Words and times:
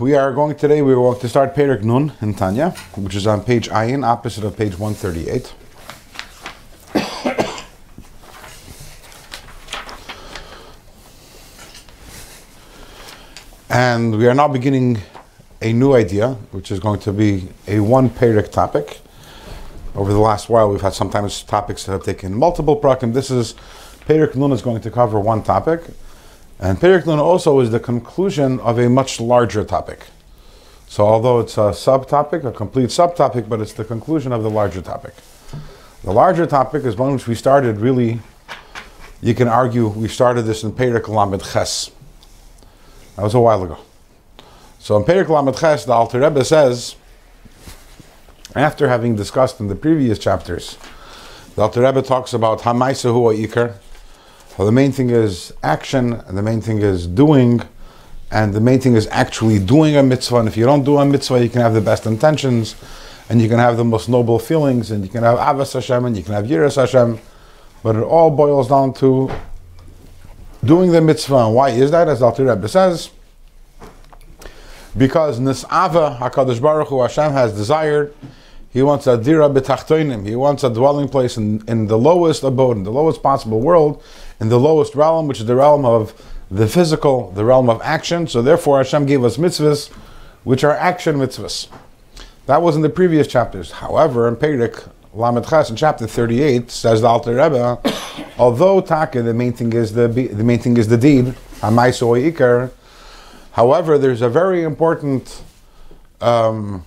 We 0.00 0.16
are 0.16 0.32
going 0.32 0.56
today, 0.56 0.82
we 0.82 0.90
are 0.90 0.96
going 0.96 1.20
to 1.20 1.28
start 1.28 1.54
Perik 1.54 1.84
Nun 1.84 2.14
in 2.20 2.34
Tanya, 2.34 2.70
which 2.96 3.14
is 3.14 3.28
on 3.28 3.44
page 3.44 3.68
Ayin, 3.68 4.04
opposite 4.04 4.42
of 4.42 4.56
page 4.56 4.76
138. 4.76 5.54
and 13.70 14.18
we 14.18 14.26
are 14.26 14.34
now 14.34 14.48
beginning 14.48 15.00
a 15.62 15.72
new 15.72 15.94
idea, 15.94 16.30
which 16.50 16.72
is 16.72 16.80
going 16.80 16.98
to 16.98 17.12
be 17.12 17.46
a 17.68 17.78
one 17.78 18.10
Perik 18.10 18.50
topic. 18.50 18.98
Over 19.94 20.12
the 20.12 20.18
last 20.18 20.48
while, 20.48 20.68
we've 20.72 20.80
had 20.80 20.94
sometimes 20.94 21.44
topics 21.44 21.84
that 21.84 21.92
have 21.92 22.02
taken 22.02 22.34
multiple 22.34 22.80
prakim. 22.80 23.14
This 23.14 23.30
is 23.30 23.54
Perik 24.08 24.34
Nun 24.34 24.50
is 24.50 24.60
going 24.60 24.80
to 24.80 24.90
cover 24.90 25.20
one 25.20 25.44
topic. 25.44 25.82
And 26.64 26.80
Perik 26.80 27.04
Nun 27.04 27.18
also 27.18 27.60
is 27.60 27.72
the 27.72 27.78
conclusion 27.78 28.58
of 28.60 28.78
a 28.78 28.88
much 28.88 29.20
larger 29.20 29.64
topic. 29.64 30.06
So 30.88 31.04
although 31.04 31.40
it's 31.40 31.58
a 31.58 31.76
subtopic, 31.76 32.42
a 32.42 32.52
complete 32.52 32.88
subtopic, 32.88 33.50
but 33.50 33.60
it's 33.60 33.74
the 33.74 33.84
conclusion 33.84 34.32
of 34.32 34.42
the 34.42 34.48
larger 34.48 34.80
topic. 34.80 35.12
The 36.04 36.10
larger 36.10 36.46
topic 36.46 36.84
is 36.84 36.96
one 36.96 37.12
which 37.12 37.26
we 37.26 37.34
started 37.34 37.80
really, 37.80 38.18
you 39.20 39.34
can 39.34 39.46
argue 39.46 39.88
we 39.88 40.08
started 40.08 40.44
this 40.44 40.64
in 40.64 40.72
Perik 40.72 41.06
Lamed 41.06 41.44
Ches. 41.44 41.90
That 43.16 43.24
was 43.24 43.34
a 43.34 43.40
while 43.40 43.62
ago. 43.62 43.76
So 44.78 44.96
in 44.96 45.04
Perik 45.04 45.28
Lamed 45.28 45.58
Ches, 45.58 45.84
the 45.84 45.92
Alter 45.92 46.20
Rebbe 46.20 46.46
says, 46.46 46.96
after 48.56 48.88
having 48.88 49.16
discussed 49.16 49.60
in 49.60 49.68
the 49.68 49.74
previous 49.74 50.18
chapters, 50.18 50.78
the 51.56 51.60
Alter 51.60 51.82
Rebbe 51.82 52.00
talks 52.00 52.32
about 52.32 52.60
Hamaisa 52.60 53.12
Hua 53.12 53.34
Ikar, 53.34 53.74
well, 54.56 54.66
the 54.66 54.72
main 54.72 54.92
thing 54.92 55.10
is 55.10 55.52
action, 55.64 56.12
and 56.12 56.38
the 56.38 56.42
main 56.42 56.60
thing 56.60 56.78
is 56.78 57.08
doing, 57.08 57.60
and 58.30 58.54
the 58.54 58.60
main 58.60 58.80
thing 58.80 58.94
is 58.94 59.08
actually 59.10 59.58
doing 59.58 59.96
a 59.96 60.02
mitzvah. 60.02 60.36
And 60.36 60.48
if 60.48 60.56
you 60.56 60.64
don't 60.64 60.84
do 60.84 60.98
a 60.98 61.04
mitzvah, 61.04 61.42
you 61.42 61.48
can 61.48 61.60
have 61.60 61.74
the 61.74 61.80
best 61.80 62.06
intentions, 62.06 62.76
and 63.28 63.42
you 63.42 63.48
can 63.48 63.58
have 63.58 63.76
the 63.76 63.84
most 63.84 64.08
noble 64.08 64.38
feelings, 64.38 64.92
and 64.92 65.02
you 65.02 65.10
can 65.10 65.24
have 65.24 65.38
Avas 65.38 65.72
Hashem, 65.72 66.04
and 66.04 66.16
you 66.16 66.22
can 66.22 66.34
have 66.34 66.44
Yiras 66.44 66.76
Hashem, 66.76 67.18
but 67.82 67.96
it 67.96 68.02
all 68.02 68.30
boils 68.30 68.68
down 68.68 68.94
to 68.94 69.28
doing 70.64 70.92
the 70.92 71.00
mitzvah. 71.00 71.46
And 71.46 71.54
why 71.56 71.70
is 71.70 71.90
that? 71.90 72.08
As 72.08 72.22
Alter 72.22 72.44
Rebbe 72.44 72.68
says, 72.68 73.10
because 74.96 75.40
Nis'ava 75.40 76.16
HaKadosh 76.18 76.62
Baruch 76.62 76.88
Hu 76.88 77.02
Hashem 77.02 77.32
has 77.32 77.52
desired 77.52 78.14
he 78.74 78.82
wants 78.82 79.06
a 79.06 79.16
dira 79.16 79.48
b'tachtoinim. 79.48 80.26
He 80.26 80.34
wants 80.34 80.64
a 80.64 80.68
dwelling 80.68 81.08
place 81.08 81.36
in, 81.36 81.62
in 81.68 81.86
the 81.86 81.96
lowest 81.96 82.42
abode, 82.42 82.76
in 82.76 82.82
the 82.82 82.90
lowest 82.90 83.22
possible 83.22 83.60
world, 83.60 84.02
in 84.44 84.50
the 84.50 84.60
lowest 84.60 84.94
realm, 84.94 85.26
which 85.26 85.40
is 85.40 85.46
the 85.46 85.56
realm 85.56 85.86
of 85.86 86.12
the 86.50 86.68
physical, 86.68 87.30
the 87.30 87.46
realm 87.46 87.70
of 87.70 87.80
action. 87.82 88.26
So 88.26 88.42
therefore, 88.42 88.76
Hashem 88.76 89.06
gave 89.06 89.24
us 89.24 89.38
mitzvahs, 89.38 89.88
which 90.44 90.62
are 90.62 90.72
action 90.72 91.16
mitzvahs. 91.16 91.68
That 92.44 92.60
was 92.60 92.76
in 92.76 92.82
the 92.82 92.90
previous 92.90 93.26
chapters. 93.26 93.70
However, 93.70 94.28
in 94.28 94.36
Perik 94.36 94.86
Lamed 95.14 95.46
Ches 95.48 95.70
in 95.70 95.76
chapter 95.76 96.06
38 96.06 96.70
says 96.70 97.00
the 97.00 97.06
Alter 97.06 97.34
Rebbe, 97.36 97.80
although 98.38 98.82
Taka, 98.82 99.22
the 99.22 99.32
main 99.32 99.54
thing 99.54 99.72
is 99.72 99.94
the 99.94 100.08
the 100.08 100.44
main 100.44 100.58
thing 100.58 100.76
is 100.76 100.88
the 100.88 100.98
deed, 100.98 101.34
Hamaiso 101.60 102.08
Ikar. 102.30 102.70
However, 103.52 103.96
there's 103.96 104.20
a 104.20 104.28
very 104.28 104.62
important 104.62 105.42
um, 106.20 106.84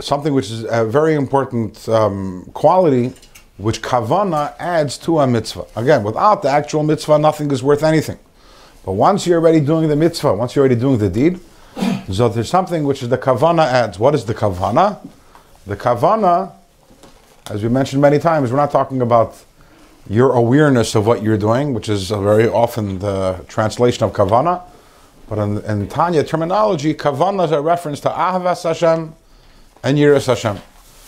something 0.00 0.32
which 0.32 0.50
is 0.50 0.64
a 0.70 0.86
very 0.86 1.14
important 1.14 1.86
um, 1.90 2.50
quality, 2.54 3.12
which 3.58 3.82
kavana 3.82 4.54
adds 4.58 4.98
to 4.98 5.18
a 5.20 5.26
mitzvah. 5.26 5.64
Again, 5.76 6.02
without 6.02 6.42
the 6.42 6.50
actual 6.50 6.82
mitzvah, 6.82 7.18
nothing 7.18 7.50
is 7.50 7.62
worth 7.62 7.82
anything. 7.82 8.18
But 8.84 8.92
once 8.92 9.26
you're 9.26 9.40
already 9.40 9.60
doing 9.60 9.88
the 9.88 9.96
mitzvah, 9.96 10.34
once 10.34 10.54
you're 10.54 10.62
already 10.62 10.80
doing 10.80 10.98
the 10.98 11.08
deed, 11.08 11.40
so 12.12 12.28
there's 12.28 12.48
something 12.48 12.84
which 12.84 13.02
is 13.02 13.08
the 13.08 13.18
kavana 13.18 13.64
adds. 13.66 13.98
What 13.98 14.14
is 14.14 14.24
the 14.24 14.34
kavana? 14.34 14.98
The 15.66 15.76
kavana, 15.76 16.52
as 17.50 17.62
we 17.62 17.68
mentioned 17.68 18.00
many 18.00 18.18
times, 18.18 18.50
we're 18.50 18.56
not 18.56 18.70
talking 18.70 19.00
about 19.00 19.42
your 20.08 20.32
awareness 20.32 20.94
of 20.94 21.06
what 21.06 21.22
you're 21.22 21.36
doing, 21.36 21.74
which 21.74 21.88
is 21.88 22.10
very 22.10 22.48
often 22.48 23.00
the 23.00 23.44
translation 23.48 24.04
of 24.04 24.12
kavana. 24.12 24.62
But 25.28 25.38
in, 25.38 25.58
in 25.64 25.88
Tanya 25.88 26.22
terminology, 26.22 26.94
kavana 26.94 27.46
is 27.46 27.50
a 27.50 27.60
reference 27.60 27.98
to 28.00 28.08
Ahavas 28.08 28.62
Hashem, 28.62 29.14
and 29.82 29.98
Yiras 29.98 30.26
Hashem. 30.26 30.58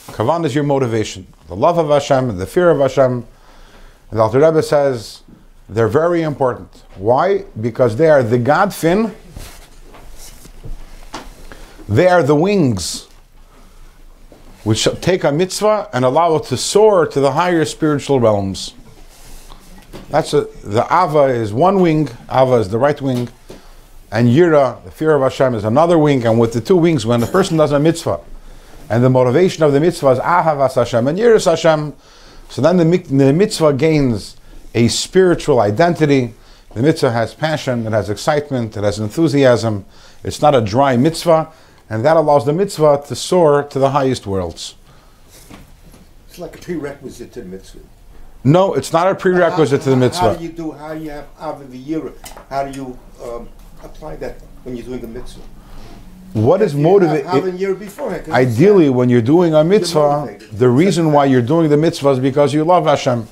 Kavan 0.08 0.44
is 0.44 0.54
your 0.54 0.64
motivation. 0.64 1.26
The 1.46 1.56
love 1.56 1.78
of 1.78 1.88
Hashem, 1.88 2.30
and 2.30 2.38
the 2.38 2.46
fear 2.46 2.70
of 2.70 2.80
Hashem. 2.80 3.12
And 4.10 4.18
the 4.18 4.22
Alter 4.22 4.40
Rebbe 4.40 4.62
says 4.62 5.22
they're 5.68 5.88
very 5.88 6.22
important. 6.22 6.84
Why? 6.96 7.44
Because 7.60 7.96
they 7.96 8.08
are 8.08 8.22
the 8.22 8.38
Godfin. 8.38 9.14
They 11.88 12.08
are 12.08 12.22
the 12.22 12.34
wings 12.34 13.08
which 14.64 14.86
take 15.00 15.24
a 15.24 15.32
mitzvah 15.32 15.88
and 15.92 16.04
allow 16.04 16.36
it 16.36 16.44
to 16.44 16.56
soar 16.56 17.06
to 17.06 17.20
the 17.20 17.32
higher 17.32 17.64
spiritual 17.64 18.20
realms. 18.20 18.74
That's 20.10 20.34
a, 20.34 20.42
the 20.62 20.84
Ava 20.90 21.24
is 21.24 21.52
one 21.52 21.80
wing, 21.80 22.08
Ava 22.30 22.56
is 22.56 22.68
the 22.68 22.78
right 22.78 23.00
wing, 23.00 23.28
and 24.10 24.28
Yira, 24.28 24.82
the 24.84 24.90
fear 24.90 25.14
of 25.14 25.22
Hashem, 25.22 25.54
is 25.54 25.64
another 25.64 25.98
wing. 25.98 26.26
And 26.26 26.38
with 26.38 26.52
the 26.52 26.60
two 26.60 26.76
wings, 26.76 27.06
when 27.06 27.22
a 27.22 27.26
person 27.26 27.56
does 27.56 27.72
a 27.72 27.78
mitzvah, 27.78 28.20
and 28.88 29.04
the 29.04 29.10
motivation 29.10 29.64
of 29.64 29.72
the 29.72 29.80
mitzvah 29.80 30.10
is 30.10 30.18
Ahavas 30.18 30.74
Hashem 30.74 31.06
and 31.06 31.18
Yiras 31.18 31.44
Hashem. 31.44 31.94
So 32.48 32.62
then 32.62 32.76
the, 32.78 32.96
the 32.98 33.32
mitzvah 33.32 33.74
gains 33.74 34.36
a 34.74 34.88
spiritual 34.88 35.60
identity. 35.60 36.34
The 36.74 36.82
mitzvah 36.82 37.10
has 37.12 37.34
passion, 37.34 37.86
it 37.86 37.92
has 37.92 38.08
excitement, 38.08 38.76
it 38.76 38.84
has 38.84 38.98
enthusiasm. 38.98 39.84
It's 40.24 40.40
not 40.40 40.54
a 40.54 40.60
dry 40.60 40.96
mitzvah, 40.96 41.52
and 41.90 42.04
that 42.04 42.16
allows 42.16 42.46
the 42.46 42.52
mitzvah 42.52 43.04
to 43.08 43.14
soar 43.14 43.64
to 43.64 43.78
the 43.78 43.90
highest 43.90 44.26
worlds. 44.26 44.74
It's 46.28 46.38
like 46.38 46.56
a 46.56 46.58
prerequisite 46.58 47.32
to 47.32 47.40
the 47.40 47.46
mitzvah. 47.46 47.80
No, 48.44 48.74
it's 48.74 48.92
not 48.92 49.10
a 49.10 49.14
prerequisite 49.14 49.80
how, 49.80 49.84
to 49.84 49.90
the 49.90 49.96
mitzvah. 49.96 50.30
How 50.30 50.34
do 50.34 50.44
you 50.44 50.52
do? 50.52 50.72
How 50.72 50.94
do 50.94 51.00
you 51.00 51.10
have? 51.10 51.26
How 52.48 52.64
do 52.64 52.78
you 52.78 52.98
um, 53.22 53.48
apply 53.82 54.16
that 54.16 54.40
when 54.62 54.76
you're 54.76 54.86
doing 54.86 55.00
the 55.00 55.08
mitzvah? 55.08 55.42
What 56.32 56.60
is 56.62 56.74
motivating? 56.74 57.28
Ideally, 58.30 58.90
when 58.90 59.08
you're 59.08 59.22
doing 59.22 59.54
a 59.54 59.64
mitzvah, 59.64 60.38
the 60.52 60.68
reason 60.68 61.12
why 61.12 61.24
you're 61.24 61.42
doing 61.42 61.70
the 61.70 61.76
mitzvah 61.76 62.10
is 62.10 62.18
because 62.18 62.52
you 62.52 62.64
love 62.64 62.84
Hashem. 62.84 63.26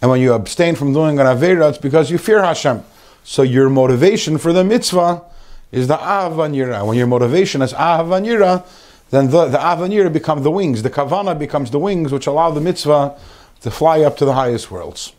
And 0.00 0.10
when 0.10 0.20
you 0.20 0.32
abstain 0.32 0.74
from 0.74 0.92
doing 0.92 1.20
an 1.20 1.26
Avera, 1.26 1.68
it's 1.68 1.78
because 1.78 2.10
you 2.10 2.18
fear 2.18 2.42
Hashem. 2.42 2.82
So 3.22 3.42
your 3.42 3.68
motivation 3.70 4.38
for 4.38 4.52
the 4.52 4.64
mitzvah 4.64 5.22
is 5.70 5.86
the 5.86 5.96
Avanira. 5.96 6.84
When 6.84 6.98
your 6.98 7.06
motivation 7.06 7.62
is 7.62 7.72
Avanira, 7.72 8.66
then 9.10 9.30
the, 9.30 9.46
the 9.46 9.58
Avanira 9.58 10.12
become 10.12 10.42
the 10.42 10.50
wings. 10.50 10.82
The 10.82 10.90
Kavana 10.90 11.38
becomes 11.38 11.70
the 11.70 11.78
wings 11.78 12.12
which 12.12 12.26
allow 12.26 12.50
the 12.50 12.60
mitzvah 12.60 13.16
to 13.60 13.70
fly 13.70 14.00
up 14.00 14.16
to 14.16 14.24
the 14.24 14.32
highest 14.32 14.70
worlds. 14.70 15.12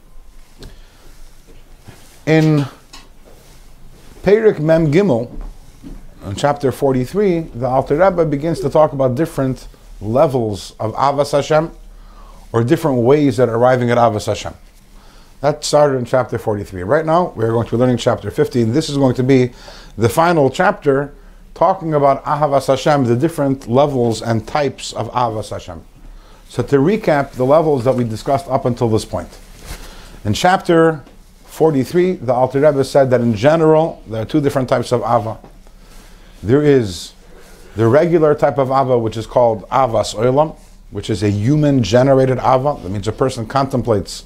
In 2.26 2.66
Perik 4.24 4.60
Mem 4.60 4.92
Gimel, 4.92 5.30
in 6.26 6.36
chapter 6.36 6.72
43, 6.72 7.40
the 7.40 7.68
Alter 7.68 7.98
Rebbe 7.98 8.26
begins 8.26 8.60
to 8.62 8.70
talk 8.70 8.94
about 8.94 9.16
different 9.16 9.68
levels 10.02 10.76
of 10.80 10.94
Avas 10.96 11.32
Hashem, 11.32 11.72
or 12.52 12.64
different 12.64 13.00
ways 13.00 13.38
that 13.38 13.50
arriving 13.50 13.90
at 13.90 13.98
Avas 13.98 14.28
Hashem. 14.28 14.54
That 15.42 15.66
started 15.66 15.98
in 15.98 16.06
chapter 16.06 16.38
43. 16.38 16.84
Right 16.84 17.06
now, 17.06 17.34
we're 17.36 17.52
going 17.52 17.66
to 17.66 17.72
be 17.72 17.78
learning 17.78 17.98
chapter 17.98 18.32
50. 18.32 18.64
This 18.66 18.90
is 18.90 18.96
going 18.96 19.16
to 19.16 19.24
be 19.24 19.52
the 19.98 20.08
final 20.08 20.50
chapter 20.50 21.14
talking 21.54 21.94
about 21.94 22.24
Ahavas 22.24 22.68
Hashem, 22.68 23.04
the 23.06 23.16
different 23.16 23.68
levels 23.68 24.22
and 24.22 24.48
types 24.48 24.94
of 24.94 25.12
Ahavas 25.12 25.50
Hashem. 25.50 25.84
So 26.48 26.64
to 26.64 26.78
recap 26.78 27.32
the 27.32 27.46
levels 27.46 27.84
that 27.84 27.96
we 27.96 28.04
discussed 28.04 28.48
up 28.48 28.66
until 28.66 28.88
this 28.88 29.04
point. 29.04 29.30
In 30.24 30.34
chapter 30.34 31.04
43, 31.46 32.14
the 32.14 32.34
Alter 32.34 32.62
Rebbe 32.62 32.84
said 32.84 33.10
that 33.10 33.22
in 33.22 33.36
general, 33.36 34.02
there 34.08 34.22
are 34.22 34.26
two 34.26 34.40
different 34.40 34.70
types 34.70 34.92
of 34.92 35.02
Ava. 35.02 35.38
There 36.44 36.62
is 36.62 37.14
the 37.78 37.88
regular 37.88 38.36
type 38.36 38.58
of 38.58 38.70
ava, 38.70 39.00
which 39.00 39.16
is 39.16 39.26
called 39.26 39.68
avas 39.70 40.14
oilam, 40.14 40.58
which 40.92 41.10
is 41.10 41.24
a 41.24 41.30
human 41.30 41.82
generated 41.82 42.38
ava. 42.38 42.78
That 42.84 42.90
means 42.90 43.08
a 43.08 43.14
person 43.14 43.48
contemplates 43.48 44.26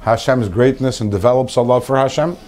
Hashem's 0.00 0.48
greatness 0.48 1.02
and 1.02 1.10
develops 1.10 1.56
a 1.56 1.60
love 1.60 1.84
for 1.84 1.96
Hashem. 1.96 2.38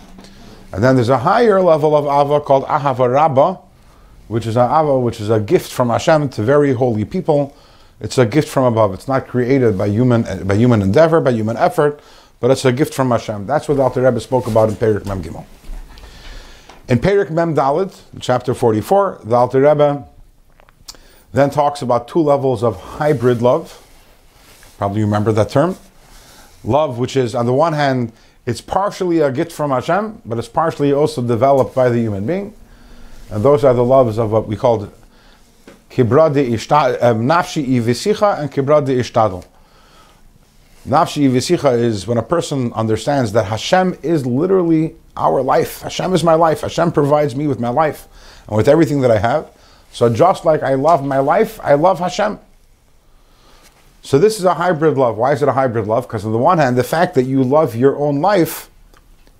And 0.72 0.82
then 0.82 0.96
there's 0.96 1.10
a 1.10 1.18
higher 1.18 1.60
level 1.60 1.94
of 1.94 2.06
ava 2.06 2.40
called 2.40 2.64
ahava 2.64 3.12
rabba, 3.12 3.60
which 4.28 4.46
is 4.46 4.56
an 4.56 4.70
ava, 4.70 4.98
which 4.98 5.20
is 5.20 5.28
a 5.28 5.38
gift 5.38 5.70
from 5.70 5.90
Hashem 5.90 6.30
to 6.30 6.42
very 6.42 6.72
holy 6.72 7.04
people. 7.04 7.54
It's 8.00 8.16
a 8.16 8.24
gift 8.24 8.48
from 8.48 8.64
above. 8.64 8.94
It's 8.94 9.06
not 9.06 9.28
created 9.28 9.76
by 9.76 9.88
human 9.88 10.46
by 10.46 10.54
human 10.54 10.80
endeavor, 10.80 11.20
by 11.20 11.32
human 11.32 11.58
effort, 11.58 12.00
but 12.40 12.50
it's 12.50 12.64
a 12.64 12.72
gift 12.72 12.94
from 12.94 13.10
Hashem. 13.10 13.46
That's 13.46 13.68
what 13.68 13.76
the 13.76 13.82
Alter 13.82 14.00
Rebbe 14.00 14.20
spoke 14.20 14.46
about 14.46 14.70
in 14.70 14.76
Perik 14.76 15.04
Mem 15.04 15.22
Gimel. 15.22 15.44
In 16.86 16.98
Perik 16.98 17.30
Mem 17.30 17.54
Dalit, 17.54 17.98
chapter 18.20 18.52
44, 18.52 19.20
the 19.24 19.34
Alter 19.34 19.62
Rebbe 19.62 20.06
then 21.32 21.48
talks 21.48 21.80
about 21.80 22.08
two 22.08 22.18
levels 22.18 22.62
of 22.62 22.78
hybrid 22.78 23.40
love. 23.40 23.80
Probably 24.76 24.98
you 24.98 25.06
remember 25.06 25.32
that 25.32 25.48
term. 25.48 25.76
Love, 26.62 26.98
which 26.98 27.16
is, 27.16 27.34
on 27.34 27.46
the 27.46 27.54
one 27.54 27.72
hand, 27.72 28.12
it's 28.44 28.60
partially 28.60 29.20
a 29.20 29.32
gift 29.32 29.50
from 29.50 29.70
Hashem, 29.70 30.20
but 30.26 30.36
it's 30.36 30.48
partially 30.48 30.92
also 30.92 31.22
developed 31.22 31.74
by 31.74 31.88
the 31.88 31.98
human 31.98 32.26
being. 32.26 32.54
And 33.30 33.42
those 33.42 33.64
are 33.64 33.72
the 33.72 33.84
loves 33.84 34.18
of 34.18 34.30
what 34.30 34.46
we 34.46 34.54
called 34.54 34.92
kibra 35.88 36.34
de 36.34 36.52
um, 37.00 37.22
nafshi 37.22 37.66
ivisicha 37.66 38.40
and 38.40 38.52
kibra 38.52 38.86
ishtadl. 38.86 39.42
Nafshi 40.86 41.30
ivisicha 41.30 41.78
is 41.78 42.06
when 42.06 42.18
a 42.18 42.22
person 42.22 42.74
understands 42.74 43.32
that 43.32 43.44
Hashem 43.44 43.96
is 44.02 44.26
literally 44.26 44.96
our 45.16 45.42
life. 45.42 45.82
Hashem 45.82 46.12
is 46.14 46.24
my 46.24 46.34
life. 46.34 46.62
Hashem 46.62 46.92
provides 46.92 47.36
me 47.36 47.46
with 47.46 47.60
my 47.60 47.68
life 47.68 48.08
and 48.48 48.56
with 48.56 48.68
everything 48.68 49.00
that 49.02 49.10
I 49.10 49.18
have. 49.18 49.50
So 49.92 50.12
just 50.12 50.44
like 50.44 50.62
I 50.62 50.74
love 50.74 51.04
my 51.04 51.18
life, 51.18 51.60
I 51.62 51.74
love 51.74 51.98
Hashem. 52.00 52.38
So 54.02 54.18
this 54.18 54.38
is 54.38 54.44
a 54.44 54.54
hybrid 54.54 54.98
love. 54.98 55.16
Why 55.16 55.32
is 55.32 55.42
it 55.42 55.48
a 55.48 55.52
hybrid 55.52 55.86
love? 55.86 56.06
Because 56.06 56.26
on 56.26 56.32
the 56.32 56.38
one 56.38 56.58
hand, 56.58 56.76
the 56.76 56.84
fact 56.84 57.14
that 57.14 57.22
you 57.24 57.42
love 57.42 57.74
your 57.74 57.96
own 57.96 58.20
life, 58.20 58.68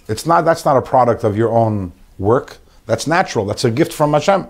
it's 0.09 0.27
not 0.27 0.45
that's 0.45 0.65
not 0.65 0.77
a 0.77 0.83
product 0.83 1.25
of 1.25 1.37
your 1.37 1.51
own 1.51 1.93
work. 2.19 2.59
That's 2.87 3.07
natural. 3.07 3.45
That's 3.45 3.65
a 3.65 3.71
gift 3.71 3.93
from 3.93 4.13
Hashem. 4.13 4.47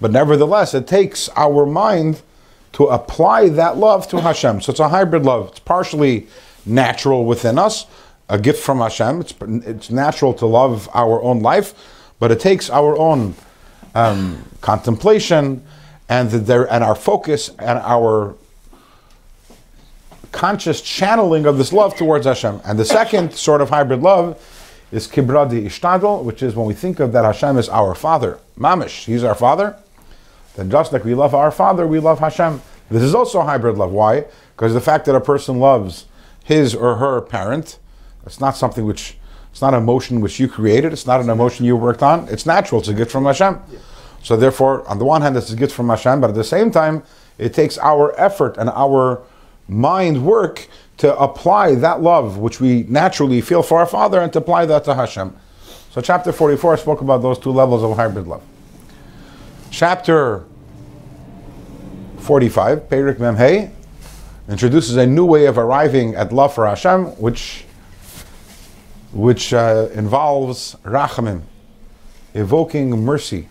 But 0.00 0.10
nevertheless, 0.10 0.74
it 0.74 0.86
takes 0.86 1.28
our 1.36 1.66
mind 1.66 2.22
to 2.72 2.86
apply 2.86 3.50
that 3.50 3.76
love 3.76 4.08
to 4.08 4.20
Hashem. 4.20 4.62
So 4.62 4.70
it's 4.70 4.80
a 4.80 4.88
hybrid 4.88 5.24
love. 5.24 5.48
It's 5.48 5.58
partially 5.58 6.26
natural 6.64 7.24
within 7.24 7.58
us, 7.58 7.86
a 8.32 8.38
gift 8.38 8.62
from 8.62 8.78
Hashem. 8.78 9.20
It's, 9.20 9.34
it's 9.40 9.90
natural 9.90 10.32
to 10.34 10.46
love 10.46 10.88
our 10.94 11.22
own 11.22 11.40
life, 11.40 11.74
but 12.18 12.32
it 12.32 12.40
takes 12.40 12.70
our 12.70 12.96
own 12.96 13.34
um, 13.94 14.42
contemplation 14.62 15.62
and 16.08 16.30
the, 16.30 16.66
and 16.70 16.82
our 16.82 16.94
focus 16.94 17.50
and 17.58 17.78
our 17.78 18.34
conscious 20.32 20.80
channeling 20.80 21.44
of 21.44 21.58
this 21.58 21.74
love 21.74 21.94
towards 21.94 22.24
Hashem. 22.24 22.62
And 22.64 22.78
the 22.78 22.86
second 22.86 23.34
sort 23.34 23.60
of 23.60 23.68
hybrid 23.68 24.00
love 24.00 24.42
is 24.90 25.06
kibradi 25.06 25.66
ishtadl, 25.66 26.24
which 26.24 26.42
is 26.42 26.56
when 26.56 26.66
we 26.66 26.72
think 26.72 27.00
of 27.00 27.12
that 27.12 27.26
Hashem 27.26 27.58
is 27.58 27.68
our 27.68 27.94
father. 27.94 28.38
Mamish, 28.58 29.04
he's 29.04 29.24
our 29.24 29.34
father. 29.34 29.76
Then 30.56 30.70
just 30.70 30.90
like 30.90 31.04
we 31.04 31.14
love 31.14 31.34
our 31.34 31.50
father, 31.50 31.86
we 31.86 31.98
love 31.98 32.18
Hashem. 32.18 32.62
This 32.90 33.02
is 33.02 33.14
also 33.14 33.42
hybrid 33.42 33.76
love. 33.76 33.92
Why? 33.92 34.24
Because 34.56 34.72
the 34.72 34.80
fact 34.80 35.04
that 35.04 35.14
a 35.14 35.20
person 35.20 35.58
loves 35.58 36.06
his 36.44 36.74
or 36.74 36.96
her 36.96 37.20
parent, 37.20 37.78
it's 38.26 38.40
not 38.40 38.56
something 38.56 38.84
which 38.84 39.16
it's 39.52 39.60
not 39.60 39.74
an 39.74 39.82
emotion 39.82 40.20
which 40.20 40.40
you 40.40 40.48
created. 40.48 40.92
It's 40.92 41.06
not 41.06 41.20
an 41.20 41.28
emotion 41.28 41.66
you 41.66 41.76
worked 41.76 42.02
on. 42.02 42.26
It's 42.28 42.46
natural. 42.46 42.80
It's 42.80 42.88
a 42.88 42.94
gift 42.94 43.10
from 43.10 43.26
Hashem. 43.26 43.60
So 44.22 44.34
therefore, 44.36 44.88
on 44.88 44.98
the 44.98 45.04
one 45.04 45.20
hand, 45.20 45.36
it's 45.36 45.52
a 45.52 45.56
gift 45.56 45.74
from 45.74 45.90
Hashem, 45.90 46.20
but 46.20 46.30
at 46.30 46.36
the 46.36 46.44
same 46.44 46.70
time, 46.70 47.02
it 47.36 47.52
takes 47.52 47.76
our 47.78 48.18
effort 48.18 48.56
and 48.56 48.70
our 48.70 49.20
mind 49.68 50.24
work 50.24 50.68
to 50.98 51.14
apply 51.18 51.74
that 51.76 52.00
love 52.00 52.38
which 52.38 52.60
we 52.60 52.84
naturally 52.84 53.40
feel 53.40 53.62
for 53.62 53.78
our 53.78 53.86
Father 53.86 54.20
and 54.20 54.32
to 54.32 54.38
apply 54.38 54.64
that 54.66 54.84
to 54.84 54.94
Hashem. 54.94 55.36
So 55.90 56.00
chapter 56.00 56.32
44 56.32 56.78
spoke 56.78 57.00
about 57.02 57.20
those 57.20 57.38
two 57.38 57.50
levels 57.50 57.82
of 57.82 57.96
hybrid 57.96 58.26
love. 58.26 58.42
Chapter 59.70 60.44
45, 62.18 62.88
Perik 62.88 63.16
Memhei, 63.16 63.70
introduces 64.48 64.96
a 64.96 65.06
new 65.06 65.24
way 65.24 65.46
of 65.46 65.58
arriving 65.58 66.14
at 66.14 66.32
love 66.32 66.54
for 66.54 66.66
Hashem, 66.66 67.06
which 67.20 67.64
which 69.12 69.52
uh, 69.52 69.88
involves 69.94 70.74
rachamim, 70.84 71.42
evoking 72.34 72.90
mercy, 73.04 73.48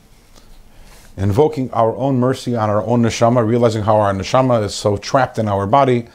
invoking 1.18 1.72
our 1.72 1.96
own 1.96 2.20
mercy 2.20 2.56
on 2.56 2.70
our 2.70 2.84
own 2.84 3.04
neshama, 3.04 3.46
realizing 3.46 3.84
how 3.84 3.98
our 3.98 4.14
neshama 4.14 4.64
is 4.64 4.74
so 4.74 4.98
trapped 4.98 5.38
in 5.38 5.48
our 5.48 5.68
body, 5.68 6.08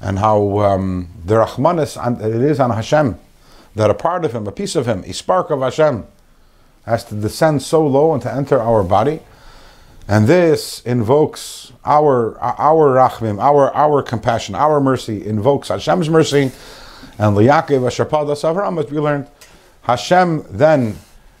and 0.00 0.18
how 0.18 0.58
um, 0.60 1.08
the 1.24 1.34
rachmanis 1.34 1.96
it 2.20 2.42
is 2.42 2.58
on 2.58 2.70
Hashem, 2.70 3.18
that 3.74 3.90
a 3.90 3.94
part 3.94 4.24
of 4.24 4.32
Him, 4.32 4.46
a 4.46 4.52
piece 4.52 4.76
of 4.76 4.86
Him, 4.86 5.04
a 5.04 5.12
spark 5.12 5.50
of 5.50 5.60
Hashem, 5.60 6.06
has 6.86 7.04
to 7.04 7.14
descend 7.14 7.62
so 7.62 7.86
low 7.86 8.12
and 8.12 8.22
to 8.22 8.32
enter 8.32 8.60
our 8.60 8.82
body, 8.82 9.20
and 10.08 10.26
this 10.26 10.80
invokes 10.84 11.72
our 11.84 12.38
our 12.40 12.94
rachmim, 12.94 13.38
our 13.40 13.74
our 13.74 14.02
compassion, 14.02 14.54
our 14.54 14.80
mercy, 14.80 15.26
invokes 15.26 15.68
Hashem's 15.68 16.08
mercy 16.08 16.50
and 17.18 17.36
Liyakiv 17.36 17.82
Ashapadas 17.82 18.42
Avram, 18.42 18.76
but 18.76 18.90
we 18.90 18.98
learned 18.98 19.26
Hashem 19.82 20.44
then 20.50 20.96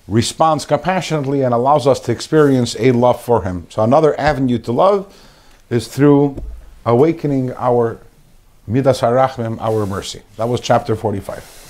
responds 0.06 0.66
compassionately 0.66 1.42
and 1.42 1.54
allows 1.54 1.86
us 1.86 1.98
to 2.00 2.12
experience 2.12 2.76
a 2.78 2.92
love 2.92 3.20
for 3.22 3.42
Him. 3.42 3.66
So 3.70 3.82
another 3.82 4.18
avenue 4.20 4.58
to 4.58 4.72
love 4.72 5.12
is 5.70 5.88
through 5.88 6.42
awakening 6.84 7.52
our 7.54 7.98
Midas 8.66 9.00
Harachmim, 9.00 9.58
our 9.60 9.86
mercy. 9.86 10.22
That 10.36 10.48
was 10.48 10.60
chapter 10.60 10.96
45. 10.96 11.62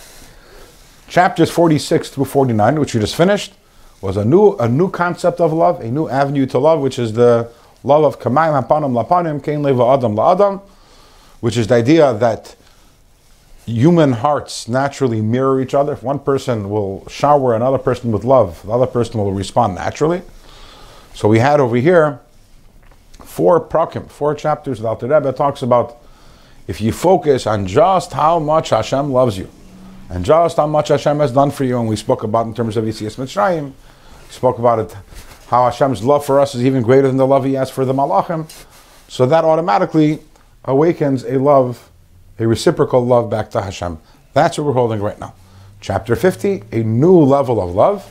Chapters 1.09 1.51
46 1.51 2.11
through 2.11 2.25
49, 2.25 2.81
which 2.81 2.95
we 2.95 3.01
just 3.01 3.17
finished, 3.17 3.53
was 4.01 4.17
a 4.17 4.25
new 4.25 4.53
a 4.57 4.69
new 4.69 4.91
concept 4.91 5.41
of 5.41 5.53
love, 5.53 5.81
a 5.81 5.91
new 5.91 6.09
avenue 6.09 6.47
to 6.47 6.59
love, 6.59 6.81
which 6.81 6.99
is 6.99 7.13
the 7.13 7.51
love 7.83 8.05
of 8.05 8.19
Kamayim 8.19 8.61
Hapanim 8.61 8.93
Lapanim, 8.93 9.43
Kain 9.43 9.63
Leva 9.63 9.85
Adam 9.85 10.15
La 10.15 10.33
Adam, 10.33 10.61
which 11.41 11.57
is 11.57 11.67
the 11.67 11.75
idea 11.75 12.13
that 12.15 12.57
human 13.67 14.13
hearts 14.13 14.69
naturally 14.69 15.21
mirror 15.21 15.61
each 15.61 15.75
other. 15.75 15.93
If 15.93 16.03
one 16.03 16.19
person 16.19 16.69
will 16.71 17.07
shower 17.09 17.55
another 17.55 17.79
person 17.79 18.13
with 18.13 18.25
love, 18.25 18.63
the 18.65 18.73
other 18.73 18.87
person 18.87 19.19
will 19.19 19.33
respond 19.33 19.75
naturally. 19.75 20.23
So 21.15 21.29
we 21.29 21.39
had 21.39 21.61
over 21.61 21.77
here 21.77 22.21
four 23.23 23.61
prakim, 23.61 24.11
four 24.11 24.35
chapters 24.35 24.81
that 24.81 25.01
the 25.01 25.09
Rebbe 25.09 25.33
talks 25.33 25.63
about 25.63 25.97
if 26.67 26.81
you 26.81 26.93
focus 26.93 27.47
on 27.47 27.67
just 27.67 28.13
how 28.13 28.39
much 28.39 28.71
Hashem 28.71 29.13
loves 29.13 29.37
you 29.37 29.51
and 30.11 30.25
just 30.25 30.57
how 30.57 30.67
much 30.67 30.89
Hashem 30.89 31.19
has 31.19 31.33
done 31.33 31.51
for 31.51 31.65
you, 31.65 31.79
and 31.79 31.89
we 31.89 31.97
spoke 31.97 32.23
about 32.23 32.47
in 32.47 32.55
terms 32.55 32.77
of 32.77 32.85
Yitzias 32.85 33.17
Mitzrayim, 33.17 33.67
we 33.67 34.33
spoke 34.33 34.59
about 34.59 34.79
it, 34.79 34.97
how 35.49 35.65
Hashem's 35.65 36.03
love 36.03 36.25
for 36.25 36.41
us 36.41 36.55
is 36.55 36.65
even 36.65 36.83
greater 36.83 37.07
than 37.07 37.17
the 37.17 37.27
love 37.27 37.45
He 37.45 37.55
has 37.55 37.71
for 37.71 37.85
the 37.85 37.93
Malachim. 37.93 38.51
So 39.09 39.27
that 39.27 39.45
automatically 39.45 40.21
awakens 40.65 41.25
a 41.25 41.39
love 41.39 41.91
a 42.39 42.47
reciprocal 42.47 43.05
love 43.05 43.31
back 43.31 43.51
to 43.51 43.63
Hashem. 43.63 43.99
That's 44.33 44.59
what 44.59 44.67
we're 44.67 44.73
holding 44.73 45.01
right 45.01 45.19
now. 45.19 45.35
Chapter 45.81 46.17
50, 46.17 46.65
a 46.73 46.83
new 46.83 47.19
level 47.21 47.61
of 47.61 47.75
love. 47.75 48.11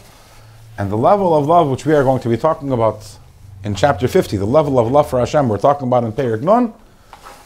And 0.78 0.92
the 0.92 0.98
level 0.98 1.36
of 1.38 1.46
love 1.46 1.70
which 1.70 1.86
we 1.86 1.94
are 1.94 2.04
going 2.04 2.22
to 2.22 2.30
be 2.30 2.38
talking 2.38 2.72
about 2.72 3.18
in 3.64 3.76
chapter 3.76 4.08
50, 4.08 4.38
the 4.38 4.46
level 4.46 4.80
of 4.80 4.92
love 4.92 5.10
for 5.10 5.20
Hashem 5.20 5.48
we're 5.48 5.58
talking 5.58 5.88
about 5.88 6.04
in 6.04 6.12
Perik 6.12 6.42
Nun, 6.42 6.74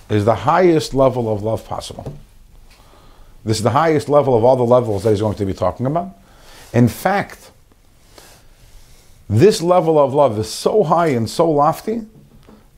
is 0.10 0.26
the 0.26 0.36
highest 0.36 0.94
level 0.94 1.32
of 1.32 1.44
love 1.44 1.68
possible. 1.68 2.18
This 3.44 3.58
is 3.58 3.64
the 3.64 3.72
highest 3.72 4.10
level 4.10 4.36
of 4.36 4.44
all 4.44 4.56
the 4.56 4.64
levels 4.64 5.04
that 5.04 5.12
he's 5.12 5.22
going 5.22 5.36
to 5.36 5.46
be 5.46 5.54
talking 5.54 5.86
about. 5.86 6.10
In 6.74 6.88
fact, 6.88 7.52
this 9.30 9.62
level 9.62 10.00
of 10.00 10.14
love 10.14 10.40
is 10.40 10.50
so 10.50 10.84
high 10.84 11.08
and 11.08 11.30
so 11.30 11.50
lofty 11.50 12.06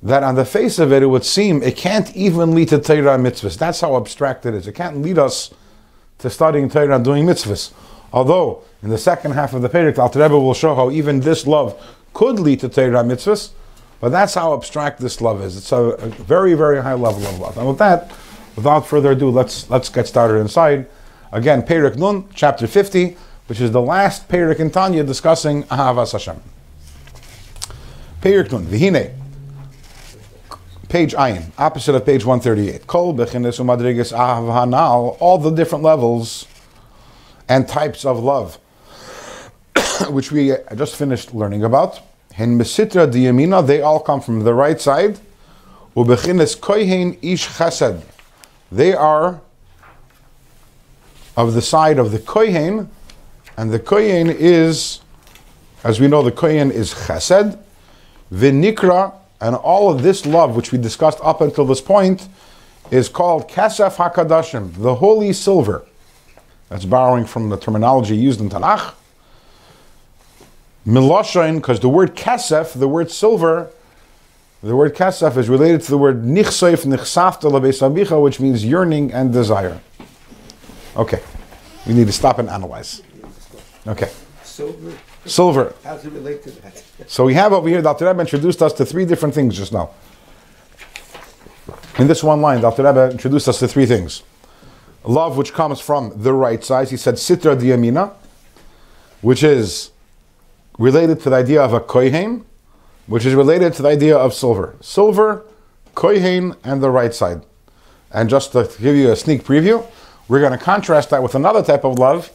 that 0.01 0.23
on 0.23 0.35
the 0.35 0.45
face 0.45 0.79
of 0.79 0.93
it, 0.93 1.03
it 1.03 1.07
would 1.07 1.25
seem 1.25 1.61
it 1.61 1.75
can't 1.75 2.15
even 2.15 2.55
lead 2.55 2.69
to 2.69 2.79
Torah 2.79 3.17
mitzvahs. 3.17 3.57
That's 3.57 3.81
how 3.81 3.97
abstract 3.97 4.45
it 4.45 4.53
is. 4.53 4.67
It 4.67 4.75
can't 4.75 5.01
lead 5.01 5.17
us 5.17 5.53
to 6.19 6.29
studying 6.29 6.69
Torah 6.69 6.95
and 6.95 7.03
doing 7.03 7.25
mitzvahs. 7.25 7.73
Although, 8.13 8.63
in 8.81 8.89
the 8.89 8.97
second 8.97 9.33
half 9.33 9.53
of 9.53 9.61
the 9.61 9.69
Perek, 9.69 9.97
Al 9.97 10.09
Rebbe 10.09 10.39
will 10.39 10.53
show 10.53 10.73
how 10.73 10.89
even 10.89 11.19
this 11.19 11.45
love 11.45 11.79
could 12.13 12.39
lead 12.39 12.61
to 12.61 12.69
Torah 12.69 13.03
mitzvahs, 13.03 13.51
but 13.99 14.09
that's 14.09 14.33
how 14.33 14.53
abstract 14.53 14.99
this 14.99 15.19
love 15.19 15.41
is. 15.41 15.57
It's 15.57 15.71
a, 15.71 15.77
a, 15.77 16.07
very, 16.07 16.53
very 16.53 16.81
high 16.81 16.93
level 16.93 17.25
of 17.27 17.39
love. 17.39 17.57
And 17.57 17.67
with 17.67 17.77
that, 17.79 18.11
without 18.55 18.87
further 18.87 19.11
ado, 19.11 19.29
let's 19.29 19.69
let's 19.69 19.89
get 19.89 20.07
started 20.07 20.35
inside. 20.35 20.87
Again, 21.31 21.61
Perek 21.61 21.97
Nun, 21.97 22.27
chapter 22.33 22.65
50, 22.65 23.17
which 23.47 23.59
is 23.59 23.71
the 23.71 23.81
last 23.81 24.29
Perek 24.29 24.59
in 24.59 24.71
Tanya 24.71 25.03
discussing 25.03 25.63
Ahavas 25.63 26.13
Hashem. 26.13 26.41
Perek 28.21 28.51
Nun, 28.51 28.65
Vihine 28.65 29.13
page 30.89 31.13
Ayin, 31.13 31.51
opposite 31.59 31.93
of 31.93 32.03
page 32.03 32.25
138. 32.25 32.87
Kol 32.87 33.13
bechinis 33.13 33.59
umadrigas 33.59 34.11
all 35.21 35.37
the 35.37 35.51
different 35.51 35.83
levels 35.83 36.47
and 37.47 37.67
types 37.67 38.05
of 38.05 38.17
love, 38.17 38.57
which 40.09 40.31
we 40.31 40.55
just 40.75 40.95
finished 40.95 41.33
learning 41.35 41.63
about. 41.63 41.99
Hin 42.33 42.57
mesitra 42.57 43.11
diyamina, 43.11 43.65
they 43.65 43.81
all 43.81 43.99
come 43.99 44.19
from 44.19 44.39
the 44.39 44.53
right 44.53 44.81
side. 44.81 45.19
Ubechinis 45.95 46.59
kohen 46.59 47.17
ish 47.21 47.47
chesed, 47.47 48.01
they 48.71 48.93
are 48.93 49.39
of 51.37 51.53
the 51.53 51.61
side 51.61 51.99
of 51.99 52.11
the 52.11 52.19
kohen, 52.19 52.89
and 53.57 53.71
the 53.71 53.79
kohen 53.79 54.27
is, 54.31 55.01
as 55.83 55.99
we 55.99 56.07
know, 56.07 56.23
the 56.23 56.31
kohen 56.31 56.71
is 56.71 56.95
chesed. 56.95 57.59
Vinikra 58.31 59.18
and 59.41 59.55
all 59.55 59.91
of 59.91 60.03
this 60.03 60.25
love, 60.25 60.55
which 60.55 60.71
we 60.71 60.77
discussed 60.77 61.19
up 61.23 61.41
until 61.41 61.65
this 61.65 61.81
point, 61.81 62.27
is 62.91 63.07
called 63.07 63.47
Kesef 63.47 63.95
HaKadashim, 63.95 64.73
the 64.81 64.95
holy 64.95 65.31
silver. 65.33 65.85
That's 66.69 66.85
borrowing 66.85 67.25
from 67.25 67.49
the 67.49 67.57
terminology 67.57 68.15
used 68.15 68.41
in 68.41 68.49
Tanakh. 68.49 68.93
Miloshain, 70.85 71.55
because 71.55 71.79
the 71.79 71.89
word 71.89 72.15
Kesef, 72.15 72.77
the 72.77 72.87
word 72.87 73.11
silver, 73.11 73.71
the 74.61 74.75
word 74.75 74.95
Kesef 74.95 75.37
is 75.37 75.47
related 75.47 75.81
to 75.81 75.91
the 75.91 75.97
word 75.97 76.23
Nichseif 76.23 76.85
Nichsafta 76.85 77.49
Lebesabicha, 77.49 78.21
which 78.21 78.39
means 78.39 78.65
yearning 78.65 79.13
and 79.13 79.31
desire. 79.31 79.79
Okay, 80.95 81.21
we 81.87 81.93
need 81.93 82.07
to 82.07 82.13
stop 82.13 82.39
and 82.39 82.49
analyze. 82.49 83.01
Okay. 83.87 84.11
Silver 84.43 84.93
Silver. 85.25 85.73
How 85.83 85.95
does 85.95 86.05
it 86.05 86.13
relate 86.13 86.43
to 86.43 86.51
that? 86.61 86.83
So 87.07 87.25
we 87.25 87.33
have 87.33 87.53
over 87.53 87.67
here, 87.67 87.81
Dr. 87.81 88.07
Rebbe 88.07 88.19
introduced 88.19 88.61
us 88.61 88.73
to 88.73 88.85
three 88.85 89.05
different 89.05 89.33
things 89.33 89.57
just 89.57 89.71
now. 89.71 89.91
In 91.97 92.07
this 92.07 92.23
one 92.23 92.41
line, 92.41 92.61
Dr. 92.61 92.83
Rebbe 92.83 93.11
introduced 93.11 93.47
us 93.47 93.59
to 93.59 93.67
three 93.67 93.85
things. 93.85 94.23
Love 95.03 95.37
which 95.37 95.53
comes 95.53 95.79
from 95.79 96.11
the 96.21 96.33
right 96.33 96.63
side. 96.63 96.89
He 96.89 96.97
said 96.97 97.15
Sitra 97.15 97.57
Diyamina, 97.57 98.13
which 99.21 99.43
is 99.43 99.91
related 100.77 101.19
to 101.21 101.29
the 101.29 101.35
idea 101.37 101.61
of 101.61 101.73
a 101.73 101.79
kohen, 101.79 102.45
which 103.07 103.25
is 103.25 103.33
related 103.33 103.73
to 103.73 103.81
the 103.81 103.89
idea 103.89 104.15
of 104.17 104.33
silver. 104.33 104.75
Silver, 104.81 105.45
kohen, 105.95 106.55
and 106.63 106.83
the 106.83 106.89
right 106.89 107.13
side. 107.13 107.41
And 108.11 108.29
just 108.29 108.51
to 108.53 108.69
give 108.79 108.95
you 108.95 109.11
a 109.11 109.15
sneak 109.15 109.43
preview, 109.43 109.85
we're 110.27 110.39
going 110.39 110.57
to 110.57 110.63
contrast 110.63 111.09
that 111.09 111.23
with 111.23 111.35
another 111.35 111.63
type 111.63 111.83
of 111.83 111.97
love, 111.97 112.31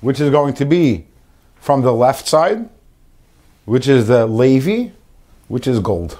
which 0.00 0.20
is 0.20 0.30
going 0.30 0.54
to 0.54 0.64
be 0.64 1.06
from 1.60 1.82
the 1.82 1.92
left 1.92 2.26
side, 2.26 2.68
which 3.64 3.86
is 3.86 4.08
the 4.08 4.26
Levi, 4.26 4.90
which 5.48 5.66
is 5.66 5.78
gold. 5.78 6.14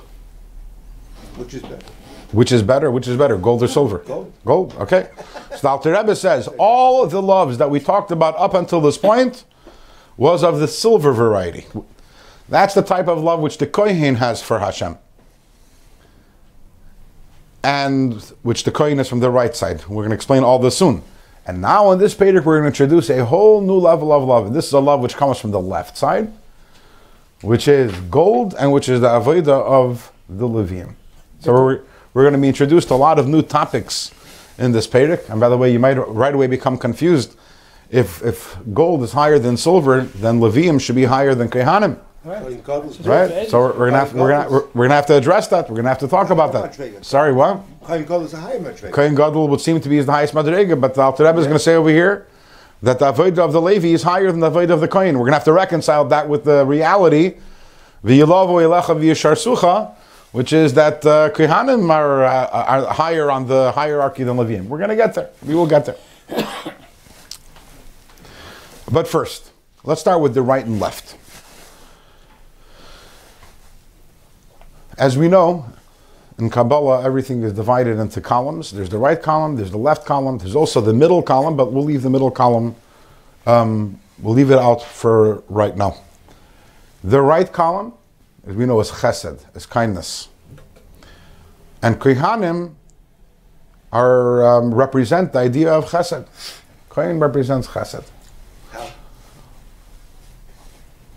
Which 1.37 1.55
is 1.55 1.63
better? 1.63 1.87
Which 2.33 2.53
is 2.53 2.63
better? 2.63 2.91
Which 2.91 3.09
is 3.09 3.17
better, 3.17 3.37
gold 3.37 3.63
or 3.63 3.69
silver? 3.69 3.99
Gold. 3.99 4.33
Gold. 4.45 4.75
Okay. 4.75 5.09
So 5.51 5.59
the 5.63 5.69
Alter 5.69 5.93
Rebbe 5.93 6.15
says 6.15 6.49
all 6.59 7.03
of 7.03 7.11
the 7.11 7.21
loves 7.21 7.59
that 7.59 7.71
we 7.71 7.81
talked 7.81 8.13
about 8.13 8.37
up 8.37 8.55
until 8.55 8.81
this 8.81 8.99
point 8.99 9.45
was 10.17 10.45
of 10.45 10.61
the 10.61 10.69
silver 10.69 11.13
variety. 11.13 11.67
That's 12.49 12.75
the 12.75 12.83
type 12.83 13.09
of 13.09 13.21
love 13.21 13.41
which 13.41 13.59
the 13.59 13.67
Kohen 13.67 14.17
has 14.17 14.43
for 14.43 14.59
Hashem, 14.59 14.99
and 17.65 18.15
which 18.43 18.65
the 18.65 18.71
Kohen 18.71 19.01
is 19.01 19.09
from 19.09 19.21
the 19.21 19.31
right 19.31 19.55
side. 19.57 19.87
We're 19.89 20.03
going 20.03 20.11
to 20.11 20.15
explain 20.15 20.45
all 20.45 20.59
this 20.59 20.77
soon. 20.77 21.03
And 21.51 21.61
now 21.61 21.91
in 21.91 21.99
this 21.99 22.15
page, 22.15 22.35
we're 22.35 22.61
going 22.61 22.63
to 22.63 22.67
introduce 22.69 23.11
a 23.11 23.27
whole 23.27 23.61
new 23.61 23.75
level 23.75 24.13
of 24.13 24.23
love. 24.23 24.47
And 24.47 24.55
this 24.55 24.69
is 24.69 24.73
a 24.73 24.79
love 24.79 25.01
which 25.01 25.17
comes 25.17 25.37
from 25.37 25.51
the 25.51 25.59
left 25.59 25.99
side, 25.99 26.33
which 27.41 27.67
is 27.67 27.93
gold, 28.03 28.55
and 28.57 28.71
which 28.71 28.89
is 28.89 29.01
the 29.01 29.09
avodah 29.09 29.49
of 29.49 30.13
the 30.29 30.47
Levium. 30.47 30.95
So 31.41 31.53
we're, 31.53 31.81
we're 32.15 32.23
going 32.23 32.35
to 32.35 32.41
be 32.41 32.47
introduced 32.47 32.87
to 32.87 32.95
a 32.95 33.03
lot 33.09 33.19
of 33.19 33.27
new 33.27 33.43
topics 33.43 34.13
in 34.59 34.71
this 34.71 34.87
Perek. 34.87 35.29
And 35.29 35.41
by 35.41 35.49
the 35.49 35.59
way, 35.59 35.73
you 35.73 35.81
might 35.81 35.95
right 35.95 36.33
away 36.33 36.47
become 36.47 36.79
confused. 36.79 37.35
If, 37.91 38.23
if 38.23 38.57
gold 38.73 39.03
is 39.03 39.11
higher 39.11 39.41
than 39.41 39.57
silver, 39.57 40.03
then 40.03 40.39
Levium 40.39 40.81
should 40.81 40.95
be 40.95 41.07
higher 41.07 41.35
than 41.35 41.51
Kehanim. 41.51 41.99
Kohen 42.23 42.61
Gadol 42.61 42.91
is 42.91 43.01
Right? 43.01 43.49
So 43.49 43.59
we're, 43.61 43.79
we're 43.79 43.91
gonna 43.91 43.99
have, 43.99 44.15
we're 44.15 44.29
gonna 44.29 44.51
we're, 44.51 44.67
we're 44.75 44.85
gonna 44.85 44.95
have 44.95 45.07
to 45.07 45.17
address 45.17 45.49
that. 45.49 45.71
We're 45.71 45.77
gonna 45.77 45.89
have 45.89 45.99
to 45.99 46.09
talk 46.09 46.31
about 46.31 46.53
that. 46.53 47.05
Sorry, 47.05 47.33
what? 47.33 47.63
Kohen 47.83 48.03
Gadol 48.03 48.25
is 48.25 48.35
a 48.35 48.37
higher 48.37 48.61
metric. 48.61 48.93
Kohen 48.93 49.15
Gadol 49.15 49.49
would 49.49 49.61
seem 49.61 49.81
to 49.81 49.89
be 49.89 50.01
the 50.01 50.13
highest 50.13 50.35
madrega, 50.35 50.79
but 50.79 50.95
the 50.95 51.01
Alter 51.01 51.25
Rebbe 51.25 51.39
is 51.39 51.47
going 51.47 51.57
to 51.57 51.63
say 51.63 51.75
over 51.75 51.89
here 51.89 52.27
that 52.83 52.99
the 52.99 53.13
avodah 53.13 53.39
of 53.39 53.53
the 53.53 53.61
Levi 53.61 53.89
is 53.89 54.03
higher 54.03 54.31
than 54.31 54.41
the 54.41 54.51
avodah 54.51 54.71
of 54.71 54.81
the 54.81 54.89
Kohen. 54.89 55.19
We're 55.19 55.25
going 55.25 55.33
to 55.33 55.37
have 55.39 55.45
to 55.45 55.53
reconcile 55.53 56.05
that 56.07 56.29
with 56.29 56.45
the 56.45 56.65
reality, 56.67 57.37
v'yilavu 58.05 58.61
elecha 58.63 58.95
v'yisharsucha, 58.97 59.95
which 60.33 60.53
is 60.53 60.75
that 60.75 61.05
uh, 61.07 61.31
Kohanim 61.31 61.91
are, 61.91 62.25
uh, 62.25 62.47
are 62.47 62.93
higher 62.93 63.31
on 63.31 63.47
the 63.47 63.73
hierarchy 63.73 64.25
than 64.25 64.37
Levium. 64.37 64.67
We're 64.67 64.79
going 64.79 64.91
to 64.91 64.97
get 64.97 65.15
there. 65.15 65.31
We 65.45 65.55
will 65.55 65.67
get 65.67 65.87
there. 65.87 65.97
but 68.93 69.09
first, 69.09 69.53
let's 69.85 70.01
start 70.03 70.21
with 70.21 70.35
the 70.35 70.43
right 70.43 70.65
and 70.65 70.79
left. 70.79 71.17
As 75.01 75.17
we 75.17 75.29
know, 75.29 75.65
in 76.39 76.51
Kabbalah, 76.51 77.03
everything 77.03 77.43
is 77.43 77.55
divided 77.55 77.99
into 77.99 78.21
columns. 78.21 78.71
There's 78.71 78.91
the 78.91 78.99
right 78.99 79.21
column, 79.21 79.57
there's 79.57 79.71
the 79.71 79.79
left 79.79 80.05
column, 80.05 80.37
there's 80.37 80.55
also 80.55 80.83
the 80.83 80.93
middle 80.93 81.23
column, 81.23 81.57
but 81.57 81.73
we'll 81.73 81.85
leave 81.85 82.03
the 82.03 82.11
middle 82.11 82.31
column, 82.31 82.77
um, 83.47 83.99
we'll 84.19 84.35
leave 84.35 84.51
it 84.51 84.59
out 84.59 84.83
for 84.83 85.43
right 85.49 85.75
now. 85.75 85.97
The 87.03 87.23
right 87.23 87.51
column, 87.51 87.95
as 88.47 88.55
we 88.55 88.67
know, 88.67 88.79
is 88.81 88.91
chesed, 88.91 89.43
is 89.57 89.65
kindness. 89.65 90.29
And 91.81 91.99
Kohanim 91.99 92.75
are, 93.95 94.45
um, 94.45 94.75
represent 94.75 95.33
the 95.33 95.39
idea 95.39 95.73
of 95.73 95.87
chesed. 95.87 96.27
Kohen 96.91 97.19
represents 97.19 97.69
chesed. 97.69 98.05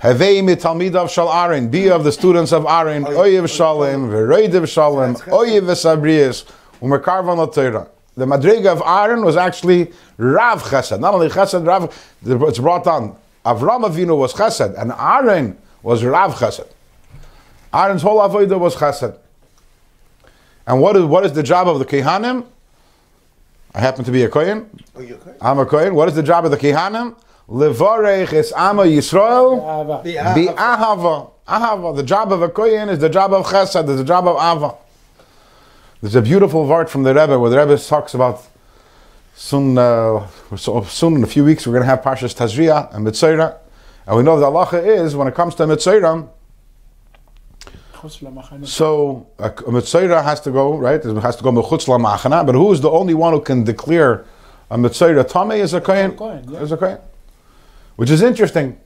Havei 0.03 0.43
mitalmidav 0.43 1.09
shal 1.09 1.31
Aaron, 1.31 1.69
be 1.69 1.89
of 1.89 2.03
the 2.03 2.11
students 2.11 2.51
of 2.51 2.65
Aaron, 2.65 3.05
oyev 3.05 3.47
shalem, 3.47 4.09
v'roidev 4.09 4.67
shalem, 4.67 5.15
oyev 5.31 5.61
v'sabrias, 5.61 6.43
u'mekarvan 6.81 7.37
l'teira. 7.37 7.87
The 8.17 8.25
madriga 8.25 8.73
of 8.73 8.81
Aaron 8.85 9.23
was 9.23 9.37
actually 9.37 9.93
Rav 10.17 10.61
Chesed. 10.63 10.99
Not 10.99 11.13
only 11.13 11.29
Chesed, 11.29 11.65
Rav, 11.65 11.85
it's 12.21 12.59
brought 12.59 12.85
on. 12.85 13.15
Avram 13.45 13.85
Avinu 13.89 14.17
was 14.17 14.33
Chesed, 14.33 14.77
and 14.77 14.91
Aaron 14.91 15.57
was 15.83 16.03
Rav 16.03 16.35
Chesed. 16.35 16.67
Aaron's 17.73 18.01
whole 18.01 18.19
avodah 18.19 18.59
was 18.59 18.75
Chesed. 18.75 19.17
And 20.67 20.81
what 20.81 20.97
is, 20.97 21.05
what 21.05 21.25
is 21.25 21.31
the 21.31 21.43
job 21.43 21.69
of 21.69 21.79
the 21.79 21.85
Kehanim? 21.85 22.45
I 23.73 23.79
happen 23.79 24.03
to 24.03 24.11
be 24.11 24.23
a 24.23 24.29
Kohen. 24.29 24.69
Oh, 24.97 24.99
Kohen. 24.99 25.35
I'm 25.39 25.59
a 25.59 25.65
Kohen. 25.65 25.95
What 25.95 26.09
is 26.09 26.15
the 26.15 26.23
job 26.23 26.43
of 26.43 26.51
the 26.51 26.57
Kehanim? 26.57 27.15
Levarech 27.49 28.33
es 28.33 28.51
Ama 28.53 28.83
Yisrael 28.83 30.03
the 30.03 30.15
Ahava. 31.45 31.95
The 31.95 32.03
job 32.03 32.31
of 32.31 32.41
a 32.41 32.49
kohen 32.49 32.89
is 32.89 32.99
the 32.99 33.09
job 33.09 33.33
of 33.33 33.45
chesed, 33.45 33.89
is 33.89 33.97
the 33.97 34.03
job 34.03 34.27
of 34.27 34.37
ava. 34.37 34.75
There's 36.01 36.15
a 36.15 36.21
beautiful 36.21 36.65
word 36.65 36.89
from 36.89 37.03
the 37.03 37.13
Rebbe 37.13 37.37
where 37.37 37.49
the 37.49 37.57
Rebbe 37.57 37.77
talks 37.77 38.13
about 38.13 38.45
soon, 39.35 39.77
uh, 39.77 40.25
so, 40.55 40.83
soon 40.83 41.15
in 41.15 41.23
a 41.23 41.27
few 41.27 41.43
weeks, 41.43 41.67
we're 41.67 41.73
going 41.73 41.83
to 41.83 41.89
have 41.89 42.01
Parshas 42.01 42.35
Tazria 42.35 42.93
and 42.95 43.05
Metzora. 43.05 43.57
And 44.05 44.17
we 44.17 44.23
know 44.23 44.39
the 44.39 44.45
halacha 44.45 44.85
is 44.85 45.15
when 45.15 45.27
it 45.27 45.35
comes 45.35 45.55
to 45.55 45.63
Metzora, 45.63 46.29
so 48.65 49.27
a, 49.39 49.49
mitzayra 49.49 50.21
has 50.21 50.41
to 50.41 50.51
go 50.51 50.77
right. 50.77 50.99
It 51.03 51.15
has 51.21 51.37
to 51.37 51.43
go 51.43 51.51
mechutz 51.51 51.87
lamachana. 51.87 52.45
But 52.45 52.55
who 52.55 52.69
is 52.73 52.81
the 52.81 52.89
only 52.89 53.13
one 53.13 53.31
who 53.31 53.39
can 53.39 53.63
declare 53.63 54.25
a 54.69 54.77
mitzayra 54.77 55.25
tame 55.25 55.51
is 55.61 55.73
a 55.73 55.79
kohen? 55.79 56.11
Is 56.55 56.73
a. 56.73 57.01
Which 57.95 58.09
is 58.09 58.21
interesting 58.21 58.79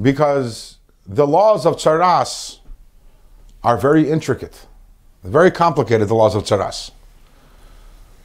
because 0.00 0.78
the 1.06 1.26
laws 1.26 1.66
of 1.66 1.76
Tsaras 1.76 2.58
are 3.62 3.76
very 3.76 4.08
intricate, 4.10 4.66
very 5.22 5.50
complicated, 5.50 6.08
the 6.08 6.14
laws 6.14 6.34
of 6.34 6.44
Tsaras. 6.44 6.90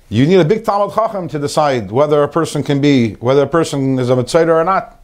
You 0.10 0.26
need 0.26 0.40
a 0.40 0.46
big 0.46 0.66
Talmud 0.66 0.96
Chacham 0.96 1.28
to 1.28 1.40
decide 1.40 1.92
whether 1.92 2.24
a 2.24 2.28
person 2.28 2.64
can 2.64 2.82
be, 2.82 3.14
whether 3.14 3.44
a 3.44 3.48
person 3.48 4.00
is 4.00 4.10
a 4.10 4.16
Mitzayra 4.16 4.62
or 4.62 4.64
not. 4.64 5.00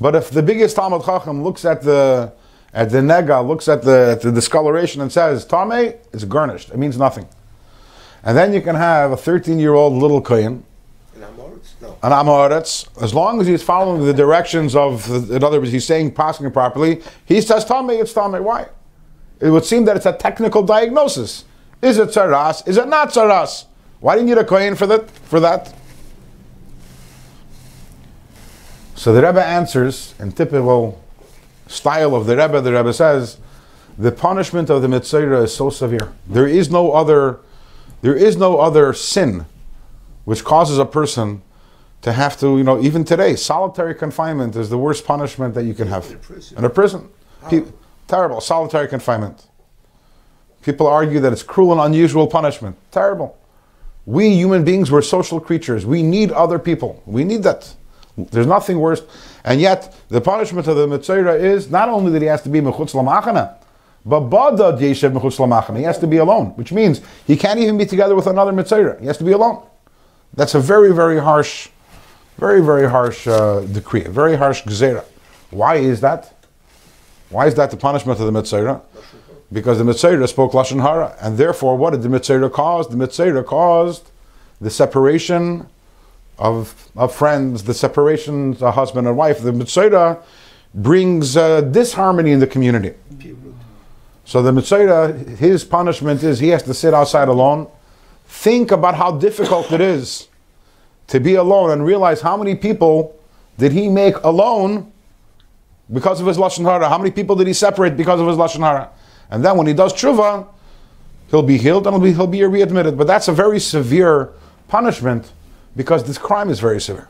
But 0.00 0.14
if 0.14 0.30
the 0.30 0.42
biggest 0.42 0.76
Talmud 0.76 1.04
Chacham 1.04 1.42
looks 1.42 1.64
at 1.64 1.82
the 1.82 2.32
at 2.74 2.90
the 2.90 2.98
nega, 2.98 3.46
looks 3.46 3.66
at 3.66 3.82
the 3.82 4.10
at 4.12 4.20
the 4.20 4.30
discoloration 4.30 5.00
and 5.00 5.10
says 5.10 5.46
Tame, 5.46 5.94
it's 6.12 6.24
gornisht. 6.24 6.72
It 6.72 6.76
means 6.76 6.98
nothing. 6.98 7.26
And 8.22 8.36
then 8.36 8.52
you 8.52 8.60
can 8.60 8.74
have 8.74 9.12
a 9.12 9.16
13 9.16 9.58
year 9.58 9.74
old 9.74 9.94
little 9.94 10.20
kohen. 10.20 10.64
An 11.80 12.12
Amoritz, 12.12 12.88
as 13.02 13.14
long 13.14 13.40
as 13.40 13.46
he's 13.46 13.62
following 13.62 14.04
the 14.04 14.12
directions 14.12 14.74
of, 14.74 15.08
in 15.30 15.44
other 15.44 15.60
words, 15.60 15.70
he's 15.70 15.86
saying 15.86 16.12
passing 16.12 16.50
properly, 16.50 17.02
he 17.24 17.40
says 17.40 17.64
Tame, 17.64 17.90
it's 17.90 18.12
Tame. 18.12 18.42
Why? 18.42 18.66
It 19.40 19.50
would 19.50 19.64
seem 19.64 19.84
that 19.84 19.96
it's 19.96 20.06
a 20.06 20.12
technical 20.12 20.62
diagnosis. 20.62 21.44
Is 21.80 21.98
it 21.98 22.08
Tsaras? 22.08 22.66
Is 22.66 22.76
it 22.76 22.88
not 22.88 23.10
Tsaras? 23.10 23.66
Why 24.00 24.14
do 24.14 24.20
you 24.20 24.26
need 24.26 24.38
a 24.38 24.44
kohen 24.44 24.74
for 24.74 24.86
that? 24.88 25.08
For 25.10 25.38
that? 25.38 25.72
So 28.96 29.12
the 29.12 29.22
Rebbe 29.22 29.44
answers 29.44 30.14
in 30.18 30.32
typical 30.32 31.00
style 31.68 32.16
of 32.16 32.26
the 32.26 32.36
Rebbe. 32.36 32.60
The 32.60 32.72
Rebbe 32.72 32.92
says, 32.92 33.38
the 33.96 34.10
punishment 34.10 34.70
of 34.70 34.82
the 34.82 34.88
Metzora 34.88 35.44
is 35.44 35.54
so 35.54 35.70
severe. 35.70 36.12
There 36.26 36.46
is 36.48 36.70
no 36.70 36.92
other, 36.92 37.38
there 38.02 38.16
is 38.16 38.36
no 38.36 38.58
other 38.58 38.92
sin 38.92 39.46
which 40.24 40.44
causes 40.44 40.78
a 40.78 40.84
person 40.84 41.42
to 42.02 42.12
have 42.12 42.38
to, 42.38 42.58
you 42.58 42.64
know, 42.64 42.80
even 42.80 43.04
today, 43.04 43.34
solitary 43.36 43.94
confinement 43.94 44.56
is 44.56 44.70
the 44.70 44.78
worst 44.78 45.04
punishment 45.04 45.54
that 45.54 45.64
you 45.64 45.74
can 45.74 45.88
have. 45.88 46.06
In 46.06 46.14
a 46.14 46.18
prison. 46.18 46.58
In 46.58 46.64
a 46.64 46.70
prison. 46.70 47.10
Terrible. 48.06 48.40
Solitary 48.40 48.88
confinement. 48.88 49.46
People 50.62 50.86
argue 50.86 51.20
that 51.20 51.32
it's 51.32 51.42
cruel 51.42 51.72
and 51.72 51.80
unusual 51.80 52.26
punishment. 52.26 52.76
Terrible. 52.90 53.36
We 54.06 54.30
human 54.30 54.64
beings, 54.64 54.90
we're 54.90 55.02
social 55.02 55.38
creatures. 55.38 55.84
We 55.84 56.02
need 56.02 56.32
other 56.32 56.58
people. 56.58 57.02
We 57.04 57.24
need 57.24 57.42
that. 57.42 57.74
There's 58.16 58.46
nothing 58.46 58.78
worse. 58.78 59.02
And 59.44 59.60
yet, 59.60 59.94
the 60.08 60.20
punishment 60.20 60.66
of 60.66 60.76
the 60.76 60.86
Metzora 60.86 61.38
is 61.38 61.70
not 61.70 61.88
only 61.88 62.10
that 62.12 62.22
he 62.22 62.28
has 62.28 62.42
to 62.42 62.48
be 62.48 62.60
mechutz 62.60 62.92
lamachana, 62.92 63.54
but 64.04 64.20
badad 64.30 64.78
yeshev 64.80 65.12
mechutz 65.12 65.36
lamachana. 65.36 65.76
He 65.76 65.82
has 65.84 65.98
to 65.98 66.06
be 66.06 66.16
alone, 66.16 66.48
which 66.56 66.72
means 66.72 67.02
he 67.26 67.36
can't 67.36 67.60
even 67.60 67.76
be 67.76 67.84
together 67.86 68.14
with 68.14 68.26
another 68.26 68.52
Metzora. 68.52 68.98
He 69.00 69.06
has 69.06 69.18
to 69.18 69.24
be 69.24 69.32
alone. 69.32 69.62
That's 70.34 70.54
a 70.54 70.60
very, 70.60 70.92
very 70.94 71.20
harsh, 71.20 71.68
very, 72.38 72.62
very 72.62 72.88
harsh 72.88 73.26
uh, 73.26 73.60
decree, 73.60 74.02
very 74.02 74.36
harsh 74.36 74.62
gzera. 74.62 75.04
Why 75.50 75.76
is 75.76 76.00
that? 76.00 76.34
Why 77.30 77.46
is 77.46 77.54
that 77.56 77.70
the 77.70 77.76
punishment 77.76 78.20
of 78.20 78.26
the 78.26 78.40
Metzora? 78.40 78.80
Because 79.52 79.78
the 79.78 79.84
Metzora 79.84 80.28
spoke 80.28 80.52
Lashon 80.52 80.80
Hara. 80.80 81.16
And 81.20 81.36
therefore, 81.36 81.76
what 81.76 81.90
did 81.90 82.02
the 82.02 82.08
Metzora 82.08 82.50
cause? 82.50 82.88
The 82.88 82.96
Metzora 82.96 83.44
caused 83.44 84.10
the 84.60 84.70
separation 84.70 85.66
of, 86.38 86.88
of 86.96 87.14
friends, 87.14 87.64
the 87.64 87.74
separation 87.74 88.56
of 88.60 88.74
husband 88.74 89.06
and 89.06 89.16
wife, 89.16 89.40
the 89.40 89.52
Metzora 89.52 90.22
brings 90.74 91.36
uh, 91.36 91.60
disharmony 91.62 92.30
in 92.30 92.38
the 92.38 92.46
community. 92.46 92.94
So 94.24 94.42
the 94.42 94.52
Metzora, 94.52 95.36
his 95.36 95.64
punishment 95.64 96.22
is 96.22 96.38
he 96.38 96.48
has 96.48 96.62
to 96.64 96.74
sit 96.74 96.94
outside 96.94 97.28
alone. 97.28 97.68
Think 98.26 98.70
about 98.70 98.94
how 98.94 99.12
difficult 99.12 99.72
it 99.72 99.80
is 99.80 100.28
to 101.08 101.20
be 101.20 101.34
alone 101.34 101.70
and 101.70 101.84
realize 101.84 102.20
how 102.20 102.36
many 102.36 102.54
people 102.54 103.18
did 103.56 103.72
he 103.72 103.88
make 103.88 104.16
alone 104.18 104.92
because 105.92 106.20
of 106.20 106.26
his 106.26 106.36
Lashon 106.36 106.64
Hara? 106.64 106.88
How 106.88 106.98
many 106.98 107.10
people 107.10 107.34
did 107.34 107.46
he 107.46 107.52
separate 107.52 107.96
because 107.96 108.20
of 108.20 108.26
his 108.26 108.36
Lashon 108.36 108.60
Hara? 108.60 108.90
And 109.30 109.44
then 109.44 109.56
when 109.56 109.66
he 109.66 109.74
does 109.74 109.92
tshuva, 109.92 110.46
he'll 111.30 111.42
be 111.42 111.58
healed 111.58 111.86
and 111.86 111.96
he'll 111.96 112.02
be, 112.02 112.12
he'll 112.12 112.26
be 112.26 112.44
readmitted. 112.44 112.96
But 112.96 113.06
that's 113.06 113.28
a 113.28 113.32
very 113.32 113.58
severe 113.58 114.32
punishment 114.68 115.32
because 115.74 116.04
this 116.04 116.18
crime 116.18 116.50
is 116.50 116.60
very 116.60 116.80
severe. 116.80 117.08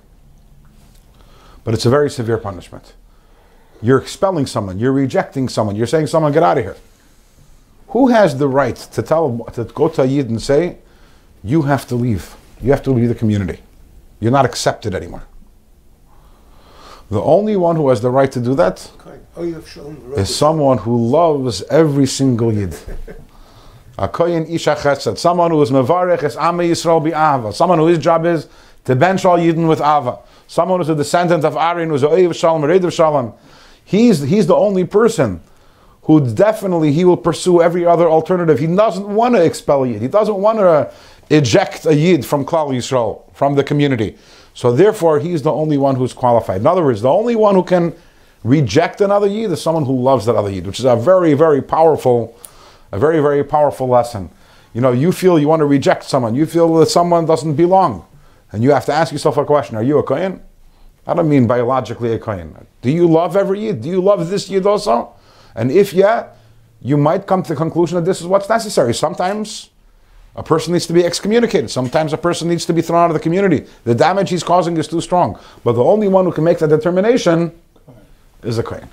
But 1.64 1.74
it's 1.74 1.86
a 1.86 1.90
very 1.90 2.10
severe 2.10 2.38
punishment. 2.38 2.94
You're 3.82 3.98
expelling 3.98 4.46
someone, 4.46 4.78
you're 4.78 4.92
rejecting 4.92 5.48
someone, 5.48 5.76
you're 5.76 5.86
saying 5.86 6.08
someone 6.08 6.32
get 6.32 6.42
out 6.42 6.58
of 6.58 6.64
here. 6.64 6.76
Who 7.88 8.08
has 8.08 8.36
the 8.36 8.48
right 8.48 8.76
to 8.76 9.02
tell 9.02 9.44
to 9.52 9.64
go 9.64 9.88
to 9.88 10.02
a 10.02 10.06
yid 10.06 10.30
and 10.30 10.40
say, 10.42 10.78
you 11.44 11.62
have 11.62 11.86
to 11.88 11.94
leave. 11.94 12.34
You 12.60 12.70
have 12.72 12.82
to 12.84 12.90
leave 12.90 13.08
the 13.08 13.14
community. 13.14 13.60
You're 14.20 14.32
not 14.32 14.44
accepted 14.44 14.94
anymore. 14.94 15.24
The 17.10 17.22
only 17.22 17.56
one 17.56 17.76
who 17.76 17.88
has 17.88 18.00
the 18.00 18.10
right 18.10 18.30
to 18.32 18.40
do 18.40 18.54
that. 18.56 18.90
Oh, 19.36 19.44
you 19.44 19.54
have 19.54 19.68
shown 19.68 20.12
is 20.16 20.34
someone 20.34 20.78
who 20.78 21.08
loves 21.08 21.62
every 21.70 22.06
single 22.06 22.52
yid. 22.52 22.76
A 23.98 24.08
koyin 24.08 24.48
isha 24.48 24.76
chesed, 24.76 25.18
someone 25.18 25.50
who 25.50 25.60
is 25.62 25.70
mevarech 25.70 26.22
is 26.22 26.36
ame 26.36 26.58
Yisrael 26.58 27.02
bi'ava, 27.02 27.52
someone 27.52 27.78
whose 27.78 27.98
job 27.98 28.26
is 28.26 28.46
to 28.84 28.94
bench 28.94 29.24
all 29.24 29.38
yidden 29.38 29.68
with 29.68 29.80
ava, 29.80 30.20
someone 30.46 30.78
who's 30.78 30.88
a 30.88 30.94
descendant 30.94 31.44
of 31.44 31.56
Aaron, 31.56 31.88
who's 31.88 32.04
a 32.04 32.06
oiv 32.06 32.34
shalom, 32.34 32.62
a 32.64 32.74
of 32.74 32.92
shalom. 32.92 33.32
He's, 33.84 34.20
he's 34.20 34.46
the 34.46 34.54
only 34.54 34.84
person 34.84 35.40
who 36.02 36.32
definitely 36.32 36.92
he 36.92 37.04
will 37.04 37.16
pursue 37.16 37.60
every 37.60 37.84
other 37.84 38.08
alternative. 38.08 38.58
He 38.58 38.66
doesn't 38.66 39.06
want 39.06 39.34
to 39.34 39.44
expel 39.44 39.84
yid. 39.84 40.00
He 40.00 40.08
doesn't 40.08 40.36
want 40.36 40.58
to 40.58 40.92
eject 41.30 41.86
a 41.86 41.94
yid 41.94 42.24
from 42.24 42.44
Klal 42.44 42.70
Yisrael, 42.70 43.22
from 43.34 43.54
the 43.54 43.64
community. 43.64 44.16
So 44.54 44.72
therefore, 44.72 45.20
he's 45.20 45.42
the 45.42 45.52
only 45.52 45.78
one 45.78 45.96
who's 45.96 46.12
qualified. 46.12 46.60
In 46.60 46.66
other 46.66 46.82
words, 46.82 47.02
the 47.02 47.10
only 47.10 47.36
one 47.36 47.54
who 47.54 47.62
can 47.62 47.94
reject 48.42 49.00
another 49.00 49.26
yid 49.26 49.50
is 49.52 49.62
someone 49.62 49.84
who 49.84 50.00
loves 50.00 50.26
that 50.26 50.34
other 50.34 50.50
yid, 50.50 50.66
which 50.66 50.78
is 50.78 50.84
a 50.84 50.96
very, 50.96 51.34
very 51.34 51.62
powerful, 51.62 52.36
a 52.92 52.98
very, 52.98 53.20
very 53.20 53.44
powerful 53.44 53.88
lesson. 53.88 54.30
You 54.74 54.80
know, 54.80 54.92
you 54.92 55.12
feel 55.12 55.38
you 55.38 55.48
want 55.48 55.60
to 55.60 55.66
reject 55.66 56.04
someone, 56.04 56.34
you 56.34 56.46
feel 56.46 56.74
that 56.76 56.86
someone 56.86 57.26
doesn't 57.26 57.54
belong, 57.54 58.06
and 58.52 58.62
you 58.62 58.70
have 58.72 58.84
to 58.86 58.92
ask 58.92 59.12
yourself 59.12 59.36
a 59.36 59.44
question: 59.44 59.76
Are 59.76 59.82
you 59.82 59.98
a 59.98 60.02
kohen? 60.02 60.42
I 61.06 61.14
don't 61.14 61.28
mean 61.28 61.46
biologically 61.46 62.12
a 62.12 62.18
kohen. 62.18 62.66
Do 62.82 62.90
you 62.90 63.08
love 63.08 63.34
every 63.36 63.60
yid? 63.60 63.80
Do 63.80 63.88
you 63.88 64.00
love 64.00 64.28
this 64.28 64.50
yid 64.50 64.66
also? 64.66 65.14
And 65.54 65.70
if 65.70 65.92
yeah, 65.92 66.28
you 66.82 66.96
might 66.96 67.26
come 67.26 67.42
to 67.42 67.48
the 67.48 67.56
conclusion 67.56 67.96
that 67.96 68.04
this 68.04 68.20
is 68.20 68.26
what's 68.26 68.48
necessary. 68.48 68.94
Sometimes 68.94 69.70
a 70.38 70.42
person 70.42 70.72
needs 70.72 70.86
to 70.86 70.92
be 70.92 71.04
excommunicated. 71.04 71.68
Sometimes 71.68 72.12
a 72.12 72.16
person 72.16 72.48
needs 72.48 72.64
to 72.66 72.72
be 72.72 72.80
thrown 72.80 73.02
out 73.02 73.10
of 73.10 73.14
the 73.14 73.20
community. 73.20 73.66
The 73.82 73.94
damage 73.94 74.30
he's 74.30 74.44
causing 74.44 74.76
is 74.76 74.86
too 74.86 75.00
strong. 75.00 75.36
But 75.64 75.72
the 75.72 75.82
only 75.82 76.06
one 76.06 76.24
who 76.24 76.32
can 76.32 76.44
make 76.44 76.60
that 76.60 76.68
determination 76.68 77.52
is 78.44 78.56
a 78.56 78.62
kohen. 78.62 78.88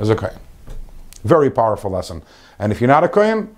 Is 0.00 0.10
a 0.10 0.16
kohen. 0.16 0.36
Very 1.22 1.48
powerful 1.48 1.92
lesson. 1.92 2.22
And 2.58 2.72
if 2.72 2.80
you're 2.80 2.88
not 2.88 3.04
a 3.04 3.08
kohen, 3.08 3.54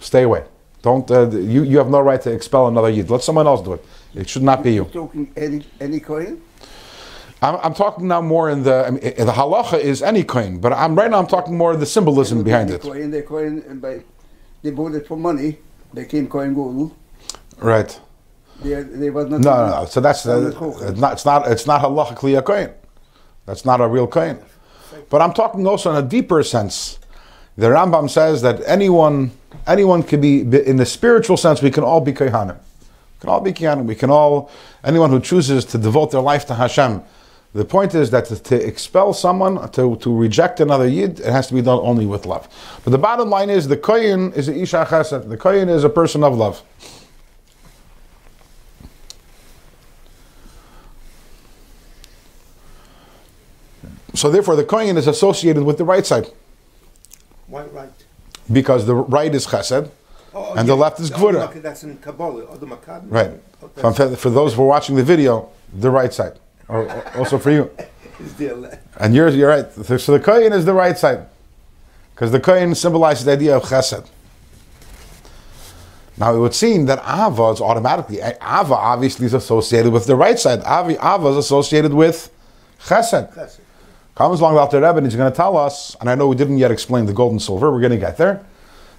stay 0.00 0.24
away. 0.24 0.44
Don't 0.82 1.08
uh, 1.12 1.30
you? 1.30 1.62
You 1.62 1.78
have 1.78 1.90
no 1.90 2.00
right 2.00 2.20
to 2.22 2.32
expel 2.32 2.66
another 2.66 2.90
yid. 2.90 3.08
Let 3.08 3.22
someone 3.22 3.46
else 3.46 3.62
do 3.62 3.74
it. 3.74 3.84
It 4.14 4.28
should 4.28 4.42
not 4.42 4.64
be 4.64 4.74
you. 4.74 4.84
Talking 4.86 5.32
any 5.36 5.64
any 5.80 6.00
coin? 6.00 6.42
I'm, 7.40 7.56
I'm 7.62 7.74
talking 7.74 8.08
now 8.08 8.20
more 8.20 8.50
in 8.50 8.64
the 8.64 8.86
I 8.86 8.90
mean, 8.90 9.00
the 9.00 9.32
halacha 9.32 9.78
is 9.78 10.02
any 10.02 10.24
kohen, 10.24 10.58
but 10.58 10.72
I'm 10.72 10.96
right 10.96 11.10
now 11.10 11.18
I'm 11.18 11.26
talking 11.26 11.56
more 11.56 11.72
of 11.72 11.78
the 11.78 11.86
symbolism 11.86 12.42
behind 12.42 12.70
it. 12.70 12.82
They 12.82 13.22
coin 13.22 13.62
and 13.68 13.80
by 13.80 14.02
they 14.62 14.70
bought 14.70 14.94
it 14.94 15.06
for 15.06 15.16
money. 15.16 15.58
They 15.92 16.04
came 16.04 16.28
coin 16.28 16.54
gold. 16.54 16.94
Right. 17.58 17.98
They 18.62 18.82
they 18.82 19.10
was 19.10 19.28
not. 19.28 19.40
No, 19.40 19.66
no, 19.66 19.80
no. 19.80 19.86
So 19.86 20.00
that's 20.00 20.22
That's 20.22 20.56
uh, 20.56 20.90
not 20.90 20.90
it's 20.90 21.00
not 21.00 21.12
it's 21.12 21.24
not 21.24 21.48
it's 21.50 21.66
not 21.66 21.80
halachically 21.82 22.38
a 22.38 22.42
kohen. 22.42 22.72
That's 23.44 23.64
not 23.64 23.80
a 23.80 23.86
real 23.86 24.06
kohen. 24.06 24.38
But 25.10 25.22
I'm 25.22 25.32
talking 25.32 25.66
also 25.66 25.90
in 25.90 26.04
a 26.04 26.06
deeper 26.06 26.42
sense. 26.42 26.98
The 27.56 27.68
Rambam 27.68 28.10
says 28.10 28.42
that 28.42 28.60
anyone 28.66 29.32
anyone 29.66 30.02
can 30.02 30.20
be 30.20 30.40
in 30.40 30.76
the 30.76 30.86
spiritual 30.86 31.36
sense. 31.36 31.62
We 31.62 31.70
can 31.70 31.84
all 31.84 32.00
be 32.00 32.12
kohanim. 32.12 32.56
We 32.56 33.20
can 33.20 33.30
all 33.30 33.40
be 33.40 33.52
kohanim. 33.52 33.86
We 33.86 33.94
can 33.94 34.10
all 34.10 34.50
anyone 34.84 35.10
who 35.10 35.20
chooses 35.20 35.64
to 35.66 35.78
devote 35.78 36.10
their 36.10 36.20
life 36.20 36.46
to 36.46 36.54
Hashem. 36.54 37.02
The 37.56 37.64
point 37.64 37.94
is 37.94 38.10
that 38.10 38.26
to, 38.26 38.38
to 38.38 38.66
expel 38.66 39.14
someone, 39.14 39.70
to, 39.70 39.96
to 39.96 40.14
reject 40.14 40.60
another 40.60 40.86
yid, 40.86 41.20
it 41.20 41.32
has 41.32 41.46
to 41.46 41.54
be 41.54 41.62
done 41.62 41.78
only 41.82 42.04
with 42.04 42.26
love. 42.26 42.46
But 42.84 42.90
the 42.90 42.98
bottom 42.98 43.30
line 43.30 43.48
is 43.48 43.66
the 43.66 43.78
kohen 43.78 44.34
is 44.34 44.50
a 44.50 44.54
isha 44.54 44.86
chesed. 44.90 45.30
The 45.30 45.38
kohen 45.38 45.70
is 45.70 45.82
a 45.82 45.88
person 45.88 46.22
of 46.22 46.36
love. 46.36 46.62
So 54.12 54.30
therefore, 54.30 54.56
the 54.56 54.64
kohen 54.64 54.98
is 54.98 55.06
associated 55.06 55.62
with 55.62 55.78
the 55.78 55.84
right 55.84 56.04
side 56.04 56.28
Why 57.46 57.64
right? 57.64 57.88
because 58.52 58.84
the 58.84 58.94
right 58.94 59.34
is 59.34 59.46
chesed, 59.46 59.90
Oh, 60.34 60.52
And 60.54 60.68
the 60.68 60.74
left 60.74 61.00
is 61.00 61.10
Oh, 61.10 61.16
Gvura. 61.16 61.62
That's 61.62 61.84
in 61.84 61.96
Kabbalah, 61.96 62.42
or 62.42 62.58
the 62.58 62.66
right? 63.06 63.40
Oh, 63.62 63.92
For, 63.92 64.14
for 64.14 64.28
those 64.28 64.52
who 64.52 64.62
are 64.62 64.66
watching 64.66 64.96
the 64.96 65.02
video, 65.02 65.48
the 65.72 65.90
right 65.90 66.12
side, 66.12 66.38
or, 66.68 66.84
or 66.90 67.18
also 67.18 67.38
for 67.38 67.50
you. 67.50 67.70
is 68.20 68.34
there 68.34 68.54
left. 68.54 68.82
And 68.98 69.14
you're 69.14 69.28
you're 69.28 69.48
right. 69.48 69.70
So 69.72 70.12
the 70.12 70.20
kohen 70.20 70.52
is 70.52 70.64
the 70.64 70.74
right 70.74 70.96
side 70.96 71.26
because 72.14 72.32
the 72.32 72.40
kohen 72.40 72.74
symbolizes 72.74 73.24
the 73.24 73.32
idea 73.32 73.56
of 73.56 73.64
chesed. 73.64 74.08
Now 76.18 76.34
it 76.34 76.38
would 76.38 76.54
seem 76.54 76.86
that 76.86 76.98
Ava 77.00 77.50
is 77.50 77.60
automatically 77.60 78.22
eh, 78.22 78.32
Ava 78.40 78.74
obviously 78.74 79.26
is 79.26 79.34
associated 79.34 79.92
with 79.92 80.06
the 80.06 80.16
right 80.16 80.38
side. 80.38 80.60
Avi 80.62 80.94
Ava 80.94 81.28
is 81.28 81.36
associated 81.36 81.92
with 81.92 82.30
chesed. 82.80 83.36
It. 83.36 83.60
comes 84.14 84.40
along 84.40 84.54
the 84.54 84.60
Alter 84.60 84.80
Rebbe 84.80 84.96
and 84.96 85.06
he's 85.06 85.14
going 85.16 85.30
to 85.30 85.36
tell 85.36 85.58
us, 85.58 85.94
and 86.00 86.08
I 86.08 86.14
know 86.14 86.26
we 86.26 86.36
didn't 86.36 86.56
yet 86.56 86.70
explain 86.70 87.04
the 87.04 87.12
gold 87.12 87.32
and 87.32 87.42
silver, 87.42 87.70
we're 87.70 87.80
going 87.80 87.92
to 87.92 87.98
get 87.98 88.16
there, 88.16 88.44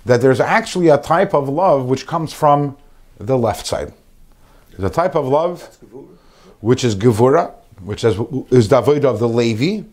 that 0.05 0.21
there's 0.21 0.39
actually 0.39 0.89
a 0.89 0.97
type 0.99 1.33
of 1.33 1.49
love 1.49 1.85
which 1.85 2.05
comes 2.05 2.33
from 2.33 2.77
the 3.17 3.35
left 3.35 3.65
side. 3.65 3.93
There's 4.69 4.83
a 4.83 4.93
type 4.93 5.15
of 5.15 5.27
love 5.27 5.63
which 6.61 6.83
is 6.83 6.95
Gevura, 6.95 7.55
which 7.81 8.03
is, 8.03 8.17
is 8.51 8.67
the 8.67 8.77
of 8.77 9.19
the 9.19 9.27
Levi, 9.27 9.87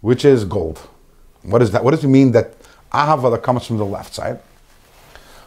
which 0.00 0.24
is 0.24 0.44
gold. 0.44 0.78
What 1.42 1.62
is 1.62 1.70
that? 1.72 1.82
What 1.82 1.92
does 1.92 2.04
it 2.04 2.08
mean 2.08 2.32
that 2.32 2.54
Ahava 2.92 3.30
that 3.32 3.42
comes 3.42 3.66
from 3.66 3.78
the 3.78 3.86
left 3.86 4.14
side? 4.14 4.40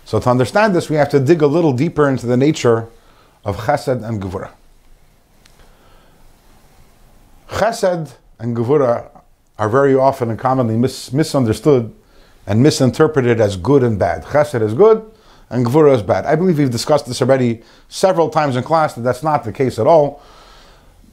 So 0.06 0.20
to 0.20 0.30
understand 0.30 0.76
this, 0.76 0.90
we 0.90 0.96
have 0.98 1.10
to 1.10 1.20
dig 1.20 1.42
a 1.42 1.48
little 1.48 1.74
deeper 1.74 2.08
into 2.08 2.28
the 2.28 2.38
nature 2.38 2.88
of 3.44 3.58
Chesed 3.58 4.04
and 4.04 4.22
Gevura. 4.22 4.52
Chesed 7.50 8.14
and 8.40 8.56
Gevura 8.56 9.10
are 9.58 9.70
very 9.70 9.96
often 9.96 10.30
and 10.30 10.38
commonly 10.38 10.78
mis- 10.78 11.14
misunderstood 11.14 11.94
and 12.46 12.62
misinterpreted 12.62 13.40
as 13.40 13.58
good 13.58 13.84
and 13.84 13.98
bad. 13.98 14.24
Chesed 14.26 14.62
is 14.62 14.74
good 14.74 15.10
and 15.50 15.66
Gevura 15.66 15.96
is 15.96 16.02
bad. 16.02 16.26
I 16.26 16.36
believe 16.36 16.58
we've 16.58 16.70
discussed 16.70 17.06
this 17.06 17.22
already 17.22 17.64
several 17.88 18.30
times 18.30 18.56
in 18.56 18.64
class 18.64 18.94
that 18.96 19.02
that's 19.02 19.24
not 19.24 19.44
the 19.44 19.54
case 19.54 19.80
at 19.80 19.88
all. 19.88 20.22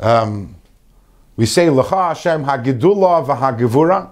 Um, 0.03 0.57
we 1.37 1.47
say 1.47 1.69
Lecha 1.69 2.09
Hashem 2.09 2.45
Hagidula 2.45 3.25
v'Hagevura. 3.27 4.11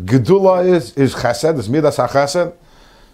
Gedula 0.00 0.66
is 0.66 0.96
is 0.96 1.14
Chesed, 1.14 1.58
is 1.58 1.68
Midas 1.68 1.96
HaChesed. 1.98 2.54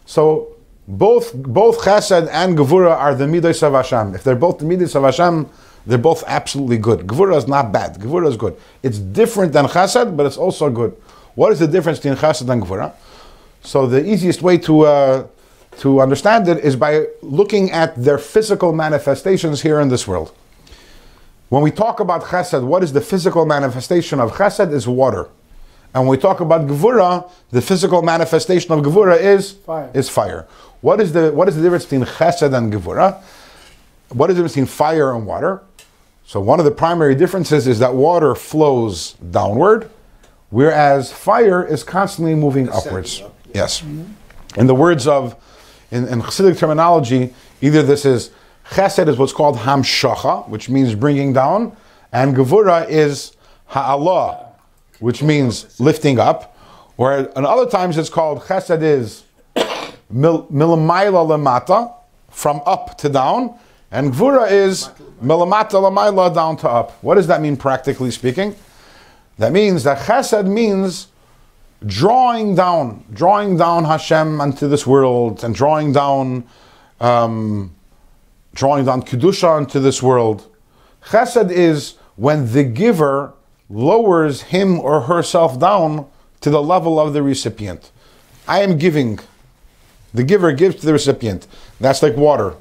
So 0.07 0.55
both 0.87 1.35
both 1.35 1.79
Chesed 1.81 2.29
and 2.31 2.57
Gevura 2.57 2.97
are 2.97 3.15
the 3.15 3.27
Midas 3.27 3.63
of 3.63 3.73
Hashem. 3.73 4.15
If 4.15 4.23
they're 4.23 4.37
both 4.37 4.59
the 4.59 4.65
Midas 4.65 4.95
of 4.95 5.03
Hashem, 5.03 5.49
they're 5.87 5.99
both 5.99 6.23
absolutely 6.27 6.79
good. 6.79 7.01
Gevura 7.07 7.37
is 7.37 7.49
not 7.49 7.73
bad. 7.73 7.97
Gevura 7.97 8.29
is 8.29 8.37
good. 8.37 8.57
It's 8.83 8.99
different 8.99 9.53
than 9.53 9.67
Chesed, 9.67 10.17
but 10.17 10.27
it's 10.27 10.37
also 10.37 10.71
good. 10.71 10.93
What 11.35 11.53
is 11.53 11.59
the 11.59 11.67
difference 11.67 11.99
between 11.99 12.17
Chesed 12.17 12.49
and 12.49 12.63
Gevura? 12.63 12.93
So 13.63 13.87
the 13.87 14.07
easiest 14.07 14.43
way 14.43 14.59
to 14.59 14.83
uh, 14.83 15.27
to 15.79 16.01
understand 16.01 16.49
it 16.49 16.59
is 16.59 16.77
by 16.77 17.07
looking 17.23 17.73
at 17.73 17.97
their 17.97 18.19
physical 18.19 18.73
manifestations 18.73 19.63
here 19.63 19.81
in 19.81 19.89
this 19.89 20.07
world. 20.07 20.33
When 21.55 21.63
we 21.63 21.71
talk 21.71 22.01
about 22.01 22.25
chesed, 22.25 22.65
what 22.67 22.83
is 22.83 22.93
the 22.93 23.01
physical 23.01 23.47
manifestation 23.47 24.19
of 24.19 24.33
chesed 24.33 24.73
is 24.73 24.89
water. 24.89 25.29
And 25.95 26.03
when 26.03 26.09
we 26.09 26.17
talk 26.17 26.41
about 26.41 26.67
gevura, 26.67 27.31
the 27.53 27.63
physical 27.63 28.03
manifestation 28.03 28.73
of 28.73 28.81
gevura 28.81 29.17
is 29.21 29.53
Fire. 29.53 29.89
is 29.95 30.09
fire. 30.09 30.49
What 30.81 31.01
is 31.01 31.13
the 31.13 31.31
what 31.31 31.47
is 31.47 31.55
the 31.55 31.63
difference 31.63 31.85
between 31.85 32.07
chesed 32.07 32.53
and 32.53 32.73
gevura? 32.73 33.23
What 34.09 34.31
is 34.31 34.35
the 34.35 34.41
difference 34.43 34.55
between 34.55 34.67
fire 34.67 35.15
and 35.15 35.27
water? 35.27 35.63
So 36.27 36.41
one 36.41 36.59
of 36.59 36.65
the 36.65 36.73
primary 36.73 37.15
differences 37.15 37.69
is 37.69 37.79
that 37.79 37.95
water 37.95 38.35
flows 38.35 39.13
downward, 39.13 39.89
whereas 40.51 41.13
fire 41.13 41.65
is 41.65 41.85
constantly 41.85 42.35
moving 42.35 42.69
upwards. 42.69 43.21
up, 43.21 43.33
Yes. 43.55 43.81
In 44.57 44.67
the 44.67 44.75
words 44.75 45.07
of, 45.07 45.37
in, 45.93 46.09
in 46.09 46.21
Hasidic 46.21 46.59
terminology, 46.59 47.33
either 47.63 47.85
this 47.85 48.05
is 48.05 48.33
Chesed 48.71 49.09
is 49.09 49.19
what's 49.19 49.33
called 49.33 49.57
Hamshacha, 49.59 50.49
which 50.49 50.69
means 50.69 50.95
bringing 50.95 51.33
down, 51.33 51.77
and 52.13 52.35
Gevura 52.35 52.89
is 52.89 53.37
Ha'alah, 53.67 54.53
which 55.01 55.23
means 55.23 55.79
lifting 55.81 56.19
up. 56.19 56.57
Or 56.97 57.13
and 57.37 57.47
other 57.47 57.69
times 57.69 57.99
it's 57.99 58.09
called 58.09 58.43
Chesed 58.43 58.83
is 58.83 59.25
mil- 60.11 60.47
Milamayla 60.47 61.27
Lamata, 61.27 61.93
from 62.31 62.61
up 62.67 62.99
to 62.99 63.09
down, 63.09 63.59
and 63.91 64.13
Gvura 64.13 64.51
is 64.51 64.89
Milamata 65.23 65.73
Lamayla, 65.73 66.35
down 66.35 66.57
to 66.59 66.69
up. 66.69 66.93
What 67.03 67.15
does 67.15 67.29
that 67.29 67.41
mean 67.41 67.57
practically 67.57 68.11
speaking? 68.11 68.57
That 69.39 69.53
means 69.53 69.85
that 69.85 69.99
Chesed 69.99 70.47
means 70.47 71.09
drawing 71.87 72.55
down, 72.55 73.05
drawing 73.13 73.57
down 73.57 73.85
Hashem 73.85 74.41
unto 74.41 74.69
this 74.69 74.87
world, 74.87 75.45
and 75.45 75.55
drawing 75.55 75.93
down, 75.93 76.45
um, 77.01 77.75
drawing 78.55 78.87
down 78.87 79.03
kedusha 79.03 79.59
into 79.59 79.81
this 79.81 80.03
world. 80.03 80.49
Chesed 81.07 81.51
is 81.51 81.97
when 82.17 82.53
the 82.53 82.65
giver 82.65 83.35
lowers 83.69 84.43
him 84.43 84.81
or 84.81 85.03
herself 85.03 85.59
down 85.59 86.07
to 86.41 86.51
the 86.51 86.63
level 86.63 86.99
of 86.99 87.13
the 87.13 87.23
recipient. 87.23 87.91
I 88.47 88.63
am 88.63 88.79
giving. 88.79 89.19
The 90.13 90.23
giver 90.23 90.53
gives 90.53 90.77
to 90.77 90.87
the 90.87 90.93
recipient. 90.93 91.47
That's 91.81 92.03
like 92.03 92.17
water. 92.17 92.55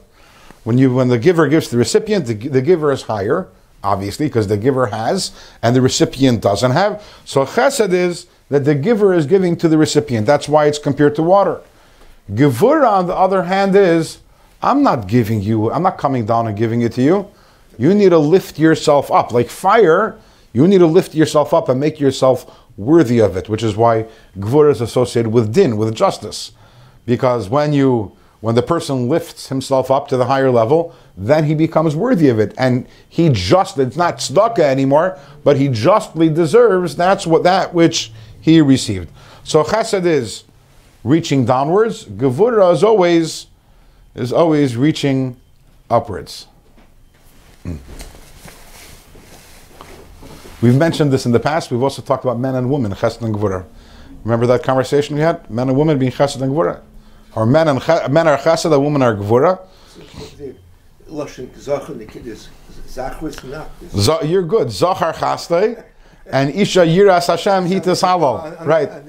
When 0.64 0.78
you 0.78 0.94
when 0.94 1.10
the 1.10 1.20
giver 1.20 1.48
gives 1.48 1.68
to 1.68 1.72
the 1.72 1.78
recipient, 1.78 2.26
the, 2.26 2.34
the 2.34 2.62
giver 2.62 2.92
is 2.92 3.04
higher, 3.04 3.50
obviously, 3.84 4.28
because 4.28 4.48
the 4.48 4.58
giver 4.58 4.88
has 4.88 5.32
and 5.62 5.76
the 5.76 5.82
recipient 5.82 6.42
doesn't 6.42 6.72
have. 6.72 7.04
So 7.26 7.46
chesed 7.46 7.92
is 7.92 8.28
that 8.50 8.66
the 8.66 8.76
giver 8.76 9.14
is 9.14 9.26
giving 9.26 9.56
to 9.58 9.68
the 9.68 9.78
recipient. 9.78 10.26
That's 10.26 10.48
why 10.48 10.66
it's 10.66 10.80
compared 10.80 11.16
to 11.16 11.24
water. 11.24 11.62
Gevura, 12.32 12.90
on 12.90 13.08
the 13.08 13.16
other 13.16 13.44
hand, 13.44 13.76
is 13.76 14.20
I'm 14.64 14.82
not 14.82 15.08
giving 15.08 15.42
you, 15.42 15.72
I'm 15.72 15.84
not 15.84 15.98
coming 15.98 16.26
down 16.26 16.48
and 16.48 16.58
giving 16.58 16.82
it 16.82 16.94
to 16.94 17.04
you. 17.04 17.30
You 17.78 17.94
need 17.94 18.10
to 18.10 18.18
lift 18.18 18.58
yourself 18.58 19.12
up. 19.12 19.34
Like 19.34 19.50
fire, 19.50 20.18
you 20.54 20.68
need 20.68 20.78
to 20.78 20.88
lift 20.88 21.14
yourself 21.14 21.54
up 21.54 21.68
and 21.68 21.80
make 21.80 22.00
yourself 22.00 22.60
worthy 22.78 23.20
of 23.20 23.36
it, 23.36 23.50
which 23.50 23.62
is 23.62 23.76
why 23.76 24.06
Gvura 24.38 24.72
is 24.72 24.80
associated 24.80 25.32
with 25.32 25.54
din, 25.54 25.76
with 25.76 25.94
justice. 25.94 26.54
Because 27.06 27.50
when 27.50 27.74
you 27.74 28.16
when 28.40 28.56
the 28.56 28.62
person 28.62 29.08
lifts 29.08 29.48
himself 29.48 29.90
up 29.90 30.10
to 30.10 30.18
the 30.18 30.26
higher 30.26 30.52
level, 30.52 30.94
then 31.16 31.46
he 31.46 31.56
becomes 31.56 31.96
worthy 31.96 32.28
of 32.28 32.40
it. 32.40 32.54
And 32.58 32.88
he 33.10 33.30
just 33.30 33.78
it's 33.78 33.98
not 33.98 34.18
tzedakah 34.18 34.60
anymore, 34.60 35.18
but 35.44 35.58
he 35.58 35.68
justly 35.68 36.30
deserves 36.30 36.96
that's 36.96 37.28
what 37.28 37.44
that 37.44 37.74
which 37.74 38.12
he 38.40 38.62
received. 38.62 39.10
So 39.44 39.64
chesed 39.64 40.06
is 40.06 40.46
reaching 41.04 41.46
downwards. 41.46 42.06
Gevura 42.06 42.72
is 42.72 42.84
always 42.84 43.48
is 44.16 44.32
always 44.32 44.78
reaching 44.78 45.38
upwards. 45.90 46.48
Mm. 47.66 47.78
We've 50.62 50.78
mentioned 50.78 51.12
this 51.12 51.26
in 51.26 51.32
the 51.32 51.40
past. 51.40 51.72
We've 51.72 51.84
also 51.84 52.02
talked 52.02 52.24
about 52.24 52.40
men 52.40 52.56
and 52.56 52.70
women, 52.70 52.92
chesed 52.94 53.22
and 53.22 53.36
gevura. 53.36 53.66
Remember 54.24 54.48
that 54.48 54.64
conversation 54.64 55.16
we 55.16 55.22
had? 55.22 55.50
Men 55.50 55.68
and 55.68 55.78
women 55.78 56.00
being 56.00 56.12
chesed 56.12 56.42
and 56.42 56.54
gevura? 56.54 56.82
Or 57.36 57.46
men, 57.46 57.68
and 57.68 57.82
ch- 57.82 58.10
men 58.10 58.28
are 58.28 58.38
chesed, 58.38 58.72
and 58.72 58.84
women 58.84 59.02
are 59.02 59.16
gevura? 59.16 59.60
Lashon 61.10 61.56
Zachar, 61.58 61.94
the 61.94 62.06
kid 62.06 62.26
is 62.28 62.48
Zachris 62.88 63.44
not. 63.44 63.70
Z- 63.90 64.28
you're 64.28 64.44
good. 64.44 64.72
Zachar 64.72 65.14
chastai, 65.14 65.84
and 66.26 66.54
Isha 66.56 66.80
yiras 66.86 67.28
Hashem 67.28 67.66
hitas 67.66 68.02
halal. 68.02 68.40
Uh, 68.40 68.62
uh, 68.62 68.66
right. 68.66 68.90
Uh, 68.90 69.02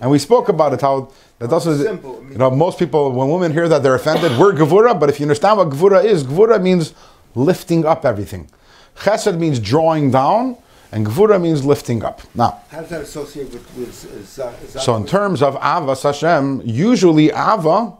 and 0.00 0.10
we 0.10 0.18
spoke 0.18 0.48
about 0.48 0.72
it, 0.72 0.80
how 0.80 1.10
that 1.38 1.50
doesn't, 1.50 1.78
Simple. 1.78 2.24
You 2.30 2.38
know, 2.38 2.50
most 2.50 2.78
people, 2.78 3.12
when 3.12 3.28
women 3.28 3.52
hear 3.52 3.68
that, 3.68 3.82
they're 3.82 3.94
offended. 3.94 4.36
We're 4.38 4.52
gevura, 4.52 4.98
but 4.98 5.08
if 5.08 5.20
you 5.20 5.24
understand 5.24 5.58
what 5.58 5.70
gevura 5.70 6.04
is, 6.04 6.24
gevura 6.24 6.60
means 6.60 6.94
lifting 7.34 7.86
up 7.86 8.04
everything. 8.04 8.48
Chesed 8.96 9.38
means 9.38 9.60
drawing 9.60 10.10
down, 10.10 10.56
and 10.90 11.06
gevura 11.06 11.40
means 11.40 11.64
lifting 11.64 12.02
up. 12.04 12.22
Now, 12.34 12.60
How 12.70 12.80
does 12.80 12.90
that 12.90 13.02
associate 13.02 13.52
with, 13.52 13.76
with 13.76 14.38
uh, 14.40 14.80
so 14.80 14.96
in 14.96 15.06
terms 15.06 15.42
of 15.42 15.54
ava 15.56 15.94
Hashem, 15.94 16.62
usually 16.64 17.26
Ava, 17.30 17.92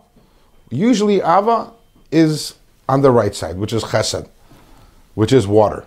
usually 0.71 1.17
Ava 1.17 1.71
is 2.11 2.55
on 2.89 3.03
the 3.03 3.11
right 3.11 3.35
side, 3.35 3.57
which 3.57 3.73
is 3.73 3.85
Chesed, 3.85 4.29
which 5.15 5.33
is 5.33 5.47
water. 5.47 5.85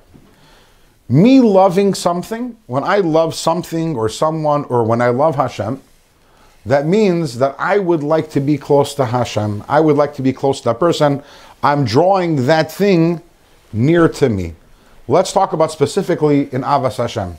Me 1.10 1.42
loving 1.42 1.94
something, 1.94 2.56
when 2.68 2.86
I 2.86 2.98
love 3.00 3.36
something 3.36 3.98
or 3.98 4.08
someone, 4.08 4.64
or 4.66 4.84
when 4.86 5.02
I 5.02 5.10
love 5.10 5.36
Hashem, 5.36 5.82
that 6.66 6.86
means 6.86 7.40
that 7.40 7.56
I 7.58 7.80
would 7.80 8.04
like 8.04 8.30
to 8.32 8.40
be 8.40 8.58
close 8.58 8.94
to 8.96 9.06
Hashem. 9.06 9.64
I 9.68 9.80
would 9.80 9.98
like 9.98 10.14
to 10.16 10.22
be 10.22 10.34
close 10.34 10.60
to 10.62 10.70
that 10.70 10.80
person. 10.80 11.24
I'm 11.64 11.86
drawing 11.86 12.46
that 12.46 12.72
thing 12.72 13.22
near 13.74 14.08
to 14.10 14.30
me. 14.30 14.56
Let's 15.08 15.34
talk 15.34 15.54
about 15.54 15.72
specifically 15.72 16.54
in 16.54 16.62
Avas 16.62 16.98
Hashem. 16.98 17.36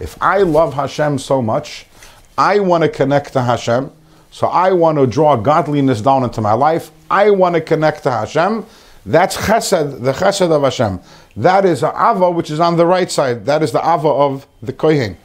If 0.00 0.20
I 0.22 0.38
love 0.38 0.74
Hashem 0.74 1.18
so 1.18 1.42
much, 1.42 1.86
I 2.38 2.58
want 2.58 2.82
to 2.82 2.88
connect 2.88 3.32
to 3.34 3.42
Hashem. 3.42 3.92
So 4.30 4.46
I 4.48 4.72
want 4.72 4.98
to 4.98 5.06
draw 5.06 5.36
godliness 5.36 6.00
down 6.00 6.24
into 6.24 6.40
my 6.40 6.52
life. 6.52 6.90
I 7.10 7.30
want 7.30 7.54
to 7.54 7.60
connect 7.60 8.02
to 8.02 8.10
Hashem. 8.10 8.66
That's 9.06 9.36
chesed, 9.36 10.02
the 10.02 10.12
chesed 10.12 10.50
of 10.50 10.62
Hashem. 10.62 11.00
That 11.36 11.64
is 11.64 11.80
the 11.80 11.88
ava 11.88 12.30
which 12.30 12.50
is 12.50 12.60
on 12.60 12.76
the 12.76 12.86
right 12.86 13.10
side. 13.10 13.46
That 13.46 13.62
is 13.62 13.72
the 13.72 13.78
ava 13.78 14.08
of 14.08 14.46
the 14.62 14.72
kohen. 14.72 15.16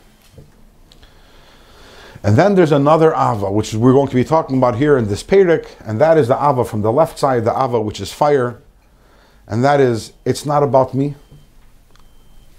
And 2.24 2.38
then 2.38 2.54
there's 2.56 2.72
another 2.72 3.14
ava, 3.14 3.52
which 3.52 3.74
we're 3.74 3.94
going 3.94 4.08
to 4.10 4.16
be 4.16 4.24
talking 4.24 4.58
about 4.58 4.76
here 4.76 4.98
in 4.98 5.08
this 5.08 5.24
Perek, 5.24 5.68
and 5.86 6.00
that 6.00 6.18
is 6.18 6.28
the 6.28 6.36
ava 6.36 6.64
from 6.64 6.82
the 6.82 6.92
left 6.92 7.18
side, 7.18 7.46
the 7.46 7.52
ava 7.52 7.82
which 7.82 8.00
is 8.00 8.14
fire. 8.14 8.62
And 9.48 9.64
that 9.64 9.80
is, 9.80 10.14
it's 10.24 10.46
not 10.46 10.62
about 10.62 10.94
me. 10.94 11.16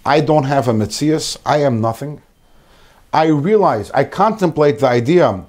I 0.05 0.21
don't 0.21 0.45
have 0.45 0.67
a 0.67 0.73
mitzias. 0.73 1.39
I 1.47 1.59
am 1.59 1.81
nothing. 1.81 2.23
I 3.13 3.27
realize, 3.27 3.91
I 3.93 4.05
contemplate 4.05 4.81
the 4.81 4.89
idea 4.89 5.45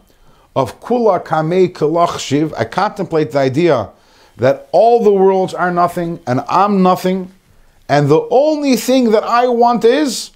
of 0.56 0.80
kula 0.80 1.24
kamei 1.24 1.72
kalach 1.72 2.20
shiv. 2.20 2.54
I 2.54 2.66
contemplate 2.66 3.32
the 3.32 3.40
idea 3.40 3.90
that 4.38 4.68
all 4.72 5.04
the 5.04 5.12
worlds 5.12 5.54
are 5.54 5.72
nothing 5.72 6.20
and 6.28 6.42
I'm 6.48 6.84
nothing. 6.84 7.32
And 7.90 8.10
the 8.10 8.28
only 8.30 8.76
thing 8.76 9.12
that 9.12 9.24
I 9.24 9.48
want 9.48 9.86
is, 9.86 10.32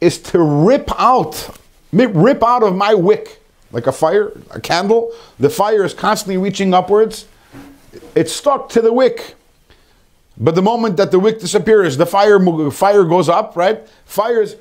is 0.00 0.18
to 0.18 0.42
rip 0.42 0.90
out, 0.98 1.56
rip 1.92 2.42
out 2.42 2.62
of 2.62 2.74
my 2.74 2.94
wick, 2.94 3.42
like 3.70 3.86
a 3.86 3.92
fire, 3.92 4.32
a 4.50 4.60
candle. 4.60 5.12
The 5.38 5.50
fire 5.50 5.84
is 5.84 5.94
constantly 5.94 6.36
reaching 6.36 6.74
upwards. 6.74 7.26
It's 8.14 8.32
stuck 8.32 8.68
to 8.70 8.80
the 8.80 8.92
wick. 8.92 9.34
But 10.38 10.54
the 10.54 10.62
moment 10.62 10.96
that 10.96 11.10
the 11.10 11.18
wick 11.18 11.40
disappears, 11.40 11.96
the 11.96 12.06
fire 12.06 12.40
fire 12.70 13.04
goes 13.04 13.28
up, 13.28 13.54
right? 13.56 13.86
Fires 14.06 14.56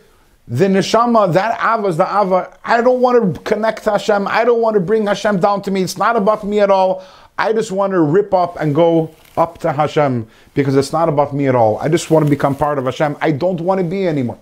the 0.48 0.66
neshama, 0.66 1.32
that 1.34 1.60
ava 1.64 1.88
is 1.88 1.98
the 1.98 2.04
ava. 2.04 2.58
I 2.64 2.82
don't 2.82 3.00
want 3.00 3.36
to 3.36 3.42
connect 3.42 3.84
to 3.86 3.92
Hashem. 3.92 4.28
I 4.28 4.44
don't 4.44 4.62
want 4.62 4.74
to 4.74 4.80
bring 4.80 5.08
Hashem 5.08 5.40
down 5.40 5.62
to 5.62 5.72
me. 5.72 5.82
It's 5.82 5.98
not 5.98 6.18
about 6.18 6.44
me 6.44 6.60
at 6.60 6.70
all. 6.70 7.06
I 7.38 7.54
just 7.54 7.72
want 7.72 7.92
to 7.94 8.02
rip 8.02 8.34
up 8.34 8.60
and 8.60 8.76
go 8.76 9.16
up 9.38 9.60
to 9.60 9.72
Hashem 9.72 10.28
because 10.54 10.76
it's 10.76 10.92
not 10.92 11.08
about 11.08 11.34
me 11.34 11.48
at 11.48 11.56
all. 11.56 11.78
I 11.78 11.88
just 11.88 12.12
want 12.12 12.26
to 12.26 12.30
become 12.30 12.56
part 12.56 12.78
of 12.78 12.86
Hashem. 12.86 13.16
I 13.22 13.32
don't 13.32 13.62
want 13.62 13.80
to 13.80 13.84
be 13.86 14.08
anymore. 14.08 14.40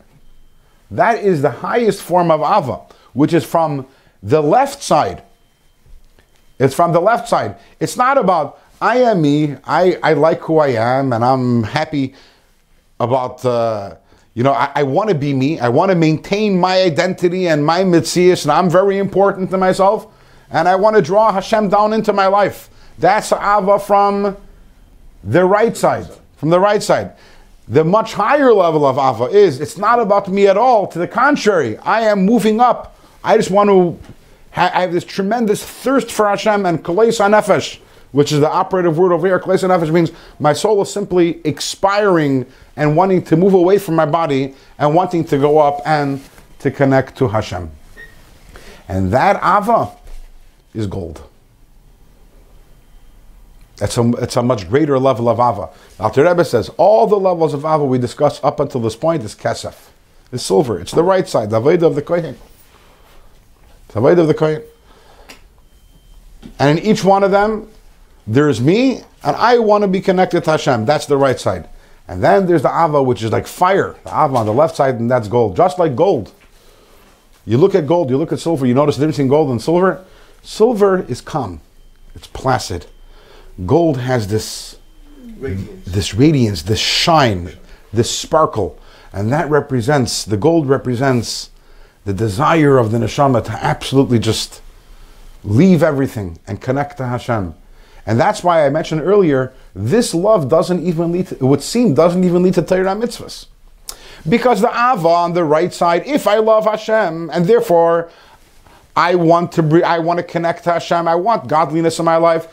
That 0.92 1.24
is 1.24 1.42
the 1.42 1.52
highest 1.52 2.02
form 2.02 2.32
of 2.32 2.42
ava, 2.42 2.82
which 3.14 3.34
is 3.34 3.46
from 3.46 3.86
the 4.24 4.42
left 4.42 4.82
side. 4.82 5.24
It's 6.60 6.74
from 6.74 6.92
the 6.92 7.00
left 7.00 7.30
side. 7.30 7.58
It's 7.80 7.96
not 7.96 8.18
about 8.18 8.60
I 8.82 8.98
am 8.98 9.22
me. 9.22 9.56
I, 9.66 9.98
I 10.02 10.14
like 10.14 10.40
who 10.42 10.60
I 10.60 10.70
am, 10.70 11.14
and 11.14 11.24
I'm 11.24 11.64
happy 11.64 12.16
about. 13.00 13.44
Uh, 13.46 13.96
you 14.36 14.44
know, 14.44 14.54
I, 14.54 14.72
I 14.76 14.84
want 14.84 15.10
to 15.10 15.16
be 15.16 15.34
me. 15.34 15.60
I 15.60 15.68
want 15.68 15.90
to 15.92 15.96
maintain 15.96 16.58
my 16.58 16.82
identity 16.82 17.48
and 17.50 17.66
my 17.66 17.84
mitzias, 17.84 18.44
and 18.44 18.52
I'm 18.52 18.70
very 18.70 18.98
important 18.98 19.50
to 19.52 19.58
myself. 19.58 20.08
And 20.52 20.68
I 20.68 20.76
want 20.76 20.96
to 20.96 21.02
draw 21.02 21.34
Hashem 21.34 21.70
down 21.70 21.94
into 21.94 22.14
my 22.14 22.28
life. 22.28 22.70
That's 22.98 23.34
ava 23.34 23.80
from 23.80 24.38
the 25.24 25.44
right 25.44 25.76
side. 25.76 26.08
From 26.38 26.50
the 26.50 26.60
right 26.60 26.82
side. 26.82 27.14
The 27.70 27.84
much 27.84 28.14
higher 28.16 28.52
level 28.52 28.84
of 28.84 28.98
ava 28.98 29.26
is 29.26 29.62
it's 29.62 29.78
not 29.78 30.00
about 30.00 30.28
me 30.28 30.48
at 30.48 30.58
all. 30.58 30.88
To 30.88 30.98
the 30.98 31.08
contrary, 31.08 31.78
I 31.78 32.02
am 32.02 32.26
moving 32.26 32.60
up. 32.60 32.98
I 33.24 33.38
just 33.38 33.52
want 33.52 33.70
to. 33.70 34.00
ha- 34.52 34.72
I 34.74 34.82
have 34.82 34.92
this 34.92 35.04
tremendous 35.04 35.64
thirst 35.64 36.12
for 36.12 36.28
Hashem 36.28 36.66
and 36.66 36.84
kalei 36.84 37.10
nefesh, 37.10 37.78
which 38.12 38.32
is 38.32 38.40
the 38.40 38.50
operative 38.50 38.98
word 38.98 39.12
over 39.12 39.28
here. 39.28 39.40
Kalei 39.40 39.60
nefesh 39.60 39.94
means 39.94 40.12
my 40.40 40.52
soul 40.52 40.82
is 40.82 40.92
simply 40.92 41.42
expiring 41.44 42.48
and 42.76 42.98
wanting 42.98 43.22
to 43.26 43.38
move 43.38 43.54
away 43.54 43.78
from 43.78 43.96
my 43.96 44.06
body 44.06 44.56
and 44.80 44.96
wanting 44.96 45.24
to 45.26 45.38
go 45.38 45.60
up 45.60 45.80
and 45.86 46.22
to 46.60 46.72
connect 46.72 47.18
to 47.20 47.28
Hashem. 47.28 47.70
And 48.88 49.12
that 49.12 49.36
ava 49.44 49.92
is 50.74 50.88
gold. 50.88 51.22
It's 53.82 53.98
a, 53.98 54.12
it's 54.22 54.36
a 54.36 54.44
much 54.44 54.68
greater 54.70 55.00
level 55.00 55.30
of 55.30 55.40
Ava. 55.40 55.70
Alter 56.00 56.24
Rebbe 56.24 56.44
says 56.44 56.70
all 56.78 57.08
the 57.08 57.20
levels 57.20 57.54
of 57.54 57.62
Ava 57.62 57.86
we 57.86 57.98
discussed 57.98 58.44
up 58.44 58.60
until 58.60 58.82
this 58.82 58.96
point 58.96 59.24
is 59.24 59.36
Kesef. 59.36 59.90
It's 60.32 60.44
silver. 60.44 60.80
It's 60.80 60.92
the 60.92 61.04
right 61.04 61.28
side, 61.28 61.50
the 61.50 61.60
Veda 61.60 61.86
of 61.88 61.96
the 61.96 62.02
Kohen. 62.02 62.38
The 63.90 64.02
Veda 64.02 64.22
of 64.22 64.28
the 64.28 64.34
Kohen. 64.34 64.64
And 66.60 66.78
in 66.78 66.86
each 66.86 67.04
one 67.04 67.24
of 67.24 67.32
them, 67.32 67.70
There's 68.28 68.62
me, 68.62 68.98
and 69.24 69.36
I 69.36 69.58
want 69.58 69.82
to 69.82 69.88
be 69.88 70.02
connected 70.02 70.44
to 70.44 70.52
Hashem. 70.52 70.86
That's 70.86 71.08
the 71.08 71.18
right 71.18 71.40
side. 71.40 71.68
And 72.08 72.24
then 72.24 72.46
there's 72.46 72.62
the 72.62 72.70
Ava, 72.70 73.02
which 73.02 73.24
is 73.24 73.32
like 73.32 73.48
fire. 73.48 73.96
The 74.04 74.10
Ava 74.10 74.36
on 74.36 74.46
the 74.46 74.54
left 74.54 74.76
side, 74.76 75.00
and 75.00 75.10
that's 75.10 75.28
gold. 75.28 75.56
Just 75.56 75.80
like 75.80 75.96
gold. 75.96 76.32
You 77.46 77.58
look 77.58 77.74
at 77.74 77.88
gold, 77.88 78.12
you 78.12 78.18
look 78.18 78.32
at 78.32 78.40
silver, 78.40 78.68
you 78.68 78.76
notice 78.76 78.98
the 78.98 79.02
difference 79.02 79.18
between 79.18 79.30
gold 79.30 79.50
and 79.50 79.60
silver. 79.60 80.06
Silver 80.44 81.04
is 81.08 81.22
calm, 81.22 81.62
it's 82.14 82.28
placid. 82.28 82.86
Gold 83.66 83.98
has 83.98 84.28
this 84.28 84.78
Radiance. 85.40 85.86
this 85.86 86.14
radiance, 86.14 86.62
this 86.64 86.80
shine, 86.80 87.58
this 87.94 88.16
sparkle, 88.16 88.78
and 89.14 89.32
that 89.32 89.50
represents 89.50 90.26
the 90.26 90.38
gold 90.38 90.68
represents 90.68 91.50
the 92.06 92.14
desire 92.14 92.78
of 92.78 92.92
the 92.92 92.98
neshama 92.98 93.44
to 93.46 93.52
absolutely 93.52 94.20
just 94.20 94.62
leave 95.44 95.82
everything 95.82 96.40
and 96.48 96.62
connect 96.62 96.98
to 96.98 97.06
Hashem. 97.06 97.56
And 98.06 98.20
that's 98.20 98.44
why 98.44 98.66
I 98.66 98.70
mentioned 98.70 99.02
earlier, 99.02 99.54
this 99.76 100.14
love 100.14 100.50
doesn't 100.50 100.86
even 100.86 101.12
lead 101.12 101.28
to, 101.28 101.36
it 101.36 101.44
would 101.44 101.62
seem, 101.62 101.94
doesn't 101.94 102.24
even 102.24 102.44
lead 102.44 102.56
to 102.56 102.62
Torah 102.62 102.96
mitzvahs. 102.96 103.46
Because 104.28 104.62
the 104.62 104.70
Ava 104.70 105.08
on 105.08 105.34
the 105.34 105.44
right 105.44 105.74
side, 105.74 106.06
if 106.06 106.28
I 106.28 106.38
love 106.38 106.66
Hashem, 106.66 107.30
and 107.32 107.46
therefore 107.46 108.10
I 108.96 109.16
want 109.16 109.52
to 109.54 109.82
I 109.86 110.00
want 110.00 110.18
to 110.18 110.24
connect 110.24 110.66
to 110.66 110.74
Hashem, 110.74 111.08
I 111.08 111.16
want 111.16 111.48
godliness 111.48 112.00
in 112.00 112.06
my 112.06 112.18
life. 112.18 112.48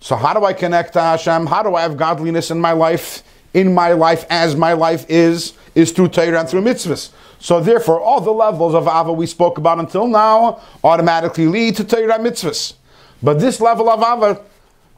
So 0.00 0.16
how 0.16 0.32
do 0.32 0.44
I 0.44 0.54
connect 0.54 0.94
to 0.94 1.00
Hashem? 1.00 1.46
How 1.46 1.62
do 1.62 1.74
I 1.74 1.82
have 1.82 1.96
godliness 1.96 2.50
in 2.50 2.58
my 2.58 2.72
life? 2.72 3.22
In 3.52 3.74
my 3.74 3.92
life, 3.92 4.24
as 4.30 4.54
my 4.54 4.72
life 4.72 5.04
is, 5.08 5.54
is 5.74 5.92
through 5.92 6.08
Torah 6.08 6.40
and 6.40 6.48
through 6.48 6.62
mitzvahs. 6.62 7.10
So 7.40 7.60
therefore, 7.60 8.00
all 8.00 8.20
the 8.20 8.30
levels 8.30 8.74
of 8.74 8.86
Ava 8.86 9.12
we 9.12 9.26
spoke 9.26 9.58
about 9.58 9.78
until 9.78 10.06
now 10.06 10.60
automatically 10.84 11.46
lead 11.46 11.76
to 11.76 11.84
Torah 11.84 12.14
and 12.14 12.24
mitzvahs. 12.24 12.74
But 13.22 13.40
this 13.40 13.60
level 13.60 13.90
of 13.90 14.00
Ava, 14.00 14.40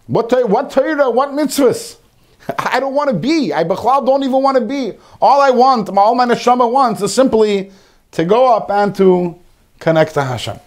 what 0.07 0.49
what 0.49 0.71
Torah, 0.71 1.11
what 1.11 1.31
mitzvahs? 1.31 1.97
I 2.59 2.79
don't 2.79 2.95
want 2.95 3.11
to 3.11 3.17
be. 3.17 3.53
I 3.53 3.65
Bechlal 3.65 4.05
don't 4.05 4.23
even 4.23 4.43
want 4.43 4.59
to 4.59 4.65
be. 4.65 4.93
All 5.21 5.41
I 5.41 5.51
want, 5.51 5.88
all 5.88 6.15
my 6.15 6.27
neshama 6.27 6.71
wants, 6.71 7.01
is 7.01 7.15
simply 7.15 7.73
to 8.12 8.25
go 8.25 8.55
up 8.55 8.71
and 8.71 8.95
to 8.97 9.38
connect 9.79 10.15
to 10.15 10.25
Hashem. 10.25 10.59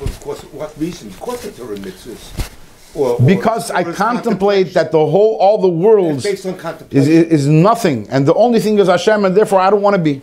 Of 0.00 0.20
course, 0.20 0.42
what 0.44 0.78
reason? 0.78 1.08
Of 1.08 1.20
Torah 1.20 1.76
mitzvahs. 1.76 2.51
Or, 2.94 3.10
or 3.10 3.20
Because 3.20 3.70
I 3.70 3.82
or 3.82 3.88
it's 3.90 3.98
contemplate 3.98 4.74
that 4.74 4.92
the 4.92 4.98
whole, 4.98 5.36
all 5.36 5.58
the 5.58 5.68
worlds 5.68 6.24
It's 6.24 6.42
based 6.42 6.64
on 6.64 6.76
is, 6.90 7.08
is, 7.08 7.24
is 7.26 7.46
nothing, 7.48 8.08
and 8.10 8.26
the 8.26 8.34
only 8.34 8.60
thing 8.60 8.78
is 8.78 8.88
Hashem, 8.88 9.24
and 9.24 9.36
therefore 9.36 9.60
I 9.60 9.70
don't 9.70 9.82
want 9.82 9.96
to 9.96 10.02
be. 10.02 10.22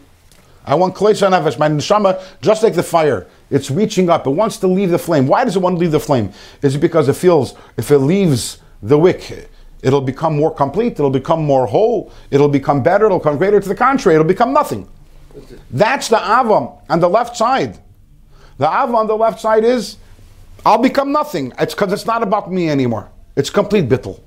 I 0.66 0.76
want 0.76 0.94
klesha 0.94 1.30
nefesh, 1.32 1.58
my 1.58 1.68
neshama, 1.68 2.24
just 2.42 2.62
like 2.62 2.76
the 2.76 2.84
fire. 2.84 3.26
It's 3.50 3.72
reaching 3.72 4.10
up. 4.10 4.28
It 4.28 4.32
wants 4.32 4.58
to 4.58 4.68
leave 4.68 4.92
the 4.92 5.00
flame. 5.00 5.26
Why 5.26 5.44
does 5.44 5.56
it 5.56 5.60
want 5.60 5.78
to 5.78 5.80
leave 5.80 5.92
the 5.92 6.00
flame? 6.00 6.32
Is 6.62 6.76
it 6.76 6.80
because 6.80 7.10
it 7.10 7.16
feels 7.16 7.56
if 7.78 7.90
it 7.90 7.98
leaves 8.00 8.60
the 8.84 8.98
wick, 8.98 9.50
it'll 9.82 10.02
become 10.02 10.36
more 10.36 10.54
complete, 10.54 10.94
it'll 10.94 11.10
become 11.10 11.44
more 11.44 11.66
whole, 11.66 12.12
it'll 12.30 12.50
become 12.50 12.84
better, 12.84 13.06
it'll 13.06 13.18
become 13.18 13.38
greater. 13.38 13.60
To 13.60 13.68
the 13.68 13.76
contrary, 13.76 14.16
it'll 14.16 14.28
become 14.28 14.54
nothing. 14.54 14.88
That's 15.72 16.08
the 16.08 16.18
avam 16.18 16.82
on 16.90 17.00
the 17.00 17.10
left 17.10 17.36
side. 17.36 17.80
The 18.58 18.68
avam 18.68 18.96
on 18.96 19.08
the 19.08 19.18
left 19.18 19.40
side 19.40 19.64
is, 19.64 19.98
I'll 20.66 20.78
become 20.78 21.12
nothing. 21.12 21.54
It's 21.60 21.74
because 21.74 21.94
it's 21.94 22.06
not 22.06 22.24
about 22.24 22.52
me 22.52 22.70
anymore. 22.70 23.10
It's 23.36 23.50
complete 23.50 23.88
bittul. 23.88 24.20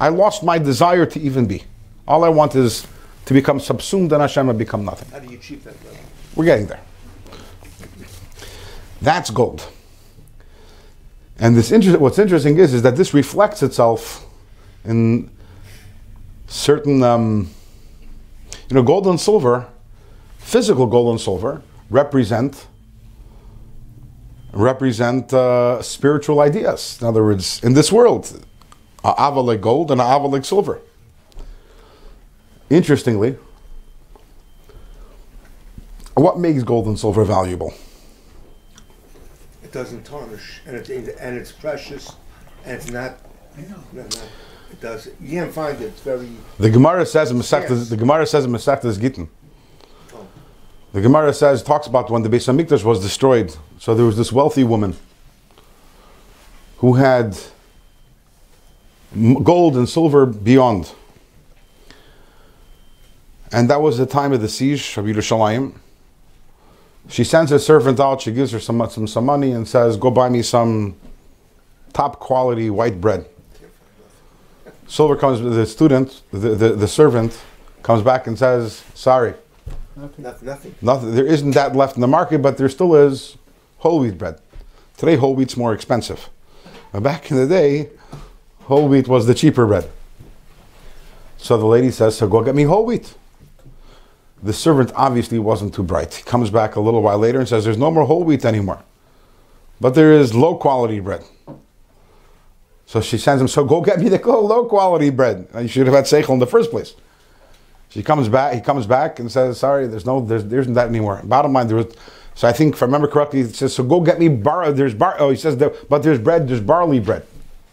I 0.00 0.08
lost 0.08 0.42
my 0.42 0.58
desire 0.58 1.06
to 1.06 1.20
even 1.20 1.46
be. 1.46 1.64
All 2.08 2.24
I 2.24 2.28
want 2.28 2.54
is 2.54 2.86
to 3.26 3.34
become 3.34 3.60
subsumed 3.60 4.12
in 4.12 4.20
Hashem 4.20 4.48
and 4.48 4.58
become 4.58 4.84
nothing. 4.84 5.08
How 5.10 5.20
do 5.20 5.30
you 5.30 5.38
achieve 5.38 5.62
that? 5.64 5.74
We're 6.34 6.44
getting 6.44 6.66
there. 6.66 6.80
That's 9.00 9.30
gold. 9.30 9.68
And 11.38 11.56
this 11.56 11.72
inter- 11.72 11.98
what's 11.98 12.18
interesting 12.18 12.58
is, 12.58 12.72
is 12.72 12.82
that 12.82 12.96
this 12.96 13.14
reflects 13.14 13.62
itself 13.62 14.24
in 14.84 15.30
certain, 16.46 17.02
um, 17.02 17.50
you 18.68 18.74
know, 18.74 18.82
gold 18.82 19.06
and 19.06 19.20
silver, 19.20 19.66
physical 20.38 20.86
gold 20.86 21.10
and 21.10 21.20
silver, 21.20 21.62
represent 21.90 22.66
represent 24.52 25.32
uh, 25.32 25.80
spiritual 25.82 26.40
ideas. 26.40 26.98
In 27.00 27.06
other 27.06 27.22
words, 27.24 27.62
in 27.64 27.72
this 27.74 27.90
world, 27.90 28.44
a 29.04 29.14
ava 29.18 29.40
like 29.40 29.60
gold 29.60 29.90
and 29.90 30.00
a 30.00 30.04
ava 30.04 30.26
like 30.26 30.44
silver. 30.44 30.80
Interestingly, 32.70 33.36
what 36.14 36.38
makes 36.38 36.62
gold 36.62 36.86
and 36.86 36.98
silver 36.98 37.24
valuable? 37.24 37.72
It 39.62 39.72
doesn't 39.72 40.04
tarnish, 40.04 40.60
and 40.66 40.76
it's 40.76 40.88
and 40.90 41.36
it's 41.36 41.52
precious, 41.52 42.12
and 42.64 42.74
it's 42.76 42.90
not. 42.90 43.18
No, 43.56 43.76
no, 43.92 44.02
it 44.02 44.80
does. 44.80 45.08
You 45.20 45.40
can't 45.40 45.52
find 45.52 45.80
it. 45.80 45.86
It's 45.86 46.00
very. 46.00 46.28
The 46.58 46.70
Gemara 46.70 47.04
says 47.06 47.30
in 47.30 47.38
Masechtas, 47.38 47.70
Yes. 47.70 47.88
the 47.90 47.96
Gemara 47.96 48.26
says 48.26 48.44
in 48.44 48.50
Masechtas 48.52 48.98
Gittin. 49.00 49.28
The 50.92 51.00
Gemara 51.00 51.32
says 51.32 51.62
talks 51.62 51.86
about 51.86 52.10
when 52.10 52.22
the 52.22 52.28
Beis 52.28 52.46
Hamikdash 52.52 52.84
was 52.84 53.00
destroyed. 53.00 53.56
So 53.78 53.94
there 53.94 54.04
was 54.04 54.16
this 54.16 54.30
wealthy 54.30 54.62
woman 54.62 54.94
who 56.78 56.94
had 56.94 57.38
gold 59.42 59.76
and 59.76 59.88
silver 59.88 60.26
beyond, 60.26 60.92
and 63.50 63.70
that 63.70 63.80
was 63.80 63.98
the 63.98 64.06
time 64.06 64.32
of 64.32 64.40
the 64.40 64.48
siege 64.48 64.96
of 64.98 65.06
Yerushalayim. 65.06 65.74
She 67.08 67.24
sends 67.24 67.50
her 67.50 67.58
servant 67.58 67.98
out. 67.98 68.20
She 68.22 68.32
gives 68.32 68.52
her 68.52 68.60
some 68.60 68.88
some, 68.90 69.06
some 69.06 69.24
money 69.24 69.52
and 69.52 69.66
says, 69.66 69.96
"Go 69.96 70.10
buy 70.10 70.28
me 70.28 70.42
some 70.42 70.94
top 71.92 72.20
quality 72.20 72.68
white 72.70 73.00
bread." 73.00 73.26
Silver 74.92 75.16
comes, 75.16 75.40
the 75.40 75.64
student, 75.64 76.20
the, 76.32 76.50
the, 76.50 76.68
the 76.74 76.86
servant 76.86 77.40
comes 77.82 78.02
back 78.02 78.26
and 78.26 78.38
says, 78.38 78.84
Sorry, 78.92 79.32
Nothing. 79.96 80.24
Not, 80.24 80.42
nothing. 80.42 80.74
nothing, 80.80 81.14
there 81.14 81.26
isn't 81.26 81.50
that 81.52 81.76
left 81.76 81.96
in 81.96 82.00
the 82.00 82.06
market, 82.06 82.40
but 82.40 82.56
there 82.56 82.68
still 82.68 82.94
is 82.94 83.36
whole 83.78 84.00
wheat 84.00 84.16
bread. 84.16 84.40
Today, 84.96 85.16
whole 85.16 85.34
wheat's 85.34 85.56
more 85.56 85.74
expensive. 85.74 86.30
But 86.92 87.02
back 87.02 87.30
in 87.30 87.36
the 87.36 87.46
day, 87.46 87.90
whole 88.60 88.88
wheat 88.88 89.08
was 89.08 89.26
the 89.26 89.34
cheaper 89.34 89.66
bread. 89.66 89.90
So 91.36 91.58
the 91.58 91.66
lady 91.66 91.90
says, 91.90 92.16
So 92.16 92.28
go 92.28 92.42
get 92.42 92.54
me 92.54 92.62
whole 92.62 92.86
wheat. 92.86 93.14
The 94.42 94.52
servant 94.52 94.92
obviously 94.94 95.38
wasn't 95.38 95.74
too 95.74 95.82
bright. 95.82 96.14
He 96.14 96.22
comes 96.22 96.50
back 96.50 96.76
a 96.76 96.80
little 96.80 97.02
while 97.02 97.18
later 97.18 97.38
and 97.38 97.48
says, 97.48 97.64
There's 97.64 97.78
no 97.78 97.90
more 97.90 98.04
whole 98.04 98.24
wheat 98.24 98.44
anymore. 98.44 98.82
But 99.80 99.94
there 99.94 100.12
is 100.12 100.34
low 100.34 100.56
quality 100.56 101.00
bread. 101.00 101.24
So 102.86 103.00
she 103.00 103.18
sends 103.18 103.40
him, 103.40 103.48
So 103.48 103.64
go 103.64 103.80
get 103.80 103.98
me 103.98 104.08
the 104.08 104.18
low 104.24 104.64
quality 104.66 105.10
bread. 105.10 105.48
And 105.52 105.62
you 105.64 105.68
should 105.68 105.86
have 105.86 105.96
had 105.96 106.04
seichel 106.04 106.34
in 106.34 106.38
the 106.38 106.46
first 106.46 106.70
place. 106.70 106.94
She 107.92 108.02
comes 108.02 108.28
back. 108.28 108.54
He 108.54 108.60
comes 108.60 108.86
back 108.86 109.18
and 109.18 109.30
says, 109.30 109.58
"Sorry, 109.58 109.86
there's 109.86 110.06
no, 110.06 110.20
there's, 110.24 110.44
there 110.44 110.60
isn't 110.60 110.74
that 110.74 110.88
anymore." 110.88 111.20
Bottom 111.24 111.52
line, 111.52 111.68
there 111.68 111.76
was. 111.76 111.94
So 112.34 112.48
I 112.48 112.52
think, 112.52 112.74
if 112.74 112.82
I 112.82 112.86
remember 112.86 113.06
correctly, 113.06 113.42
he 113.42 113.48
says, 113.48 113.74
"So 113.74 113.84
go 113.84 114.00
get 114.00 114.18
me 114.18 114.28
bar. 114.28 114.72
There's 114.72 114.94
bar. 114.94 115.16
Oh, 115.18 115.28
he 115.28 115.36
says, 115.36 115.58
there, 115.58 115.74
but 115.90 116.02
there's 116.02 116.18
bread. 116.18 116.48
There's 116.48 116.60
barley 116.60 117.00
bread, 117.00 117.26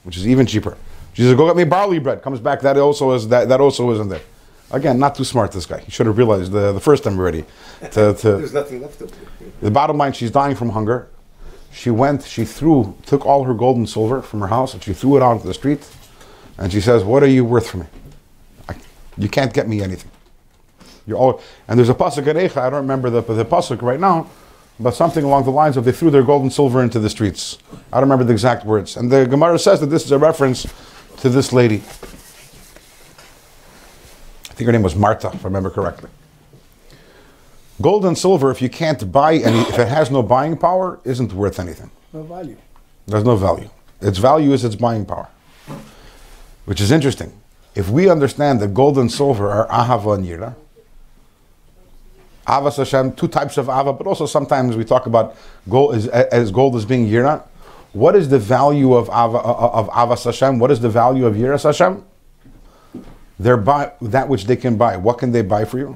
which 0.03 0.17
is 0.17 0.27
even 0.27 0.45
cheaper." 0.45 0.77
She 1.13 1.21
says, 1.21 1.35
"Go 1.35 1.47
get 1.47 1.55
me 1.55 1.63
barley 1.63 1.99
bread." 1.99 2.21
Comes 2.21 2.41
back. 2.41 2.59
That 2.61 2.75
also 2.77 3.11
is 3.13 3.29
that. 3.29 3.47
That 3.47 3.61
also 3.61 3.89
isn't 3.91 4.09
there. 4.09 4.21
Again, 4.71 4.99
not 4.99 5.15
too 5.15 5.23
smart. 5.23 5.53
This 5.53 5.65
guy. 5.65 5.79
He 5.79 5.91
should 5.91 6.05
have 6.05 6.17
realized 6.17 6.51
the, 6.51 6.73
the 6.73 6.79
first 6.81 7.03
time 7.05 7.17
already. 7.17 7.45
To, 7.91 8.13
to, 8.13 8.13
There's 8.37 8.53
nothing 8.53 8.81
left 8.81 9.01
of 9.01 9.09
it. 9.09 9.61
the 9.61 9.71
bottom 9.71 9.97
line, 9.97 10.13
she's 10.13 10.31
dying 10.31 10.55
from 10.55 10.69
hunger. 10.69 11.07
She 11.71 11.89
went, 11.89 12.23
she 12.23 12.45
threw, 12.45 12.95
took 13.05 13.25
all 13.25 13.43
her 13.43 13.53
gold 13.53 13.77
and 13.77 13.87
silver 13.89 14.21
from 14.21 14.41
her 14.41 14.47
house 14.47 14.73
and 14.73 14.83
she 14.83 14.93
threw 14.93 15.17
it 15.17 15.23
out 15.23 15.33
into 15.33 15.47
the 15.47 15.53
street. 15.53 15.87
And 16.57 16.71
she 16.71 16.81
says, 16.81 17.03
What 17.03 17.23
are 17.23 17.27
you 17.27 17.45
worth 17.45 17.69
for 17.69 17.77
me? 17.77 17.85
You 19.19 19.29
can't 19.29 19.53
get 19.53 19.67
me 19.67 19.81
anything. 19.81 20.09
You're 21.05 21.17
all, 21.17 21.41
and 21.67 21.77
there's 21.77 21.89
a 21.89 21.93
pasuk 21.93 22.27
in 22.27 22.37
Eicha, 22.37 22.57
I 22.57 22.69
don't 22.69 22.81
remember 22.81 23.09
the, 23.09 23.21
the 23.21 23.45
pasuk 23.45 23.81
right 23.81 23.99
now, 23.99 24.29
but 24.79 24.91
something 24.95 25.23
along 25.23 25.43
the 25.43 25.51
lines 25.51 25.75
of 25.75 25.85
they 25.85 25.91
threw 25.91 26.09
their 26.09 26.23
gold 26.23 26.43
and 26.43 26.53
silver 26.53 26.81
into 26.81 26.99
the 26.99 27.09
streets. 27.09 27.57
I 27.91 27.99
don't 27.99 28.03
remember 28.09 28.23
the 28.23 28.31
exact 28.31 28.65
words. 28.65 28.95
And 28.95 29.11
the 29.11 29.25
Gemara 29.25 29.59
says 29.59 29.81
that 29.81 29.87
this 29.87 30.05
is 30.05 30.11
a 30.11 30.17
reference 30.17 30.65
to 31.17 31.29
this 31.29 31.51
lady. 31.51 31.77
I 34.49 34.53
think 34.53 34.67
her 34.67 34.71
name 34.71 34.83
was 34.83 34.95
Marta, 34.95 35.31
if 35.33 35.43
I 35.43 35.47
remember 35.47 35.69
correctly. 35.69 36.09
Gold 37.81 38.05
and 38.05 38.17
silver, 38.17 38.51
if 38.51 38.61
you 38.61 38.69
can't 38.69 39.11
buy 39.11 39.35
any, 39.35 39.59
if 39.61 39.79
it 39.79 39.87
has 39.87 40.11
no 40.11 40.21
buying 40.21 40.57
power, 40.57 40.99
isn't 41.05 41.33
worth 41.33 41.59
anything. 41.59 41.89
No 42.13 42.23
value. 42.23 42.57
There's 43.07 43.23
no 43.23 43.35
value. 43.35 43.69
Its 44.01 44.17
value 44.17 44.53
is 44.53 44.63
its 44.63 44.75
buying 44.75 45.05
power, 45.05 45.27
which 46.65 46.79
is 46.81 46.91
interesting. 46.91 47.31
If 47.75 47.89
we 47.89 48.09
understand 48.09 48.59
that 48.61 48.73
gold 48.73 48.97
and 48.97 49.11
silver 49.11 49.49
are 49.49 49.67
ahava 49.67 50.15
and 50.15 50.25
yira, 50.25 50.55
Avas 52.49 52.77
Hashem, 52.77 53.13
two 53.13 53.27
types 53.27 53.57
of 53.57 53.69
ava, 53.69 53.93
but 53.93 54.07
also 54.07 54.25
sometimes 54.25 54.75
we 54.75 54.83
talk 54.83 55.05
about 55.05 55.35
gold 55.69 55.93
as, 55.93 56.07
as 56.07 56.49
gold 56.49 56.75
as 56.75 56.83
being 56.83 57.07
yira. 57.07 57.43
What 57.93 58.15
is 58.15 58.29
the 58.29 58.39
value 58.39 58.93
of 58.95 59.07
ava, 59.07 59.37
of 59.37 59.87
Avas 59.89 60.25
Hashem? 60.25 60.57
What 60.57 60.71
is 60.71 60.79
the 60.79 60.89
value 60.89 61.27
of 61.27 61.35
yiras 61.35 61.63
Hashem? 61.63 62.03
They're 63.37 63.55
buy 63.55 63.93
that 64.01 64.27
which 64.27 64.45
they 64.45 64.55
can 64.55 64.77
buy. 64.77 64.97
What 64.97 65.19
can 65.19 65.31
they 65.31 65.43
buy 65.43 65.63
for 65.65 65.77
you? 65.77 65.95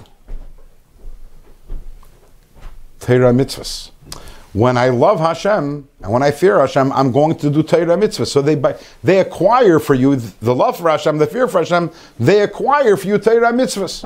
Torah 2.99 3.33
mitzvahs. 3.33 3.91
When 4.53 4.77
I 4.77 4.89
love 4.89 5.19
Hashem 5.19 5.87
and 6.01 6.11
when 6.11 6.21
I 6.21 6.29
fear 6.29 6.59
Hashem, 6.59 6.91
I'm 6.91 7.11
going 7.11 7.35
to 7.37 7.49
do 7.49 7.63
Torah 7.63 7.97
mitzvah. 7.97 8.27
So 8.27 8.41
they 8.41 8.55
they 9.03 9.19
acquire 9.19 9.79
for 9.79 9.95
you 9.95 10.15
the 10.15 10.55
love 10.55 10.77
for 10.77 10.89
Hashem, 10.89 11.17
the 11.17 11.27
fear 11.27 11.47
for 11.47 11.59
Hashem. 11.59 11.91
They 12.19 12.41
acquire 12.41 12.95
for 12.95 13.07
you 13.07 13.17
Torah 13.17 13.51
mitzvahs. 13.51 14.03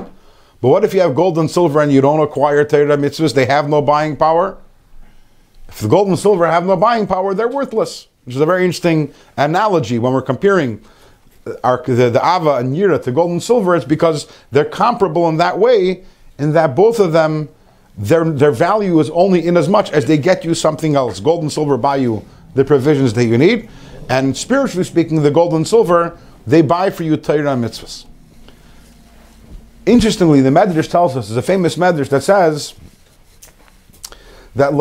But 0.60 0.68
what 0.68 0.84
if 0.84 0.94
you 0.94 1.00
have 1.00 1.14
gold 1.14 1.38
and 1.38 1.50
silver 1.50 1.80
and 1.80 1.92
you 1.92 2.00
don't 2.00 2.20
acquire 2.20 2.64
Torah 2.64 2.96
mitzvahs? 2.96 3.34
They 3.34 3.46
have 3.46 3.68
no 3.68 3.82
buying 3.82 4.16
power. 4.16 4.56
If 5.68 5.80
the 5.80 5.88
gold 5.88 6.08
and 6.08 6.18
silver 6.18 6.46
have 6.46 6.64
no 6.64 6.76
buying 6.76 7.06
power, 7.06 7.34
they're 7.34 7.48
worthless. 7.48 8.08
Which 8.24 8.34
is 8.34 8.40
a 8.40 8.46
very 8.46 8.64
interesting 8.64 9.12
analogy 9.36 9.98
when 9.98 10.12
we're 10.12 10.22
comparing 10.22 10.82
uh, 11.46 11.54
our, 11.62 11.82
the, 11.82 12.10
the 12.10 12.20
Ava 12.20 12.56
and 12.56 12.74
Yira 12.74 13.02
to 13.02 13.12
gold 13.12 13.30
and 13.30 13.42
silver. 13.42 13.76
It's 13.76 13.84
because 13.84 14.26
they're 14.50 14.64
comparable 14.64 15.28
in 15.28 15.36
that 15.36 15.58
way, 15.58 16.04
in 16.38 16.52
that 16.52 16.74
both 16.74 17.00
of 17.00 17.12
them 17.12 17.50
their, 17.98 18.24
their 18.24 18.52
value 18.52 18.98
is 19.00 19.10
only 19.10 19.44
in 19.46 19.56
as 19.56 19.68
much 19.68 19.90
as 19.90 20.06
they 20.06 20.16
get 20.16 20.44
you 20.44 20.54
something 20.54 20.94
else. 20.94 21.20
Gold 21.20 21.42
and 21.42 21.52
silver 21.52 21.76
buy 21.76 21.96
you 21.96 22.24
the 22.54 22.64
provisions 22.64 23.12
that 23.14 23.24
you 23.24 23.36
need, 23.36 23.68
and 24.08 24.36
spiritually 24.36 24.84
speaking, 24.84 25.22
the 25.22 25.30
gold 25.30 25.52
and 25.52 25.66
silver 25.66 26.16
they 26.46 26.62
buy 26.62 26.88
for 26.88 27.02
you 27.02 27.16
Torah 27.16 27.52
and 27.52 27.62
mitzvahs. 27.62 28.06
Interestingly, 29.84 30.40
the 30.40 30.50
Medrash 30.50 30.88
tells 30.88 31.16
us, 31.16 31.28
there's 31.28 31.36
a 31.36 31.42
famous 31.42 31.76
Medrash 31.76 32.08
that 32.08 32.22
says 32.22 32.74
that. 34.54 34.72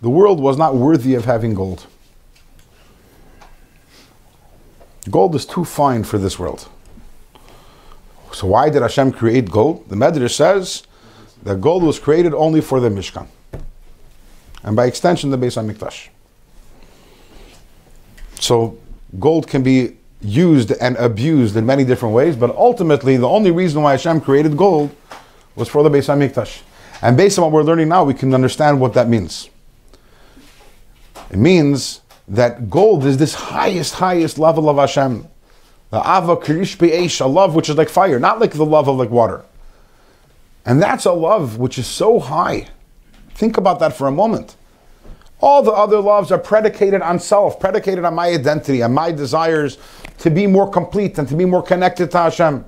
The 0.00 0.10
world 0.10 0.40
was 0.40 0.58
not 0.58 0.74
worthy 0.74 1.14
of 1.14 1.24
having 1.24 1.54
gold. 1.54 1.86
Gold 5.10 5.34
is 5.34 5.46
too 5.46 5.64
fine 5.64 6.04
for 6.04 6.18
this 6.18 6.38
world. 6.38 6.68
So 8.34 8.48
why 8.48 8.68
did 8.68 8.82
Hashem 8.82 9.12
create 9.12 9.48
gold? 9.48 9.88
The 9.88 9.94
Medrash 9.94 10.34
says 10.34 10.82
that 11.44 11.60
gold 11.60 11.84
was 11.84 12.00
created 12.00 12.34
only 12.34 12.60
for 12.60 12.80
the 12.80 12.88
Mishkan. 12.88 13.28
And 14.64 14.74
by 14.74 14.86
extension, 14.86 15.30
the 15.30 15.38
Beis 15.38 15.56
HaMikdash. 15.56 16.08
So 18.40 18.76
gold 19.20 19.46
can 19.46 19.62
be 19.62 19.96
used 20.20 20.72
and 20.72 20.96
abused 20.96 21.56
in 21.56 21.64
many 21.64 21.84
different 21.84 22.14
ways, 22.14 22.34
but 22.34 22.50
ultimately 22.56 23.16
the 23.16 23.28
only 23.28 23.52
reason 23.52 23.82
why 23.82 23.92
Hashem 23.92 24.20
created 24.22 24.56
gold 24.56 24.94
was 25.54 25.68
for 25.68 25.84
the 25.84 25.90
Beis 25.90 26.08
HaMikdash. 26.12 26.62
And 27.02 27.16
based 27.16 27.38
on 27.38 27.44
what 27.44 27.52
we're 27.52 27.62
learning 27.62 27.88
now, 27.88 28.02
we 28.02 28.14
can 28.14 28.34
understand 28.34 28.80
what 28.80 28.94
that 28.94 29.08
means. 29.08 29.48
It 31.30 31.36
means 31.38 32.00
that 32.26 32.68
gold 32.68 33.04
is 33.04 33.16
this 33.18 33.34
highest, 33.34 33.94
highest 33.94 34.38
level 34.38 34.68
of 34.68 34.76
Hashem. 34.76 35.28
Ava 35.98 36.36
kirish 36.36 36.76
eish, 36.76 37.20
a 37.20 37.26
love 37.26 37.54
which 37.54 37.68
is 37.68 37.76
like 37.76 37.88
fire, 37.88 38.18
not 38.18 38.40
like 38.40 38.52
the 38.52 38.64
love 38.64 38.88
of 38.88 38.96
like 38.96 39.10
water. 39.10 39.44
And 40.66 40.82
that's 40.82 41.04
a 41.04 41.12
love 41.12 41.58
which 41.58 41.78
is 41.78 41.86
so 41.86 42.18
high. 42.18 42.68
Think 43.34 43.56
about 43.56 43.80
that 43.80 43.96
for 43.96 44.06
a 44.06 44.12
moment. 44.12 44.56
All 45.40 45.62
the 45.62 45.72
other 45.72 46.00
loves 46.00 46.32
are 46.32 46.38
predicated 46.38 47.02
on 47.02 47.18
self, 47.18 47.60
predicated 47.60 48.04
on 48.04 48.14
my 48.14 48.28
identity, 48.28 48.80
and 48.80 48.94
my 48.94 49.12
desires 49.12 49.76
to 50.18 50.30
be 50.30 50.46
more 50.46 50.70
complete 50.70 51.18
and 51.18 51.28
to 51.28 51.36
be 51.36 51.44
more 51.44 51.62
connected 51.62 52.10
to 52.12 52.18
Hashem. 52.18 52.64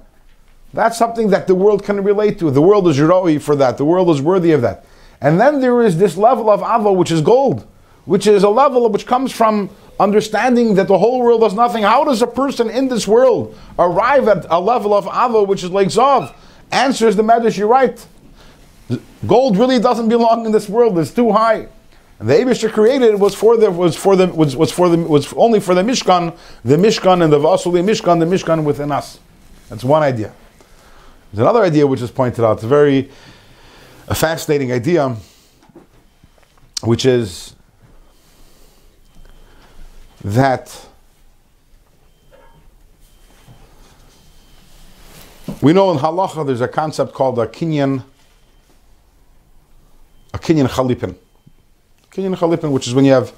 That's 0.75 0.99
something 0.99 1.31
that 1.31 1.47
the 1.47 1.55
world 1.55 1.85
can 1.85 2.03
relate 2.05 2.39
to. 2.41 2.51
The 2.51 2.61
world 2.61 2.87
is 2.89 3.01
roi 3.01 3.39
for 3.39 3.57
that. 3.57 3.79
The 3.79 3.85
world 3.85 4.11
is 4.11 4.21
worthy 4.21 4.53
of 4.53 4.61
that. 4.61 4.85
And 5.21 5.41
then 5.41 5.61
there 5.61 5.81
is 5.81 5.97
this 5.97 6.19
level 6.19 6.51
of 6.51 6.61
ava, 6.61 6.93
which 6.93 7.11
is 7.11 7.23
gold, 7.23 7.67
which 8.05 8.27
is 8.27 8.43
a 8.43 8.51
level 8.51 8.87
which 8.91 9.07
comes 9.07 9.33
from 9.33 9.71
understanding 9.99 10.75
that 10.75 10.89
the 10.89 10.99
whole 10.99 11.21
world 11.21 11.43
is 11.45 11.55
nothing. 11.55 11.83
How 11.83 12.05
does 12.05 12.23
a 12.23 12.27
person 12.27 12.71
in 12.71 12.89
this 12.89 13.09
world 13.09 13.57
arrive 13.79 14.29
at 14.29 14.47
a 14.51 14.61
level 14.61 14.95
of 14.95 15.07
ava 15.07 15.43
which 15.43 15.65
is 15.65 15.71
like 15.71 15.89
zav? 15.89 16.35
Answers 16.71 17.17
the 17.17 17.23
Medrash, 17.23 17.57
you're 17.57 17.69
right. 17.69 18.05
Gold 19.27 19.57
really 19.57 19.79
doesn't 19.79 20.09
belong 20.09 20.47
in 20.47 20.53
this 20.53 20.69
world. 20.69 20.99
It's 20.99 21.13
too 21.13 21.33
high. 21.33 21.69
And 22.19 22.29
the 22.29 22.35
Abisha 22.35 22.73
created 22.73 23.21
was 23.21 23.35
for 23.35 23.57
the 23.57 23.71
was 23.71 23.97
for 23.97 24.17
the 24.17 24.27
was, 24.29 24.57
was 24.57 24.73
for 24.73 24.89
the 24.89 24.97
was 24.99 25.33
only 25.35 25.61
for 25.61 25.75
the 25.75 25.83
Mishkan, 25.83 26.37
the 26.65 26.77
Mishkan 26.77 27.23
and 27.23 27.33
the 27.33 27.39
Vasuli 27.39 27.85
Mishkan, 27.85 28.21
the 28.21 28.27
Mishkan 28.27 28.65
within 28.65 28.91
us. 28.91 29.19
That's 29.69 29.85
one 29.85 30.03
idea. 30.03 30.33
There's 31.33 31.41
another 31.41 31.63
idea 31.63 31.87
which 31.87 32.01
is 32.01 32.11
pointed 32.11 32.45
out. 32.45 32.55
It's 32.55 32.65
a 32.65 32.69
very 32.69 33.11
a 34.09 34.15
fascinating 34.15 34.73
idea, 34.73 35.17
which 36.83 37.05
is 37.05 37.56
that 40.27 40.89
we 45.63 45.73
know 45.73 45.93
in 45.93 45.99
halacha 45.99 46.45
there's 46.45 46.61
a 46.61 46.67
concept 46.67 47.15
called 47.15 47.39
a 47.39 47.47
kinyan, 47.47 48.03
a 50.35 50.39
kinyan 50.39 50.67
chalipin. 50.67 51.15
Kinyan 52.11 52.35
chalipin, 52.35 52.73
which 52.73 52.89
is 52.89 52.95
when 52.95 53.05
you 53.05 53.13
have 53.13 53.31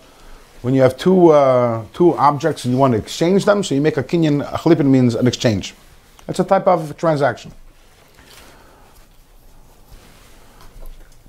when 0.62 0.72
you 0.72 0.80
have 0.80 0.96
two 0.96 1.28
uh, 1.28 1.84
two 1.92 2.16
objects 2.16 2.64
and 2.64 2.72
you 2.72 2.78
want 2.78 2.94
to 2.94 2.98
exchange 2.98 3.44
them, 3.44 3.62
so 3.62 3.74
you 3.74 3.82
make 3.82 3.98
a 3.98 4.02
kinyan. 4.02 4.40
A 4.40 4.56
chalipin 4.56 4.86
means 4.86 5.14
an 5.14 5.26
exchange. 5.26 5.74
It's 6.26 6.40
a 6.40 6.44
type 6.44 6.66
of 6.66 6.96
transaction. 6.96 7.52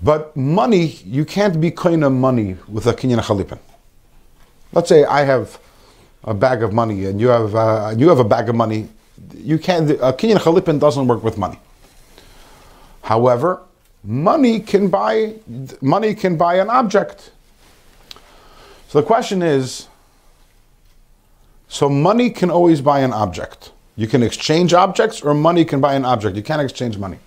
But 0.01 0.37
money, 0.37 0.85
you 1.03 1.25
can't 1.25 1.59
be 1.59 1.71
of 1.71 2.11
money 2.13 2.55
with 2.69 2.87
a 2.87 2.93
kinyan 2.93 3.19
chalipin. 3.19 3.59
Let's 4.71 4.89
say 4.89 5.03
I 5.05 5.23
have 5.23 5.59
a 6.23 6.33
bag 6.33 6.61
of 6.63 6.73
money 6.73 7.05
and 7.05 7.19
you 7.19 7.29
have 7.29 7.55
uh, 7.55 7.93
you 7.97 8.09
have 8.09 8.19
a 8.19 8.23
bag 8.23 8.49
of 8.49 8.55
money. 8.55 8.89
You 9.35 9.57
can't. 9.57 9.89
A 9.91 10.13
kinyan 10.13 10.37
chalipin 10.37 10.79
doesn't 10.79 11.07
work 11.07 11.23
with 11.23 11.37
money. 11.37 11.59
However, 13.01 13.61
money 14.03 14.59
can 14.59 14.87
buy 14.89 15.35
money 15.81 16.13
can 16.13 16.37
buy 16.37 16.55
an 16.55 16.69
object. 16.69 17.31
So 18.89 19.01
the 19.01 19.05
question 19.05 19.41
is. 19.41 19.87
So 21.71 21.87
money 21.87 22.31
can 22.31 22.49
always 22.49 22.81
buy 22.81 23.01
an 23.01 23.13
object. 23.13 23.71
You 23.95 24.07
can 24.07 24.23
exchange 24.23 24.73
objects, 24.73 25.21
or 25.21 25.35
money 25.35 25.63
can 25.65 25.79
buy 25.79 25.93
an 25.93 26.03
object. 26.03 26.35
You 26.35 26.41
can't 26.41 26.61
exchange 26.61 26.97
money. 26.97 27.19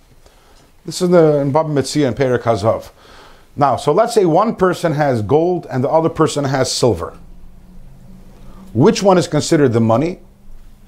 This 0.85 1.01
is 1.01 1.09
the 1.09 1.37
in 1.37 1.51
Baba 1.51 1.69
Metzia 1.69 2.07
and 2.07 2.15
Perik 2.15 2.41
Hazav. 2.41 2.91
Now, 3.55 3.77
so 3.77 3.93
let's 3.93 4.13
say 4.13 4.25
one 4.25 4.55
person 4.55 4.93
has 4.93 5.21
gold 5.21 5.65
and 5.69 5.83
the 5.83 5.89
other 5.89 6.09
person 6.09 6.43
has 6.43 6.71
silver 6.71 7.17
which 8.73 9.01
one 9.01 9.17
is 9.17 9.27
considered 9.27 9.73
the 9.73 9.79
money 9.79 10.19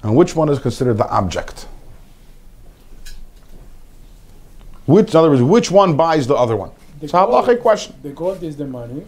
and 0.02 0.14
which 0.14 0.36
one 0.36 0.48
is 0.48 0.58
considered 0.58 0.98
the 0.98 1.08
object. 1.08 1.66
Which, 4.86 5.10
in 5.10 5.16
other 5.16 5.30
words, 5.30 5.42
which 5.42 5.70
one 5.70 5.96
buys 5.96 6.26
the 6.26 6.34
other 6.34 6.56
one? 6.56 6.70
The 7.00 7.08
So 7.08 7.18
halacha 7.18 7.60
question. 7.60 7.96
The 8.02 8.10
gold 8.10 8.42
is 8.42 8.56
the 8.56 8.66
money, 8.66 9.04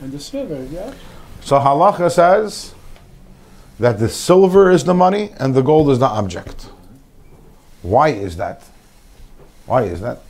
and 0.00 0.10
the 0.10 0.18
silver, 0.18 0.64
yeah. 0.70 0.94
So 1.42 1.58
halacha 1.58 2.10
says 2.10 2.74
that 3.78 3.98
the 3.98 4.08
silver 4.08 4.70
is 4.70 4.84
the 4.84 4.94
money 4.94 5.30
and 5.38 5.54
the 5.54 5.62
gold 5.62 5.90
is 5.90 5.98
the 5.98 6.06
object. 6.06 6.70
Why 7.82 8.08
is 8.08 8.36
that? 8.38 8.64
Why 9.66 9.82
is 9.82 10.00
that? 10.00 10.22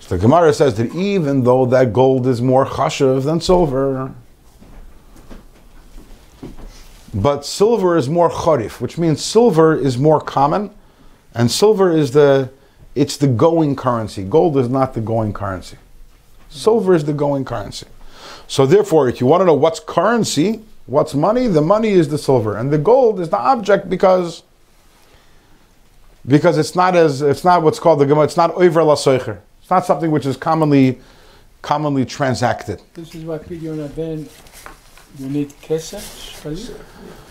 So 0.00 0.16
the 0.16 0.22
Gemara 0.22 0.52
says 0.52 0.76
that 0.78 0.94
even 0.94 1.44
though 1.44 1.66
that 1.66 1.92
gold 1.92 2.26
is 2.26 2.40
more 2.40 2.64
chashav 2.64 3.24
than 3.24 3.40
silver, 3.40 4.14
but 7.14 7.44
silver 7.44 7.96
is 7.96 8.08
more 8.08 8.30
charif, 8.30 8.80
which 8.80 8.98
means 8.98 9.24
silver 9.24 9.76
is 9.76 9.96
more 9.98 10.20
common, 10.20 10.70
and 11.34 11.50
silver 11.50 11.90
is 11.90 12.12
the 12.12 12.50
it's 12.94 13.16
the 13.16 13.28
going 13.28 13.76
currency. 13.76 14.24
Gold 14.24 14.56
is 14.56 14.68
not 14.68 14.94
the 14.94 15.00
going 15.00 15.32
currency. 15.32 15.76
Silver 16.48 16.94
is 16.94 17.04
the 17.04 17.12
going 17.12 17.44
currency. 17.44 17.86
So 18.48 18.66
therefore, 18.66 19.08
if 19.08 19.20
you 19.20 19.26
want 19.26 19.42
to 19.42 19.44
know 19.44 19.54
what's 19.54 19.78
currency, 19.78 20.62
what's 20.86 21.14
money, 21.14 21.46
the 21.46 21.60
money 21.60 21.90
is 21.90 22.08
the 22.08 22.18
silver, 22.18 22.56
and 22.56 22.72
the 22.72 22.78
gold 22.78 23.20
is 23.20 23.28
the 23.28 23.38
object 23.38 23.88
because 23.88 24.42
because 26.26 26.58
it's 26.58 26.74
not 26.74 26.94
as 26.94 27.22
it's 27.22 27.44
not 27.44 27.62
what's 27.62 27.78
called 27.78 28.00
the 28.00 28.06
Gemara. 28.06 28.24
It's 28.24 28.36
not 28.36 28.50
over 28.52 28.82
la 28.82 28.94
soicher. 28.94 29.38
It's 29.60 29.70
not 29.70 29.86
something 29.86 30.10
which 30.10 30.26
is 30.26 30.36
commonly 30.36 30.98
commonly 31.62 32.04
transacted. 32.04 32.80
This 32.94 33.14
is 33.14 33.24
why 33.24 33.38
Pidyon 33.38 33.94
Ben, 33.94 34.28
you 35.16 35.28
need 35.28 35.50
kesef, 35.62 36.00
shkalim, 36.00 36.74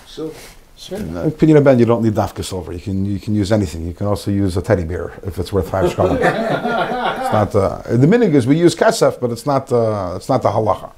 So, 0.05 0.33
silver. 0.75 1.19
Uh, 1.19 1.27
Opinion 1.27 1.57
of 1.57 1.63
Ben, 1.63 1.79
you 1.79 1.85
don't 1.85 2.03
need 2.03 2.13
dafka 2.13 2.43
silver. 2.43 2.73
You 2.73 2.79
can 2.79 3.05
you 3.05 3.19
can 3.19 3.35
use 3.35 3.51
anything. 3.51 3.85
You 3.85 3.93
can 3.93 4.07
also 4.07 4.31
use 4.31 4.57
a 4.57 4.61
teddy 4.61 4.83
bear 4.83 5.13
if 5.23 5.37
it's 5.37 5.53
worth 5.53 5.69
five 5.69 5.91
shkalim. 5.91 6.15
it's 7.21 7.33
not 7.33 7.55
uh, 7.55 7.81
the 7.85 8.07
minhag 8.07 8.33
is 8.33 8.47
we 8.47 8.57
use 8.57 8.75
kesef, 8.75 9.19
but 9.19 9.31
it's 9.31 9.45
not 9.45 9.71
uh, 9.71 10.13
it's 10.15 10.29
not 10.29 10.41
the 10.41 10.49
halacha. 10.49 10.91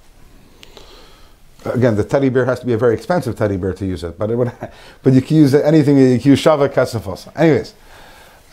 Again, 1.65 1.95
the 1.97 2.05
teddy 2.05 2.29
bear 2.29 2.45
has 2.45 2.61
to 2.61 2.65
be 2.65 2.71
a 2.73 2.77
very 2.77 2.93
expensive 2.93 3.35
teddy 3.35 3.57
bear 3.57 3.73
to 3.73 3.85
use 3.85 4.03
it, 4.03 4.17
but 4.17 4.31
it 4.31 4.35
would, 4.35 4.51
but 5.03 5.13
you 5.13 5.21
can 5.21 5.35
use 5.37 5.53
anything. 5.53 5.97
You 5.97 6.17
can 6.19 6.31
use 6.31 6.41
shava 6.41 6.69
kesef 6.69 7.05
also. 7.05 7.31
Anyways, 7.35 7.73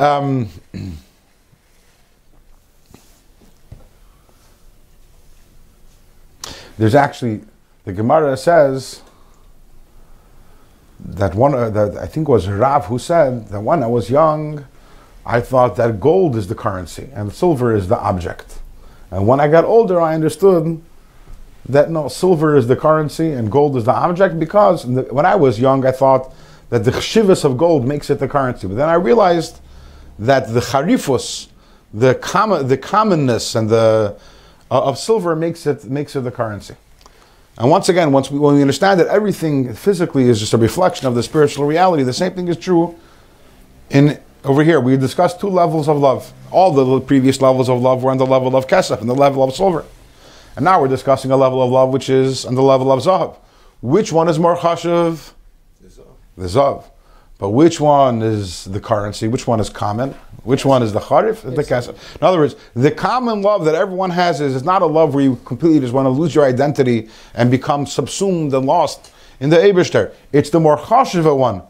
um, 0.01 0.49
there's 6.79 6.95
actually 6.95 7.43
the 7.87 7.93
Gemara 7.93 8.37
says 8.37 9.01
that 10.99 11.37
one 11.37 11.55
uh, 11.55 11.71
that 11.71 11.97
I 11.97 12.07
think 12.07 12.29
was 12.29 12.49
Rav 12.49 12.87
who 12.87 12.99
said 12.99 13.49
that 13.49 13.61
when 13.61 13.83
I 13.85 13.87
was 13.87 14.11
young, 14.11 14.67
I 15.25 15.41
thought 15.41 15.77
that 15.77 16.01
gold 16.01 16.35
is 16.35 16.49
the 16.49 16.57
currency 16.57 17.09
and 17.15 17.33
silver 17.33 17.75
is 17.75 17.87
the 17.87 17.99
object, 17.99 18.59
And 19.13 19.29
when 19.29 19.39
I 19.39 19.47
got 19.47 19.65
older, 19.65 20.01
I 20.01 20.15
understood 20.17 20.83
that 21.69 21.89
no, 21.91 22.09
silver 22.09 22.57
is 22.57 22.67
the 22.67 22.75
currency 22.75 23.31
and 23.31 23.53
gold 23.53 23.77
is 23.77 23.85
the 23.85 23.95
object 23.95 24.41
because 24.41 24.83
the, 24.83 25.03
when 25.03 25.25
I 25.25 25.37
was 25.37 25.61
young, 25.61 25.87
I 25.87 25.93
thought 25.93 26.35
that 26.71 26.83
the 26.83 26.91
chshivas 26.91 27.45
of 27.45 27.57
gold 27.57 27.87
makes 27.87 28.11
it 28.11 28.19
the 28.19 28.27
currency. 28.27 28.67
But 28.67 28.77
then 28.77 28.89
I 28.89 28.95
realized 28.95 29.61
that 30.19 30.53
the 30.53 30.61
charifus, 30.61 31.49
the, 31.95 32.17
com- 32.17 32.67
the 32.67 32.79
commonness 32.79 33.55
and 33.55 33.69
the 33.69 34.19
uh, 34.73 34.89
of 34.89 34.99
silver 34.99 35.37
makes 35.37 35.67
it 35.67 35.85
makes 35.85 36.17
it 36.17 36.23
the 36.23 36.33
currency. 36.33 36.75
And 37.59 37.71
once 37.71 37.89
again, 37.89 38.13
once 38.13 38.31
we, 38.31 38.39
when 38.39 38.55
we 38.55 38.61
understand 38.61 39.01
that 39.01 39.07
everything 39.07 39.73
physically 39.75 40.29
is 40.29 40.41
just 40.41 40.53
a 40.53 40.59
reflection 40.59 41.07
of 41.07 41.15
the 41.15 41.23
spiritual 41.23 41.65
reality, 41.65 42.03
the 42.03 42.13
same 42.13 42.33
thing 42.33 42.49
is 42.49 42.57
true 42.57 42.95
in 43.91 44.21
over 44.45 44.63
here. 44.63 44.79
We 44.81 44.97
discussed 44.97 45.41
two 45.41 45.49
levels 45.49 45.89
of 45.89 45.97
love. 45.97 46.33
All 46.51 46.73
the 46.73 47.01
previous 47.01 47.41
levels 47.41 47.69
of 47.69 47.81
love 47.81 48.03
were 48.03 48.11
on 48.11 48.19
the 48.19 48.27
level 48.27 48.55
of 48.55 48.67
kesef 48.67 49.01
and 49.01 49.09
the 49.09 49.15
level 49.15 49.43
of 49.43 49.55
silver. 49.55 49.85
And 50.55 50.65
now 50.65 50.81
we're 50.81 50.89
discussing 50.89 51.31
a 51.31 51.37
level 51.37 51.63
of 51.63 51.71
love 51.71 51.91
which 51.91 52.09
is 52.09 52.45
on 52.45 52.55
the 52.55 52.63
level 52.63 52.93
of 52.93 53.01
zahav. 53.01 53.37
Which 53.81 54.13
one 54.13 54.29
is 54.29 54.39
more 54.39 54.57
chashiv? 54.57 55.33
The 56.37 56.47
zav. 56.47 56.85
But 57.39 57.51
which 57.51 57.81
one 57.81 58.23
is 58.23 58.65
the 58.65 58.81
currency? 58.81 59.29
Which 59.29 59.47
one 59.47 59.61
is 59.61 59.69
common? 59.69 60.15
Which 60.47 60.65
one 60.65 60.81
is 60.81 60.93
the 60.93 61.01
charif? 61.01 61.43
The 61.43 61.65
kesef. 61.65 61.91
In 62.21 62.23
other 62.23 62.39
words, 62.39 62.55
the 62.75 62.93
common 62.93 63.43
love 63.43 63.65
that 63.65 63.75
everyone 63.75 64.11
has 64.11 64.41
is, 64.41 64.55
is 64.55 64.63
not 64.63 64.81
a 64.81 64.87
love 64.87 65.13
where 65.13 65.25
you 65.25 65.37
completely 65.45 65.81
just 65.81 65.93
want 65.93 66.07
to 66.07 66.11
lose 66.11 66.37
your 66.37 66.45
identity 66.45 67.09
and 67.35 67.51
become 67.51 67.85
subsumed 67.85 68.55
and 68.55 68.65
lost 68.65 69.13
in 69.41 69.51
the 69.51 69.57
Eberster. 69.57 70.13
It's 70.33 70.49
the 70.51 70.61
more 70.61 70.79
chashiva 70.79 71.37
one, 71.37 71.63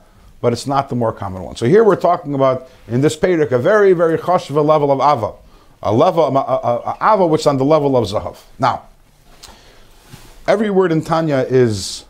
but 0.43 0.53
it's 0.53 0.66
not 0.66 0.91
the 0.91 0.95
more 0.95 1.11
common 1.11 1.43
one. 1.43 1.57
So 1.57 1.64
here 1.64 1.85
we're 1.85 1.97
talking 1.97 2.35
about, 2.35 2.68
in 2.87 3.01
this 3.01 3.16
Perek, 3.16 3.51
a 3.51 3.59
very, 3.59 3.95
very 3.95 4.18
chashiva 4.18 4.62
level 4.62 4.93
of 4.93 5.01
ava. 5.01 5.33
A 5.83 5.93
level, 5.93 6.24
a, 6.24 6.39
a, 6.39 6.99
a 7.01 7.14
ava 7.14 7.27
which 7.27 7.41
is 7.41 7.47
on 7.47 7.57
the 7.57 7.64
level 7.64 7.97
of 7.97 8.05
zahav. 8.07 8.37
Now, 8.59 8.83
every 10.47 10.68
word 10.68 10.93
in 10.93 11.03
Tanya 11.03 11.47
is 11.49 12.05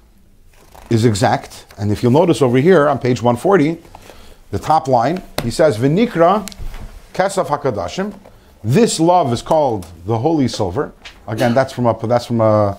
is 0.91 1.05
exact. 1.05 1.67
And 1.79 1.91
if 1.91 2.03
you'll 2.03 2.13
notice 2.13 2.43
over 2.43 2.59
here 2.59 2.89
on 2.89 2.99
page 2.99 3.23
140, 3.23 3.83
the 4.51 4.59
top 4.59 4.89
line, 4.89 5.23
he 5.43 5.51
says, 5.51 5.79
Vinikra 5.79 6.49
Kesaf 7.13 7.47
Hakadashim. 7.47 8.19
This 8.63 9.01
love 9.01 9.33
is 9.33 9.43
called 9.43 9.87
the 10.05 10.19
holy 10.19 10.49
silver. 10.49 10.93
Again, 11.27 11.55
that's 11.55 11.73
from 11.73 11.87
a 11.87 12.07
that's 12.07 12.27
from 12.27 12.41
a 12.41 12.77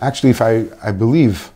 actually 0.00 0.30
if 0.30 0.40
I 0.40 0.66
I 0.82 0.92
believe 0.92 1.52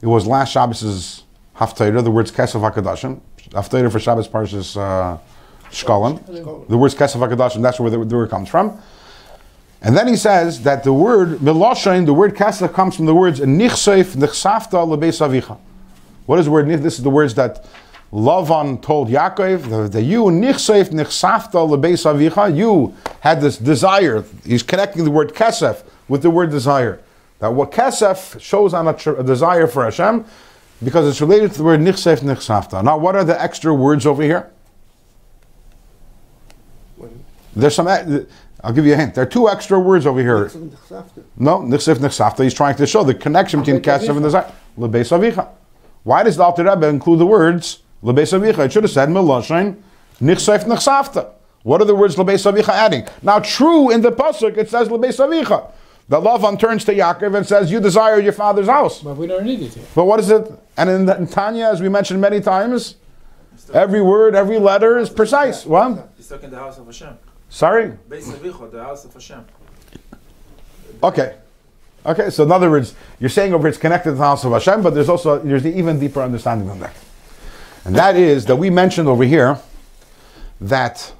it 0.00 0.06
was 0.06 0.26
last 0.26 0.52
Shabbos's 0.52 1.24
Haftarah, 1.56 2.02
the 2.02 2.10
words 2.10 2.32
Kesaf 2.32 2.60
Hakadashim. 2.70 3.20
Haftarah 3.50 3.90
for 3.90 4.00
Shabbos 4.00 4.28
Parshas 4.28 4.76
uh, 4.76 5.18
Shkolim. 5.70 6.68
The 6.68 6.78
words 6.78 6.94
Kesaf 6.94 7.20
Hakadashim, 7.20 7.62
that's 7.62 7.78
where 7.78 7.90
the, 7.90 8.04
the 8.04 8.16
word 8.16 8.30
comes 8.30 8.48
from. 8.48 8.80
And 9.82 9.96
then 9.96 10.08
he 10.08 10.16
says 10.16 10.62
that 10.62 10.84
the 10.84 10.92
word 10.92 11.38
miloshain, 11.38 12.04
the 12.04 12.12
word 12.12 12.34
kasach, 12.34 12.74
comes 12.74 12.96
from 12.96 13.06
the 13.06 13.14
words 13.14 13.40
nichseif 13.40 14.14
nichsafta 14.14 14.86
lebeis 14.86 15.20
avicha. 15.26 15.58
What 16.26 16.38
is 16.38 16.44
the 16.44 16.50
word? 16.50 16.68
This 16.68 16.98
is 16.98 17.02
the 17.02 17.10
words 17.10 17.34
that 17.34 17.64
Lavan 18.12 18.82
told 18.82 19.08
Yaakov 19.08 19.92
that, 19.92 20.02
you 20.02 20.24
nichseif 20.24 20.90
nichsafta 20.90 21.52
lebeis 21.52 22.04
avicha. 22.04 22.54
You 22.54 22.94
had 23.20 23.40
this 23.40 23.56
desire. 23.56 24.24
He's 24.44 24.64
connecting 24.64 25.04
the 25.04 25.10
word 25.10 25.32
kesef 25.32 25.84
with 26.08 26.22
the 26.22 26.30
word 26.30 26.50
desire. 26.50 27.00
That 27.38 27.54
what 27.54 27.70
kesef 27.70 28.40
shows 28.40 28.74
on 28.74 28.88
a, 28.88 28.94
tr- 28.94 29.12
a 29.12 29.22
desire 29.22 29.68
for 29.68 29.84
Hashem 29.84 30.24
because 30.82 31.08
it's 31.08 31.20
related 31.20 31.52
to 31.52 31.58
the 31.58 31.64
word 31.64 31.80
nichseif 31.80 32.18
nichsafta. 32.18 32.82
Now, 32.82 32.98
what 32.98 33.14
are 33.14 33.24
the 33.24 33.40
extra 33.40 33.72
words 33.72 34.04
over 34.06 34.22
here? 34.22 34.50
There's 37.54 37.74
some. 37.74 37.86
I'll 38.62 38.72
give 38.72 38.86
you 38.86 38.92
a 38.92 38.96
hint. 38.96 39.14
There 39.14 39.22
are 39.22 39.28
two 39.28 39.48
extra 39.48 39.78
words 39.78 40.04
over 40.04 40.20
here. 40.20 40.50
No, 41.36 41.58
nichsef 41.58 41.96
nichsafta. 41.96 42.42
He's 42.42 42.54
trying 42.54 42.74
to 42.74 42.86
show 42.88 43.04
the 43.04 43.14
connection 43.14 43.60
between 43.60 43.80
kesef 43.80 44.10
and 44.10 44.22
desire. 44.22 44.52
Lebeis 44.76 45.16
avicha. 45.16 45.48
Why 46.02 46.24
does 46.24 46.36
the 46.36 46.42
Alter 46.42 46.64
Rebbe 46.64 46.88
include 46.88 47.20
the 47.20 47.26
words 47.26 47.82
lebeis 48.02 48.38
avicha? 48.38 48.66
It 48.66 48.72
should 48.72 48.84
have 48.84 48.92
said 48.92 49.08
meloshain 49.08 49.76
nichsef 50.20 50.64
nichsafta. 50.64 51.30
What 51.62 51.80
are 51.80 51.84
the 51.84 51.94
words 51.94 52.16
lebeis 52.16 52.50
avicha 52.50 52.70
adding? 52.70 53.06
Now, 53.22 53.38
true 53.38 53.90
in 53.90 54.00
the 54.00 54.12
pasuk 54.12 54.56
it 54.56 54.70
says 54.70 54.88
lebeis 54.88 55.18
avicha. 55.18 55.72
The 56.08 56.20
Lavan 56.20 56.58
turns 56.58 56.84
to 56.86 56.92
Yaakov 56.92 57.36
and 57.36 57.46
says, 57.46 57.70
"You 57.70 57.78
desire 57.78 58.18
your 58.18 58.32
father's 58.32 58.66
house." 58.66 59.00
But 59.00 59.16
we 59.16 59.28
don't 59.28 59.44
need 59.44 59.62
it 59.62 59.74
here. 59.74 59.84
But 59.94 60.06
what 60.06 60.18
is 60.18 60.28
it? 60.28 60.50
And 60.76 60.90
in, 60.90 61.06
the, 61.06 61.16
in 61.16 61.28
Tanya, 61.28 61.66
as 61.66 61.80
we 61.80 61.88
mentioned 61.88 62.20
many 62.20 62.40
times, 62.40 62.96
every 63.72 64.02
word, 64.02 64.34
every 64.34 64.58
letter 64.58 64.98
is 64.98 65.08
precise. 65.08 65.64
What? 65.64 66.10
He's 66.16 66.26
stuck 66.26 66.42
in 66.42 66.50
the 66.50 66.56
house 66.56 66.78
of 66.78 66.86
Hashem. 66.86 67.16
Sorry. 67.48 67.92
Beis 68.08 68.24
Avicha, 68.24 68.72
the 68.72 68.82
house 68.82 69.04
of 69.04 69.14
Hashem. 69.14 69.44
Okay. 71.00 71.36
Okay, 72.04 72.30
so 72.30 72.44
in 72.44 72.50
other 72.50 72.70
words, 72.70 72.94
you're 73.20 73.30
saying 73.30 73.52
over 73.52 73.68
it's 73.68 73.78
connected 73.78 74.10
to 74.10 74.16
the 74.16 74.22
house 74.22 74.44
of 74.44 74.52
Hashem, 74.52 74.82
but 74.82 74.94
there's 74.94 75.08
also 75.08 75.38
there's 75.38 75.62
the 75.62 75.76
even 75.76 76.00
deeper 76.00 76.22
understanding 76.22 76.66
than 76.66 76.80
that. 76.80 76.94
And 77.84 77.94
that 77.96 78.16
is 78.16 78.46
that 78.46 78.56
we 78.56 78.70
mentioned 78.70 79.08
over 79.08 79.24
here 79.24 79.58
that 80.60 81.12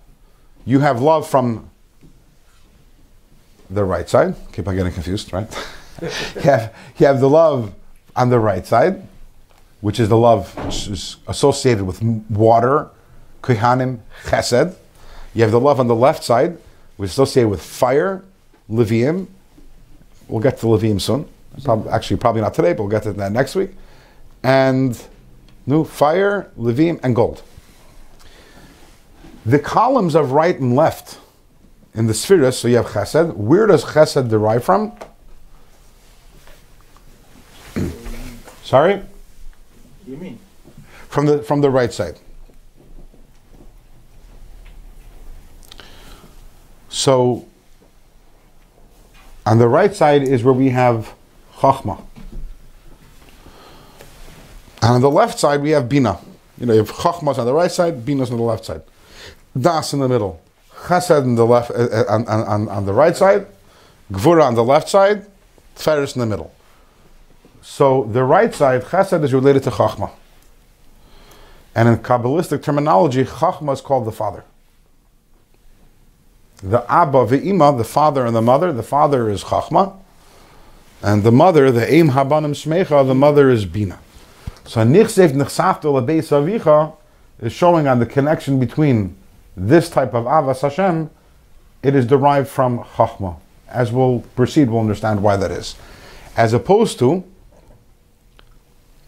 you 0.67 0.81
have 0.81 1.01
love 1.01 1.29
from 1.29 1.71
the 3.71 3.85
right 3.85 4.09
side. 4.09 4.35
Keep 4.53 4.69
on 4.69 4.77
getting 4.77 4.93
confused, 4.93 5.33
right? 5.33 5.49
you, 6.03 6.41
have, 6.43 6.75
you 6.99 7.07
have 7.07 7.21
the 7.21 7.29
love 7.29 7.73
on 8.15 8.29
the 8.29 8.39
right 8.39 8.67
side, 8.67 9.07
which 9.81 9.99
is 9.99 10.09
the 10.09 10.17
love 10.17 10.55
associated 11.27 11.85
with 11.85 12.03
water, 12.31 12.91
kihanim, 13.43 14.01
chesed. 14.25 14.77
You 15.35 15.43
have 15.43 15.53
the 15.53 15.61
love 15.61 15.81
on 15.81 15.87
the 15.87 15.95
left 15.95 16.25
side, 16.25 16.59
which 16.97 17.09
is 17.09 17.13
associated 17.13 17.49
with 17.49 17.63
fire, 17.63 18.23
levium, 18.69 19.29
We'll 20.31 20.41
get 20.41 20.59
to 20.59 20.67
Levim 20.67 21.01
soon. 21.01 21.29
Prob- 21.65 21.89
actually, 21.89 22.19
probably 22.19 22.41
not 22.41 22.55
today, 22.55 22.73
but 22.73 22.85
we'll 22.85 22.91
get 22.91 23.03
to 23.03 23.13
that 23.13 23.33
next 23.33 23.57
week. 23.57 23.71
And 24.45 24.97
new 25.67 25.85
fire, 25.85 26.51
Levim, 26.59 26.99
and 27.03 27.15
gold. 27.15 27.43
The 29.47 29.59
columns 29.59 30.15
of 30.15 30.33
right 30.33 30.59
and 30.59 30.77
left 30.77 31.19
in 31.95 32.07
the 32.07 32.15
spheres, 32.15 32.59
so 32.59 32.69
you 32.69 32.77
have 32.77 32.87
Chesed. 32.87 33.35
Where 33.35 33.67
does 33.67 33.85
Chesed 33.85 34.29
derive 34.29 34.63
from? 34.65 34.93
Sorry, 38.63 38.97
What 38.97 39.05
do 40.05 40.11
you 40.13 40.17
mean? 40.17 40.39
from 41.09 41.27
the 41.27 41.43
from 41.43 41.61
the 41.61 41.71
right 41.71 41.93
side. 41.93 42.19
So 46.89 47.47
on 49.47 49.59
the 49.59 49.69
right 49.69 49.95
side 49.95 50.23
is 50.23 50.45
where 50.45 50.55
we 50.55 50.71
have 50.71 51.15
Chachma. 51.57 52.03
And 54.83 54.93
on 54.95 55.01
the 55.01 55.11
left 55.11 55.39
side 55.39 55.63
we 55.63 55.71
have 55.71 55.89
Bina. 55.89 56.19
You 56.59 56.67
know, 56.67 56.73
you 56.73 56.81
have 56.81 56.91
Chachmas 56.91 57.39
on 57.39 57.47
the 57.47 57.55
right 57.55 57.71
side, 57.71 58.05
Bina's 58.05 58.31
on 58.31 58.37
the 58.37 58.43
left 58.43 58.65
side. 58.65 58.83
Das 59.59 59.93
in 59.93 60.01
the 60.01 60.09
middle. 60.09 60.41
Chesed 60.87 61.23
on 61.23 61.35
the 61.35 61.47
left, 61.47 61.71
uh, 61.71 61.75
uh, 61.75 62.05
on, 62.09 62.27
on, 62.27 62.69
on, 62.69 62.87
the 62.87 62.93
right 62.93 63.17
side, 63.17 63.47
Gvura 64.13 64.45
on 64.45 64.55
the 64.55 64.65
left 64.65 64.89
side, 64.89 65.27
Tferes 65.77 66.15
in 66.15 66.21
the 66.21 66.27
middle. 66.27 66.53
So 67.63 68.05
the 68.05 68.25
right 68.25 68.55
side, 68.55 68.83
Chesed, 68.85 69.23
is 69.23 69.35
related 69.35 69.63
to 69.65 69.71
Chachma. 69.71 70.11
And 71.75 71.89
in 71.89 71.99
Kabbalistic 71.99 72.63
terminology, 72.63 73.25
Chachma 73.25 73.75
is 73.75 73.81
called 73.81 74.07
the 74.07 74.13
father. 74.13 74.45
The 76.63 76.85
Abba, 76.91 77.27
the 77.27 77.43
Ima, 77.43 77.77
the 77.77 77.85
father 77.85 78.27
and 78.27 78.35
the 78.35 78.43
mother, 78.43 78.73
the 78.73 78.83
father 78.83 79.29
is 79.29 79.45
Chachma. 79.45 79.97
And 81.03 81.23
the 81.23 81.33
mother, 81.33 81.71
the 81.71 81.87
Eim 81.87 82.11
Habanim 82.11 82.53
Smecha, 82.53 83.07
the 83.07 83.15
mother 83.15 83.51
is 83.51 83.65
Bina. 83.65 83.99
So 84.71 84.83
Nichsev 84.83 85.33
Nichsafto 85.33 86.01
Lebeis 86.01 86.31
Avicha 86.31 86.95
is 87.41 87.53
showing 87.53 87.89
on 87.89 87.99
the 87.99 88.07
connection 88.07 88.61
between 88.61 89.17
this 89.57 89.91
type 89.91 90.15
of 90.15 90.27
Avas 90.27 90.61
Hashem, 90.61 91.11
it 91.83 91.97
is 91.97 92.07
derived 92.07 92.47
from 92.47 92.79
Chachma. 92.79 93.35
As 93.67 93.91
we'll 93.91 94.21
proceed, 94.37 94.71
we'll 94.71 94.79
understand 94.79 95.25
why 95.25 95.37
that 95.39 95.51
is. 95.51 95.75
As 96.37 96.53
opposed 96.53 97.01
to 97.01 97.25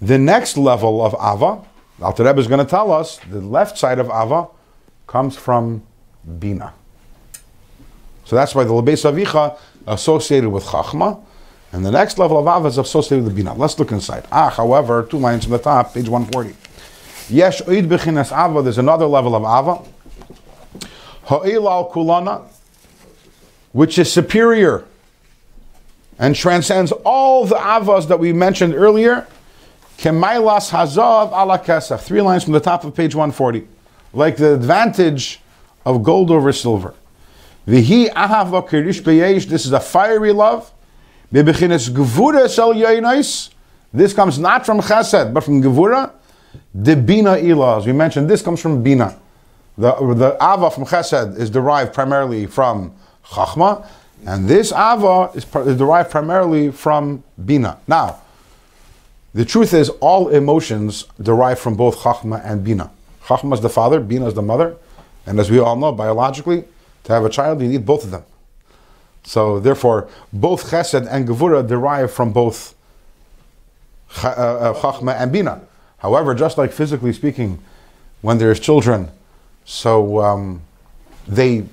the 0.00 0.18
next 0.18 0.56
level 0.56 1.00
of 1.00 1.14
Ava, 1.14 1.64
Alter 2.04 2.24
Rebbe 2.24 2.40
is 2.40 2.48
going 2.48 2.58
to 2.58 2.68
tell 2.68 2.90
us 2.90 3.20
the 3.30 3.40
left 3.40 3.78
side 3.78 4.00
of 4.00 4.06
Ava 4.06 4.48
comes 5.06 5.36
from 5.36 5.84
Bina. 6.40 6.74
So 8.24 8.34
that's 8.34 8.52
why 8.52 8.64
the 8.64 8.72
Lebeis 8.72 9.08
Avicha 9.08 9.56
associated 9.86 10.50
with 10.50 10.64
Chachma, 10.64 11.22
and 11.72 11.84
the 11.84 11.90
next 11.90 12.18
level 12.18 12.38
of 12.38 12.46
Ava 12.46 12.68
is 12.68 12.78
associated 12.78 13.24
with 13.24 13.34
Bina. 13.34 13.54
Let's 13.54 13.78
look 13.78 13.92
inside. 13.92 14.26
Ah, 14.30 14.50
however, 14.50 15.04
two 15.04 15.18
lines 15.18 15.44
from 15.44 15.52
the 15.52 15.58
top, 15.58 15.94
page 15.94 16.08
140. 16.08 16.54
Yesh 17.34 17.62
Oid 17.62 17.88
Bechinas 17.88 18.30
Ava, 18.30 18.62
there's 18.62 18.78
another 18.78 19.06
level 19.06 19.34
of 19.34 19.42
Ava. 19.42 20.88
Ha'il 21.24 21.68
al 21.68 21.90
Kulana, 21.90 22.42
which 23.72 23.98
is 23.98 24.12
superior 24.12 24.84
and 26.18 26.36
transcends 26.36 26.92
all 27.04 27.46
the 27.46 27.56
Avas 27.56 28.08
that 28.08 28.18
we 28.18 28.32
mentioned 28.32 28.74
earlier. 28.74 29.26
Kemailas 29.98 30.70
Hazav 30.70 31.28
ala 31.28 31.58
Kesef. 31.58 32.00
Three 32.00 32.20
lines 32.20 32.44
from 32.44 32.52
the 32.52 32.60
top 32.60 32.84
of 32.84 32.94
page 32.94 33.14
140. 33.14 33.66
Like 34.12 34.36
the 34.36 34.54
advantage 34.54 35.40
of 35.86 36.02
gold 36.02 36.30
over 36.30 36.52
silver. 36.52 36.94
Vihi 37.66 38.08
ahava 38.10 38.68
kirish 38.68 39.00
beyesh. 39.00 39.46
This 39.46 39.64
is 39.64 39.72
a 39.72 39.80
fiery 39.80 40.32
love. 40.32 40.71
Bebechinas 41.32 41.88
gevura 41.88 42.48
sel 42.48 42.74
yoinais. 42.74 43.50
This 43.92 44.12
comes 44.12 44.38
not 44.38 44.66
from 44.66 44.80
chesed, 44.80 45.32
but 45.32 45.42
from 45.42 45.62
gevura. 45.62 46.12
The 46.74 46.94
bina 46.94 47.36
ilah. 47.36 47.78
As 47.78 47.86
we 47.86 47.92
mentioned, 47.92 48.28
this 48.28 48.42
comes 48.42 48.60
from 48.60 48.82
bina. 48.82 49.18
The, 49.78 49.92
the 50.14 50.34
ava 50.34 50.70
from 50.70 50.84
chesed 50.84 51.38
is 51.38 51.48
derived 51.48 51.94
primarily 51.94 52.46
from 52.46 52.94
chachma, 53.24 53.86
and 54.26 54.46
this 54.46 54.72
ava 54.72 55.30
is, 55.34 55.46
is 55.66 55.78
derived 55.78 56.10
primarily 56.10 56.70
from 56.70 57.24
bina. 57.42 57.78
Now, 57.88 58.20
the 59.32 59.46
truth 59.46 59.72
is, 59.72 59.88
all 60.00 60.28
emotions 60.28 61.06
derive 61.20 61.58
from 61.58 61.74
both 61.74 61.96
chachma 62.00 62.44
and 62.44 62.62
bina. 62.62 62.90
Chachma 63.24 63.54
is 63.54 63.60
the 63.60 63.70
father, 63.70 64.00
bina 64.00 64.26
is 64.26 64.34
the 64.34 64.42
mother, 64.42 64.76
and 65.24 65.40
as 65.40 65.50
we 65.50 65.58
all 65.58 65.76
know, 65.76 65.92
biologically, 65.92 66.64
to 67.04 67.12
have 67.12 67.24
a 67.24 67.30
child, 67.30 67.62
you 67.62 67.68
need 67.68 67.86
both 67.86 68.04
of 68.04 68.10
them. 68.10 68.24
So, 69.24 69.60
therefore, 69.60 70.08
both 70.32 70.70
chesed 70.70 71.06
and 71.08 71.28
gevura 71.28 71.66
derive 71.66 72.12
from 72.12 72.32
both 72.32 72.74
uh, 74.22 74.28
uh, 74.28 74.74
chachma 74.74 75.14
and 75.14 75.32
bina. 75.32 75.62
However, 75.98 76.34
just 76.34 76.58
like 76.58 76.72
physically 76.72 77.12
speaking, 77.12 77.62
when 78.20 78.38
there's 78.38 78.58
children, 78.58 79.10
so 79.64 80.20
um, 80.20 80.62
they 81.28 81.64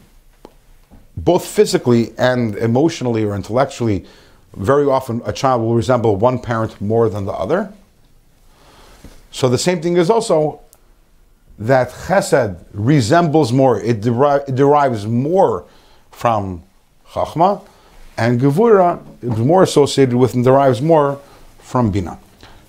both 1.18 1.46
physically 1.46 2.14
and 2.18 2.56
emotionally 2.56 3.24
or 3.24 3.36
intellectually, 3.36 4.06
very 4.56 4.86
often 4.86 5.22
a 5.26 5.34
child 5.34 5.62
will 5.62 5.76
resemble 5.76 6.16
one 6.16 6.40
parent 6.40 6.80
more 6.80 7.10
than 7.10 7.26
the 7.26 7.34
other. 7.34 7.74
So 9.32 9.50
the 9.50 9.58
same 9.58 9.82
thing 9.82 9.98
is 9.98 10.10
also 10.10 10.62
that 11.58 11.90
chesed 11.90 12.64
resembles 12.74 13.52
more, 13.52 13.82
it, 13.82 14.02
deri- 14.02 14.44
it 14.48 14.56
derives 14.56 15.06
more 15.06 15.66
from 16.12 16.64
chachma, 17.12 17.62
and 18.18 18.40
gevura 18.40 19.02
is 19.22 19.38
more 19.40 19.64
associated 19.64 20.16
with 20.16 20.34
and 20.34 20.44
derives 20.44 20.82
more 20.82 21.20
from 21.60 21.92
bina. 21.92 22.20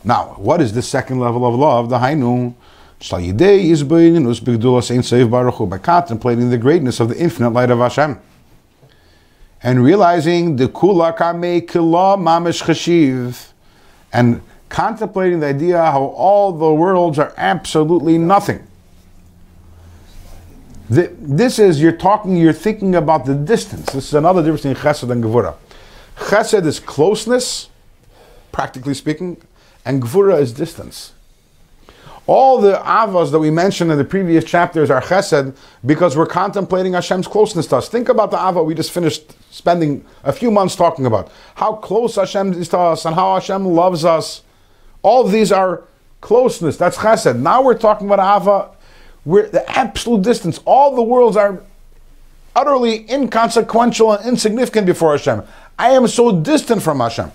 Now, 0.05 0.35
what 0.37 0.61
is 0.61 0.73
the 0.73 0.83
second 0.83 1.21
level 1.21 1.47
of 1.47 1.55
love? 1.55 1.91
The 1.91 1.99
hainu 1.99 2.55
shal 3.01 3.21
yidei 3.21 3.69
yizbeinus 3.69 4.41
b'gdulas 4.41 4.91
ein 4.91 5.51
hu, 5.51 5.67
by 5.67 5.79
contemplating 5.79 6.51
the 6.51 6.59
greatness 6.59 7.01
of 7.01 7.09
the 7.09 7.19
infinite 7.19 7.51
light 7.51 7.71
of 7.71 7.79
Hashem 7.79 8.19
and 9.63 9.85
realizing 9.85 10.57
the 10.57 10.69
kula 10.69 11.17
kila 11.67 12.17
mamish 12.17 12.63
chashiv, 12.63 13.53
and 14.13 14.41
contemplating 14.69 15.41
the 15.41 15.47
idea 15.47 15.77
how 15.77 16.03
all 16.03 16.53
the 16.53 16.73
worlds 16.73 17.19
are 17.19 17.35
absolutely 17.37 18.17
nothing. 18.17 18.67
The- 20.91 21.13
This 21.21 21.59
is 21.59 21.81
you're 21.81 21.93
talking, 21.93 22.37
you're 22.37 22.53
thinking 22.53 22.97
about 22.97 23.25
the 23.25 23.35
distance. 23.35 23.87
This 23.93 24.09
is 24.09 24.15
another 24.15 24.43
difference 24.43 24.65
in 24.65 24.75
chesed 24.75 25.09
and 25.11 25.23
gevura. 25.23 25.55
Chesed 26.17 26.67
is 26.67 26.81
closeness, 26.81 27.69
practically 28.51 28.95
speaking, 28.95 29.37
and 29.85 30.03
gevura 30.03 30.41
is 30.41 30.53
distance. 30.53 31.13
All 32.27 32.61
the 32.61 32.75
avas 32.85 33.31
that 33.31 33.39
we 33.39 33.51
mentioned 33.51 33.91
in 33.91 33.99
the 33.99 34.05
previous 34.05 34.45
chapters 34.45 34.91
are 34.91 35.01
chesed 35.01 35.55
because 35.87 36.17
we're 36.17 36.27
contemplating 36.27 36.93
Hashem's 36.93 37.27
closeness 37.27 37.67
to 37.69 37.77
us. 37.77 37.89
Think 37.89 38.09
about 38.09 38.31
the 38.31 38.37
ava 38.37 38.63
we 38.63 38.75
just 38.75 38.91
finished 38.91 39.33
spending 39.53 40.05
a 40.25 40.33
few 40.33 40.51
months 40.51 40.77
talking 40.77 41.07
about. 41.07 41.31
How 41.55 41.75
close 41.75 42.17
Hashem 42.17 42.53
is 42.55 42.69
to 42.71 42.79
us 42.79 43.05
and 43.05 43.15
how 43.15 43.35
Hashem 43.35 43.65
loves 43.65 44.05
us. 44.05 44.43
All 45.03 45.25
these 45.25 45.51
are 45.51 45.85
closeness. 46.21 46.77
That's 46.77 46.99
chesed. 46.99 47.39
Now 47.39 47.63
we're 47.63 47.79
talking 47.79 48.09
about 48.09 48.43
ava. 48.43 48.71
We're 49.25 49.49
the 49.49 49.69
absolute 49.71 50.23
distance. 50.23 50.61
All 50.65 50.95
the 50.95 51.03
worlds 51.03 51.37
are 51.37 51.63
utterly 52.57 53.11
inconsequential 53.11 54.13
and 54.13 54.29
insignificant 54.29 54.87
before 54.87 55.13
Hashem. 55.13 55.43
I 55.79 55.91
am 55.91 56.09
so 56.09 56.41
distant 56.41 56.83
from 56.83 57.01
Hashem. 57.01 57.31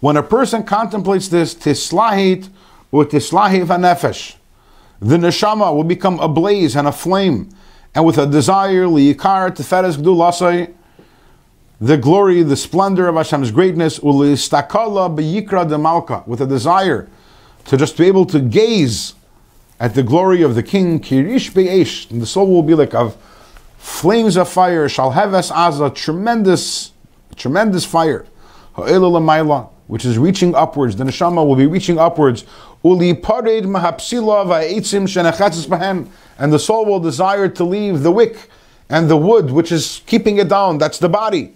When 0.00 0.16
a 0.16 0.22
person 0.22 0.64
contemplates 0.64 1.28
this, 1.28 1.54
tislahit 1.54 2.48
or 2.92 3.04
tislahit 3.04 3.66
vanefesh, 3.66 4.36
the 5.00 5.16
neshama 5.16 5.74
will 5.74 5.84
become 5.84 6.18
a 6.20 6.28
blaze 6.28 6.76
and 6.76 6.86
a 6.86 6.92
flame, 6.92 7.48
and 7.94 8.04
with 8.04 8.18
a 8.18 8.26
desire 8.26 8.84
liyikar 8.84 9.50
teferes 9.50 9.96
gdulasai, 9.96 10.72
the 11.80 11.96
glory, 11.96 12.42
the 12.42 12.56
splendor 12.56 13.08
of 13.08 13.16
Hashem's 13.16 13.50
greatness, 13.50 13.98
ulistakala 13.98 15.14
beyikra 15.14 15.68
de 15.68 15.76
malka, 15.76 16.22
with 16.26 16.40
a 16.40 16.46
desire 16.46 17.08
to 17.64 17.76
just 17.76 17.96
be 17.96 18.06
able 18.06 18.24
to 18.26 18.40
gaze 18.40 19.14
at 19.80 19.94
the 19.94 20.02
glory 20.02 20.42
of 20.42 20.54
the 20.54 20.62
King, 20.62 21.00
kirish 21.00 21.52
be'esh, 21.52 22.10
and 22.10 22.22
the 22.22 22.26
soul 22.26 22.46
will 22.46 22.62
be 22.62 22.74
like 22.74 22.94
of 22.94 23.16
flames 23.76 24.36
of 24.36 24.48
fire, 24.48 24.88
shall 24.88 25.10
have 25.10 25.34
as 25.34 25.80
a 25.80 25.90
tremendous, 25.90 26.92
tremendous 27.36 27.84
fire, 27.84 28.24
which 29.86 30.04
is 30.04 30.16
reaching 30.16 30.54
upwards. 30.54 30.96
The 30.96 31.04
neshama 31.04 31.46
will 31.46 31.56
be 31.56 31.66
reaching 31.66 31.98
upwards. 31.98 32.44
Uli 32.82 33.14
pared 33.14 33.64
bahem, 35.66 36.08
and 36.38 36.52
the 36.52 36.58
soul 36.58 36.84
will 36.86 37.00
desire 37.00 37.48
to 37.48 37.64
leave 37.64 38.02
the 38.02 38.10
wick 38.10 38.48
and 38.88 39.08
the 39.08 39.16
wood, 39.16 39.50
which 39.50 39.72
is 39.72 40.02
keeping 40.06 40.38
it 40.38 40.48
down. 40.48 40.78
That's 40.78 40.98
the 40.98 41.08
body. 41.08 41.54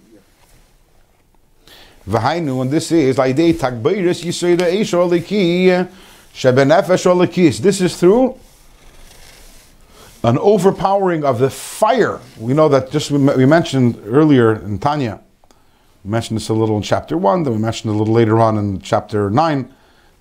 V'hainu, 2.07 2.61
and 2.61 2.71
this 2.71 2.91
is 2.91 3.17
This 7.59 7.81
is 7.81 7.99
through 7.99 8.39
an 10.23 10.37
overpowering 10.37 11.25
of 11.25 11.37
the 11.39 11.49
fire. 11.49 12.21
We 12.37 12.53
know 12.53 12.69
that 12.69 12.91
just 12.91 13.11
we 13.11 13.45
mentioned 13.45 14.01
earlier 14.05 14.55
in 14.55 14.79
Tanya. 14.79 15.19
We 16.05 16.11
mentioned 16.11 16.37
this 16.39 16.47
a 16.47 16.53
little 16.53 16.77
in 16.77 16.83
chapter 16.83 17.17
one. 17.17 17.43
Then 17.43 17.51
we 17.51 17.59
mentioned 17.59 17.93
a 17.93 17.97
little 17.97 18.13
later 18.13 18.39
on 18.39 18.57
in 18.57 18.79
chapter 18.79 19.29
nine. 19.29 19.73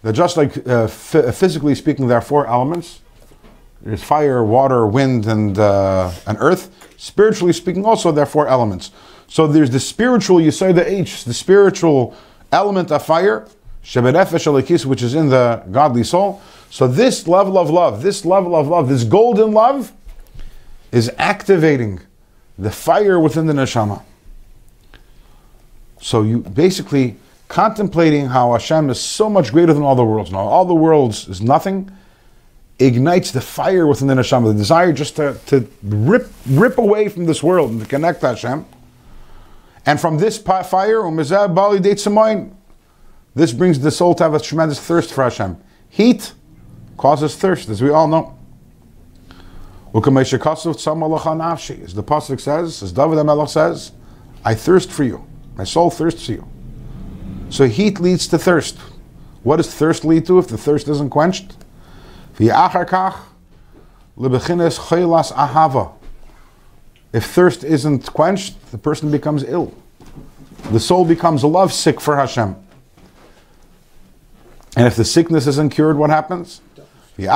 That 0.02 0.14
just 0.14 0.36
like 0.36 0.66
uh, 0.66 0.88
phy- 0.88 1.30
physically 1.30 1.76
speaking, 1.76 2.08
there 2.08 2.18
are 2.18 2.20
four 2.20 2.48
elements. 2.48 3.00
There's 3.82 4.02
fire, 4.02 4.42
water, 4.42 4.88
wind, 4.88 5.26
and 5.26 5.56
uh, 5.56 6.10
and 6.26 6.36
earth. 6.40 6.94
Spiritually 6.96 7.52
speaking, 7.52 7.84
also 7.84 8.10
there 8.10 8.24
are 8.24 8.26
four 8.26 8.48
elements. 8.48 8.90
So 9.28 9.46
there's 9.46 9.70
the 9.70 9.78
spiritual 9.78 10.38
Yisoida 10.38 10.84
H, 10.84 11.22
the 11.22 11.34
spiritual 11.34 12.16
element 12.50 12.90
of 12.90 13.06
fire, 13.06 13.46
Alikis, 13.94 14.84
which 14.84 15.02
is 15.02 15.14
in 15.14 15.28
the 15.28 15.62
godly 15.70 16.04
soul. 16.04 16.40
So 16.70 16.86
this 16.86 17.26
level 17.26 17.56
of 17.56 17.70
love, 17.70 18.02
this 18.02 18.24
level 18.24 18.54
of 18.54 18.68
love, 18.68 18.88
this 18.88 19.04
golden 19.04 19.52
love, 19.52 19.92
is 20.92 21.10
activating 21.18 22.00
the 22.58 22.70
fire 22.70 23.18
within 23.18 23.46
the 23.46 23.52
neshama. 23.52 24.02
So 26.00 26.22
you 26.22 26.40
basically 26.40 27.16
contemplating 27.48 28.26
how 28.26 28.52
Hashem 28.52 28.90
is 28.90 29.00
so 29.00 29.30
much 29.30 29.52
greater 29.52 29.72
than 29.72 29.82
all 29.82 29.94
the 29.94 30.04
worlds. 30.04 30.30
Now 30.30 30.40
all 30.40 30.64
the 30.64 30.74
worlds 30.74 31.28
is 31.28 31.40
nothing. 31.40 31.90
Ignites 32.78 33.32
the 33.32 33.40
fire 33.40 33.86
within 33.86 34.06
the 34.06 34.14
neshama, 34.14 34.52
the 34.52 34.58
desire 34.58 34.92
just 34.92 35.16
to, 35.16 35.38
to 35.46 35.68
rip 35.82 36.30
rip 36.46 36.78
away 36.78 37.08
from 37.08 37.24
this 37.24 37.42
world 37.42 37.70
and 37.70 37.80
to 37.80 37.86
connect 37.86 38.20
Hashem. 38.20 38.64
And 39.86 40.00
from 40.00 40.18
this 40.18 40.36
fire, 40.38 41.00
umezeh 41.02 41.54
bali 41.54 41.80
samoin, 41.80 42.54
this 43.34 43.52
brings 43.52 43.80
the 43.80 43.90
soul 43.90 44.14
to 44.16 44.24
have 44.24 44.34
a 44.34 44.40
tremendous 44.40 44.80
thirst 44.80 45.12
for 45.12 45.24
Hashem. 45.24 45.56
Heat 45.88 46.32
causes 46.96 47.36
thirst, 47.36 47.68
as 47.68 47.82
we 47.82 47.90
all 47.90 48.08
know. 48.08 48.36
As 49.94 50.02
the 50.02 50.10
pasuk 52.02 52.40
says, 52.40 52.82
as 52.82 52.92
David 52.92 53.18
HaMelech 53.18 53.48
says, 53.48 53.92
I 54.44 54.54
thirst 54.54 54.90
for 54.90 55.04
you. 55.04 55.26
My 55.56 55.64
soul 55.64 55.90
thirsts 55.90 56.26
for 56.26 56.32
you. 56.32 56.46
So 57.50 57.66
heat 57.66 57.98
leads 57.98 58.28
to 58.28 58.38
thirst. 58.38 58.76
What 59.42 59.56
does 59.56 59.74
thirst 59.74 60.04
lead 60.04 60.26
to 60.26 60.38
if 60.38 60.48
the 60.48 60.58
thirst 60.58 60.88
isn't 60.88 61.10
quenched? 61.10 61.56
Ahava. 65.32 65.92
If 67.12 67.24
thirst 67.24 67.64
isn't 67.64 68.12
quenched, 68.12 68.70
the 68.70 68.78
person 68.78 69.10
becomes 69.10 69.44
ill. 69.44 69.74
The 70.70 70.80
soul 70.80 71.04
becomes 71.04 71.44
lovesick 71.44 72.00
for 72.00 72.16
Hashem. 72.16 72.56
And 74.78 74.86
if 74.86 74.94
the 74.94 75.04
sickness 75.04 75.48
isn't 75.48 75.70
cured, 75.70 75.96
what 75.98 76.08
happens? 76.08 76.60
This 77.16 77.26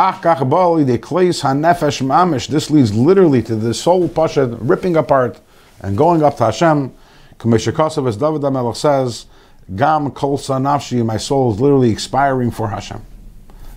leads 2.70 2.94
literally 2.94 3.42
to 3.42 3.56
the 3.56 3.74
soul 3.74 4.08
pasha 4.08 4.46
ripping 4.46 4.96
apart 4.96 5.40
and 5.80 5.98
going 5.98 6.22
up 6.22 6.36
to 6.36 6.44
Hashem. 6.44 6.94
As 7.32 7.64
David 7.64 7.82
HaMelech 7.82 8.76
says, 8.76 9.26
Gam 9.74 10.12
kol 10.12 10.38
nafshi, 10.38 11.04
my 11.04 11.16
soul 11.16 11.52
is 11.52 11.60
literally 11.60 11.90
expiring 11.90 12.52
for 12.52 12.68
Hashem. 12.68 13.02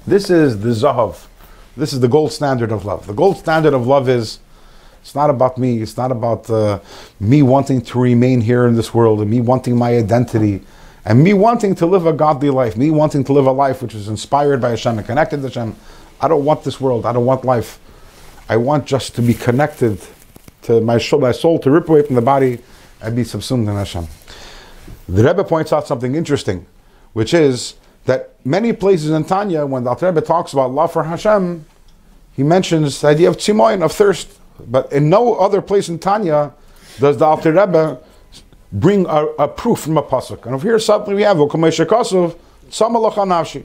This 0.05 0.29
is 0.29 0.59
the 0.59 0.69
Zahav. 0.69 1.25
This 1.75 1.91
is 1.91 2.01
the 2.01 2.07
gold 2.07 2.31
standard 2.31 2.71
of 2.71 2.85
love. 2.85 3.07
The 3.07 3.13
gold 3.13 3.37
standard 3.37 3.73
of 3.73 3.87
love 3.87 4.07
is 4.07 4.37
it's 5.01 5.15
not 5.15 5.31
about 5.31 5.57
me. 5.57 5.81
It's 5.81 5.97
not 5.97 6.11
about 6.11 6.47
uh, 6.51 6.81
me 7.19 7.41
wanting 7.41 7.81
to 7.81 7.99
remain 7.99 8.41
here 8.41 8.67
in 8.67 8.75
this 8.75 8.93
world 8.93 9.21
and 9.21 9.31
me 9.31 9.41
wanting 9.41 9.75
my 9.75 9.97
identity 9.97 10.61
and 11.05 11.23
me 11.23 11.33
wanting 11.33 11.75
to 11.75 11.85
live 11.85 12.07
a 12.07 12.13
godly 12.13 12.49
life, 12.49 12.75
me 12.75 12.89
wanting 12.89 13.23
to 13.25 13.33
live 13.33 13.45
a 13.45 13.51
life 13.51 13.81
which 13.81 13.93
is 13.93 14.07
inspired 14.07 14.59
by 14.59 14.71
Hashem 14.71 14.97
and 14.97 15.05
connected 15.05 15.37
to 15.37 15.43
Hashem. 15.43 15.75
I 16.19 16.27
don't 16.27 16.43
want 16.43 16.63
this 16.63 16.81
world. 16.81 17.05
I 17.05 17.13
don't 17.13 17.25
want 17.25 17.45
life. 17.45 17.79
I 18.49 18.57
want 18.57 18.85
just 18.85 19.15
to 19.15 19.21
be 19.21 19.35
connected 19.35 20.01
to 20.63 20.81
my, 20.81 20.97
soul- 20.97 21.19
my 21.19 21.31
soul 21.31 21.59
to 21.59 21.69
rip 21.69 21.87
away 21.89 22.01
from 22.01 22.15
the 22.15 22.21
body 22.21 22.59
and 23.01 23.15
be 23.15 23.23
subsumed 23.23 23.69
in 23.69 23.75
Hashem. 23.75 24.07
The 25.07 25.23
Rebbe 25.23 25.43
points 25.43 25.71
out 25.71 25.85
something 25.87 26.15
interesting, 26.15 26.65
which 27.13 27.33
is 27.33 27.75
that 28.05 28.35
many 28.43 28.73
places 28.73 29.11
in 29.11 29.25
Tanya, 29.25 29.65
when 29.65 29.83
the 29.83 29.91
Alter 29.91 30.07
Rebbe 30.07 30.21
talks 30.21 30.53
about 30.53 30.71
love 30.71 30.91
for 30.91 31.03
Hashem, 31.03 31.65
he 32.33 32.41
mentions 32.41 33.01
the 33.01 33.07
idea 33.07 33.29
of 33.29 33.37
tzimoin, 33.37 33.83
of 33.83 33.91
thirst. 33.91 34.39
But 34.67 34.91
in 34.91 35.09
no 35.09 35.35
other 35.35 35.61
place 35.61 35.89
in 35.89 35.99
Tanya 35.99 36.53
does 36.99 37.17
the 37.17 37.25
Alter 37.25 37.51
Rebbe 37.51 37.99
bring 38.75 39.05
a, 39.05 39.25
a 39.39 39.47
proof 39.47 39.79
from 39.79 39.97
a 39.97 40.03
pasuk. 40.03 40.45
And 40.45 40.53
over 40.53 40.67
here 40.67 40.79
suddenly 40.79 41.15
we 41.15 41.23
have 41.23 41.37
"Ukamei 41.37 41.71
shekasuv, 41.71 42.37
tzamalocha 42.69 43.25
nafshi." 43.25 43.63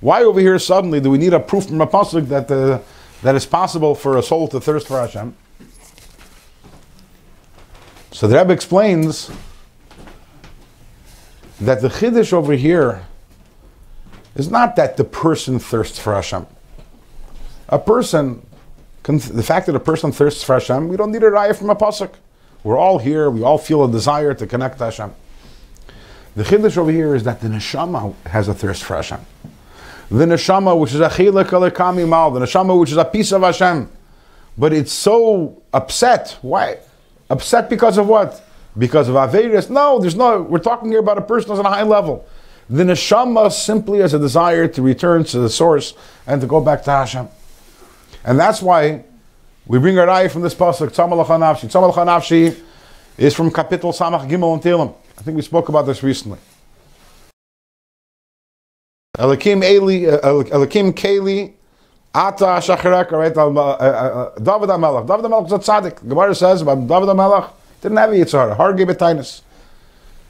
Why 0.00 0.24
over 0.24 0.40
here 0.40 0.58
suddenly 0.58 1.00
do 1.00 1.10
we 1.10 1.18
need 1.18 1.32
a 1.32 1.40
proof 1.40 1.66
from 1.66 1.80
a 1.80 1.86
pasuk 1.86 2.28
that 2.28 2.50
uh, 2.50 2.80
that 3.22 3.34
it's 3.34 3.46
possible 3.46 3.94
for 3.94 4.18
a 4.18 4.22
soul 4.22 4.48
to 4.48 4.60
thirst 4.60 4.88
for 4.88 4.98
Hashem? 4.98 5.34
So 8.12 8.26
the 8.26 8.38
Rebbe 8.38 8.52
explains 8.52 9.30
that 11.60 11.82
the 11.82 11.88
chiddush 11.88 12.32
over 12.32 12.54
here 12.54 13.06
is 14.34 14.50
not 14.50 14.76
that 14.76 14.96
the 14.96 15.04
person 15.04 15.58
thirsts 15.58 15.98
for 15.98 16.14
Hashem. 16.14 16.46
A 17.68 17.78
person, 17.78 18.46
the 19.02 19.42
fact 19.42 19.66
that 19.66 19.74
a 19.74 19.80
person 19.80 20.12
thirsts 20.12 20.42
for 20.42 20.54
Hashem, 20.54 20.88
we 20.88 20.96
don't 20.96 21.10
need 21.10 21.22
a 21.22 21.30
raya 21.30 21.56
from 21.56 21.70
a 21.70 21.76
pasuk. 21.76 22.14
We're 22.66 22.78
all 22.78 22.98
here. 22.98 23.30
We 23.30 23.44
all 23.44 23.58
feel 23.58 23.84
a 23.84 23.92
desire 23.92 24.34
to 24.34 24.44
connect 24.44 24.78
to 24.78 24.86
Hashem. 24.86 25.14
The 26.34 26.42
chiddush 26.42 26.76
over 26.76 26.90
here 26.90 27.14
is 27.14 27.22
that 27.22 27.40
the 27.40 27.46
neshama 27.46 28.12
has 28.24 28.48
a 28.48 28.54
thirst 28.54 28.82
for 28.82 28.96
Hashem. 28.96 29.20
The 30.10 30.24
neshama, 30.24 30.76
which 30.76 30.92
is 30.92 30.98
a 30.98 31.08
chilek 31.08 31.44
alekami 31.44 32.08
mal, 32.08 32.32
the 32.32 32.40
neshama, 32.40 32.76
which 32.76 32.90
is 32.90 32.96
a 32.96 33.04
piece 33.04 33.30
of 33.30 33.42
Hashem, 33.42 33.88
but 34.58 34.72
it's 34.72 34.90
so 34.90 35.62
upset. 35.72 36.38
Why? 36.42 36.78
Upset 37.30 37.70
because 37.70 37.98
of 37.98 38.08
what? 38.08 38.44
Because 38.76 39.08
of 39.08 39.14
Averis? 39.14 39.70
No, 39.70 40.00
there's 40.00 40.16
no. 40.16 40.42
We're 40.42 40.58
talking 40.58 40.90
here 40.90 40.98
about 40.98 41.18
a 41.18 41.22
person 41.22 41.50
who's 41.50 41.60
on 41.60 41.66
a 41.66 41.70
high 41.70 41.84
level. 41.84 42.26
The 42.68 42.82
neshama 42.82 43.52
simply 43.52 44.00
has 44.00 44.12
a 44.12 44.18
desire 44.18 44.66
to 44.66 44.82
return 44.82 45.22
to 45.22 45.38
the 45.38 45.48
source 45.48 45.94
and 46.26 46.40
to 46.40 46.48
go 46.48 46.60
back 46.60 46.82
to 46.82 46.90
Hashem. 46.90 47.28
And 48.24 48.36
that's 48.36 48.60
why 48.60 49.04
we 49.66 49.78
bring 49.78 49.98
our 49.98 50.08
eye 50.08 50.28
from 50.28 50.42
this 50.42 50.54
pasuk, 50.54 50.90
Tzamalacha 50.90 51.26
Nafshi. 51.26 51.68
Tzamalacha 51.68 52.06
Nafshi 52.06 52.62
is 53.18 53.34
from 53.34 53.50
Kapitel 53.50 53.92
Samach 53.92 54.28
Gimel 54.28 54.54
and 54.54 54.62
Telem. 54.62 54.94
I 55.18 55.22
think 55.22 55.36
we 55.36 55.42
spoke 55.42 55.68
about 55.68 55.86
this 55.86 56.02
recently. 56.02 56.38
Elakim 59.18 59.64
Eli, 59.64 60.06
uh, 60.06 60.20
Elakim 60.20 60.92
Keli, 60.92 61.54
Ata 62.14 62.44
Shacharek, 62.44 63.10
right? 63.10 63.36
uh, 63.36 63.60
uh, 63.60 64.34
David 64.36 64.68
HaMelech. 64.68 65.06
David 65.06 65.24
HaMelech 65.24 65.42
was 65.42 65.52
a 65.52 65.58
tzaddik. 65.58 66.06
Gemara 66.08 66.34
says 66.34 66.62
about 66.62 66.86
David 66.86 67.08
HaMelech, 67.08 67.50
didn't 67.80 67.96
have 67.96 68.10
a 68.10 68.14
Yitzhar, 68.14 68.56
Har 68.56 68.72
Gebetainis. 68.74 69.40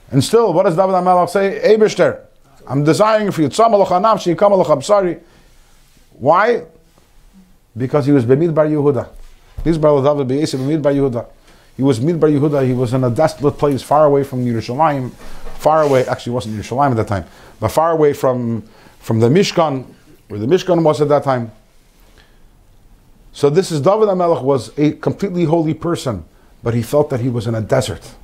And 0.09 0.23
still, 0.23 0.53
what 0.53 0.63
does 0.63 0.75
David 0.75 0.93
HaMelech 0.93 1.29
say? 1.29 1.61
Eibishter, 1.63 2.21
I'm 2.65 2.83
desiring 2.83 3.29
for 3.31 3.41
you, 3.41 3.49
Tzamalocha 3.49 4.71
I'm 4.71 4.81
sorry. 4.81 5.19
Why? 6.13 6.63
Because 7.75 8.05
he 8.07 8.11
was 8.11 8.25
Bemid 8.25 8.55
Bar 8.55 8.65
Yehuda. 8.65 9.09
David 9.63 9.81
Bar 9.81 9.91
Yehuda. 9.91 11.27
He 11.75 11.83
was 11.83 12.01
Mid 12.01 12.19
Bar 12.19 12.29
Yehuda, 12.29 12.65
he 12.65 12.73
was 12.73 12.93
in 12.93 13.03
a 13.03 13.09
desolate 13.09 13.57
place 13.57 13.81
far 13.83 14.05
away 14.05 14.23
from 14.23 14.43
Yerushalayim, 14.43 15.11
far 15.11 15.83
away, 15.83 16.05
actually 16.07 16.33
wasn't 16.33 16.55
Yerushalayim 16.55 16.91
at 16.91 16.97
that 16.97 17.07
time, 17.07 17.25
but 17.59 17.69
far 17.69 17.91
away 17.91 18.13
from, 18.13 18.63
from 18.99 19.19
the 19.19 19.29
Mishkan, 19.29 19.85
where 20.27 20.39
the 20.39 20.47
Mishkan 20.47 20.81
was 20.83 21.01
at 21.01 21.09
that 21.09 21.23
time. 21.23 21.51
So 23.31 23.51
this 23.51 23.71
is 23.71 23.81
David 23.81 24.07
HaMelech 24.07 24.41
was 24.41 24.77
a 24.79 24.93
completely 24.93 25.43
holy 25.43 25.75
person, 25.75 26.25
but 26.63 26.73
he 26.73 26.81
felt 26.81 27.11
that 27.11 27.19
he 27.19 27.29
was 27.29 27.45
in 27.45 27.53
a 27.53 27.61
desert. 27.61 28.15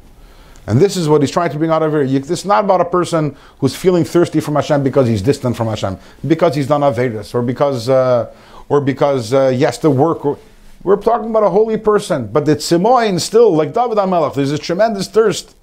And 0.66 0.80
this 0.80 0.96
is 0.96 1.08
what 1.10 1.22
he's 1.22 1.30
trying 1.30 1.52
to 1.52 1.58
bring 1.58 1.70
out 1.70 1.84
of 1.84 1.92
here. 1.92 2.08
This 2.08 2.40
is 2.40 2.46
not 2.46 2.64
about 2.64 2.82
a 2.82 2.86
person 2.86 3.36
who's 3.60 3.76
feeling 3.76 4.06
thirsty 4.06 4.40
from 4.40 4.56
Hashem 4.56 4.82
because 4.82 5.08
he's 5.08 5.22
distant 5.22 5.58
from 5.58 5.68
Hashem, 5.68 6.00
because 6.26 6.56
he's 6.56 6.68
done 6.68 6.82
Avedis, 6.82 7.36
or 7.36 7.42
because, 7.42 7.90
uh, 7.90 8.34
or 8.70 8.82
because 8.82 9.34
uh, 9.34 9.50
he 9.50 9.62
has 9.62 9.78
to 9.80 9.92
work. 9.92 10.26
Or, 10.26 10.40
we're 10.84 10.98
talking 10.98 11.30
about 11.30 11.44
a 11.44 11.50
holy 11.50 11.78
person, 11.78 12.28
but 12.28 12.46
the 12.46 12.56
Tzimoin 12.56 13.20
still, 13.20 13.56
like 13.56 13.74
David 13.74 13.98
HaMelech, 13.98 14.36
there's 14.36 14.52
a 14.52 14.58
tremendous 14.58 15.08
thirst 15.08 15.56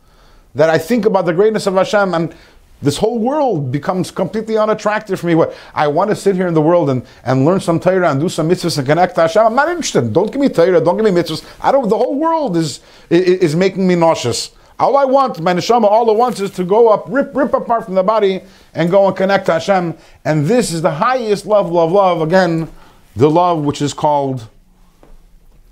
that 0.55 0.71
I 0.71 0.79
think 0.79 1.05
about 1.05 1.27
the 1.27 1.33
greatness 1.33 1.67
of 1.67 1.75
Hashem 1.75 2.15
and 2.15 2.35
this 2.83 2.97
whole 2.97 3.19
world 3.19 3.71
becomes 3.71 4.11
completely 4.11 4.57
unattractive 4.57 5.21
for 5.21 5.27
me. 5.27 5.35
What 5.35 5.55
I 5.75 5.87
want 5.87 6.11
to 6.11 6.17
sit 6.17 6.35
here 6.35 6.49
in 6.49 6.55
the 6.55 6.63
world 6.63 6.89
and, 6.89 7.05
and 7.25 7.45
learn 7.45 7.61
some 7.61 7.79
Torah 7.79 8.11
and 8.11 8.19
do 8.19 8.29
some 8.29 8.49
mitzvahs 8.49 8.79
and 8.79 8.87
connect 8.87 9.17
to 9.17 9.23
Hashem. 9.23 9.45
I'm 9.45 9.55
not 9.55 9.69
interested. 9.69 10.13
Don't 10.13 10.33
give 10.33 10.41
me 10.41 10.49
Torah. 10.49 10.81
Don't 10.81 10.97
give 10.97 11.05
me 11.05 11.11
mitzvahs. 11.11 11.45
I 11.61 11.73
don't. 11.73 11.89
The 11.89 11.99
whole 11.99 12.19
world 12.19 12.57
is 12.57 12.81
is, 13.11 13.21
is 13.41 13.57
making 13.57 13.87
me 13.87 13.97
nauseous. 13.97 14.53
All 14.79 14.97
I 14.97 15.05
want, 15.05 15.41
my 15.41 15.53
neshama, 15.53 15.85
all 15.85 16.11
it 16.11 16.17
wants 16.17 16.41
is 16.41 16.51
to 16.53 16.65
go 16.65 16.89
up, 16.89 17.05
rip, 17.09 17.37
rip 17.37 17.53
apart 17.53 17.85
from 17.85 17.97
the 17.97 18.03
body, 18.03 18.41
and 18.73 18.91
go 18.91 19.07
and 19.07 19.15
connect 19.15 19.45
to 19.47 19.53
Hashem. 19.53 19.95
And 20.25 20.47
this 20.47 20.73
is 20.73 20.81
the 20.81 20.91
highest 20.91 21.45
level 21.45 21.79
of 21.79 21.93
love. 21.93 22.23
Again, 22.23 22.67
the 23.15 23.29
love 23.29 23.63
which 23.63 23.83
is 23.83 23.93
called 23.93 24.49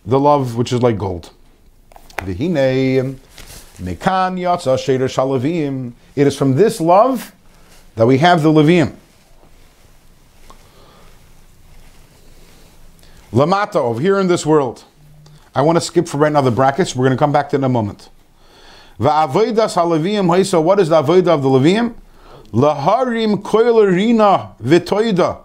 the 0.09 0.19
love 0.19 0.57
which 0.57 0.73
is 0.73 0.83
like 0.83 0.99
gold. 0.99 1.31
Mekan 2.17 3.21
yatsa 3.79 4.77
sheder 4.77 5.07
shalavim. 5.07 5.93
It 6.17 6.27
is 6.27 6.35
from 6.35 6.57
this 6.57 6.81
love 6.81 7.33
that 7.95 8.07
we 8.07 8.17
have 8.19 8.43
the 8.43 8.49
Levium. 8.49 8.97
Lamata, 13.33 13.77
over 13.77 14.01
here 14.01 14.19
in 14.19 14.27
this 14.29 14.47
world. 14.47 14.85
I 15.55 15.61
want 15.61 15.77
to 15.77 15.81
skip 15.83 16.09
for 16.09 16.17
right 16.17 16.33
now 16.33 16.41
the 16.41 16.51
brackets. 16.51 16.97
We're 16.97 17.05
going 17.05 17.17
to 17.17 17.21
come 17.21 17.33
back 17.33 17.51
to 17.51 17.57
it 17.57 17.59
in 17.59 17.65
a 17.65 17.69
moment. 17.69 18.09
What 18.97 19.47
is 19.47 19.55
the 19.55 19.67
avodah 19.69 21.29
of 21.29 21.43
the 21.43 21.49
Levium? 21.51 21.95
Laharim 22.53 23.43
koilerina 23.43 24.57
v'toida. 24.59 25.43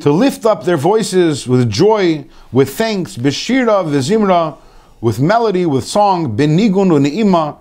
To 0.00 0.10
lift 0.10 0.46
up 0.46 0.64
their 0.64 0.76
voices 0.76 1.46
with 1.46 1.68
joy, 1.70 2.26
with 2.52 2.70
thanks, 2.76 3.16
b'shira 3.16 3.84
v'zimra, 3.84 4.56
with 5.00 5.20
melody, 5.20 5.66
with 5.66 5.84
song, 5.84 6.36
benigun 6.36 6.90
u'ne'ima, 6.90 7.58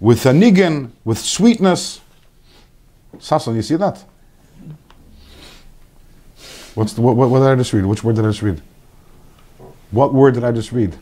with 0.00 0.24
a 0.26 0.32
nigan, 0.32 0.92
with 1.04 1.18
sweetness. 1.18 2.00
Sasan, 3.18 3.54
you 3.56 3.62
see 3.62 3.76
that? 3.76 4.02
What's 6.74 6.94
the, 6.94 7.02
what, 7.02 7.16
what, 7.16 7.28
what 7.28 7.40
did 7.40 7.48
I 7.48 7.54
just 7.56 7.72
read? 7.72 7.84
Which 7.84 8.02
word 8.02 8.16
did 8.16 8.24
I 8.24 8.28
just 8.28 8.42
read? 8.42 8.62
What 9.90 10.14
word 10.14 10.34
did 10.34 10.44
I 10.44 10.52
just 10.52 10.72
read? 10.72 10.96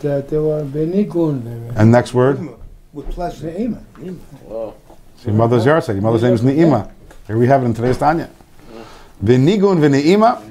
That 0.00 0.28
they 0.28 0.38
were 0.38 0.62
benigun. 0.64 1.74
And 1.74 1.90
next 1.90 2.12
word? 2.12 2.38
With 2.92 3.10
pleasure. 3.10 3.50
Be'ema. 3.50 3.82
So 4.06 4.74
your 5.26 5.34
mother's 5.34 5.64
yard 5.64 5.86
Your 5.88 6.00
mother's 6.00 6.22
name 6.22 6.34
is 6.34 6.42
Ne'ima. 6.42 6.90
Here 7.30 7.38
we 7.38 7.46
have 7.46 7.62
it 7.62 7.66
in 7.66 7.74
today's 7.74 7.96
Tanya. 7.96 8.28
V'nigun 9.22 9.78
v'ne'ima. 9.78 10.42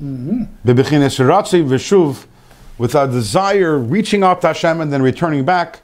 B'bechines 0.00 1.18
ratzi 1.18 1.66
v'shuv. 1.66 2.26
With 2.78 2.94
a 2.94 3.08
desire, 3.08 3.76
reaching 3.76 4.22
out 4.22 4.40
to 4.42 4.46
Hashem 4.46 4.80
and 4.80 4.92
then 4.92 5.02
returning 5.02 5.44
back. 5.44 5.80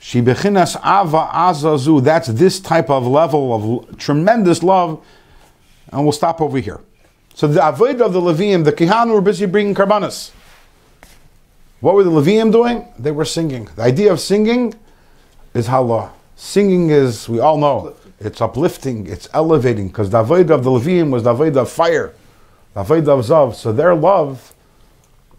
She 0.00 0.20
bechinas 0.20 0.74
ava 0.78 1.30
azazu. 1.32 2.02
That's 2.02 2.26
this 2.26 2.58
type 2.58 2.90
of 2.90 3.06
level 3.06 3.54
of 3.54 3.96
tremendous 3.96 4.64
love. 4.64 5.06
And 5.92 6.02
we'll 6.02 6.10
stop 6.10 6.40
over 6.40 6.58
here. 6.58 6.80
So 7.34 7.46
the 7.46 7.64
avoid 7.64 8.00
of 8.00 8.12
the 8.12 8.20
Levium, 8.20 8.64
the 8.64 8.72
Kihan 8.72 9.12
were 9.12 9.20
busy 9.20 9.46
bringing 9.46 9.76
karbanas. 9.76 10.32
What 11.78 11.94
were 11.94 12.02
the 12.02 12.10
Levium 12.10 12.50
doing? 12.50 12.88
They 12.98 13.12
were 13.12 13.24
singing. 13.24 13.68
The 13.76 13.82
idea 13.82 14.12
of 14.12 14.18
singing 14.18 14.74
is 15.54 15.68
hallah. 15.68 16.10
Singing 16.34 16.90
is, 16.90 17.28
we 17.28 17.38
all 17.38 17.56
know, 17.56 17.94
it's 18.24 18.40
uplifting, 18.40 19.06
it's 19.06 19.28
elevating, 19.32 19.88
because 19.88 20.10
the 20.10 20.18
avoid 20.20 20.50
of 20.50 20.64
the 20.64 20.70
Levim 20.70 21.10
was 21.10 21.22
the 21.24 21.30
avoid 21.30 21.56
of 21.56 21.70
fire, 21.70 22.14
the 22.74 22.80
avoid 22.80 23.08
of 23.08 23.20
Zav. 23.24 23.54
So 23.54 23.72
their 23.72 23.94
love 23.94 24.54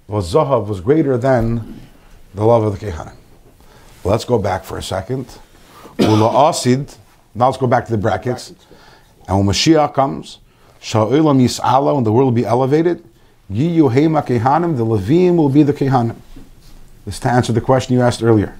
was 0.08 0.34
Zahav, 0.34 0.68
was 0.68 0.82
greater 0.82 1.18
than 1.18 1.80
the 2.34 2.44
love 2.46 2.64
of 2.64 2.80
the 2.80 2.86
Kehanim. 2.86 3.16
Let's 4.04 4.26
go 4.26 4.38
back 4.38 4.64
for 4.64 4.78
a 4.78 4.84
second. 4.84 5.28
Now 5.98 6.48
let's 6.48 7.58
go 7.58 7.68
back 7.68 7.86
to 7.86 7.92
the 7.92 7.98
brackets. 7.98 8.54
And 9.28 9.38
when 9.38 9.48
Mashiach 9.48 9.94
comes, 9.94 10.40
Sha'olam 10.82 11.40
Yis'ala, 11.42 11.96
when 11.96 12.04
the 12.04 12.12
world 12.12 12.26
will 12.26 12.32
be 12.32 12.46
elevated, 12.46 13.04
Yiyu 13.52 13.90
Hema 13.94 14.26
Kehanim, 14.26 14.76
the 14.78 14.86
Levim 14.86 15.36
will 15.38 15.50
be 15.50 15.64
the 15.64 15.74
Kehanim. 15.74 16.16
This 17.06 17.16
is 17.16 17.20
to 17.22 17.30
answer 17.30 17.54
the 17.54 17.62
question 17.62 17.96
you 17.96 18.02
asked 18.02 18.22
earlier. 18.24 18.58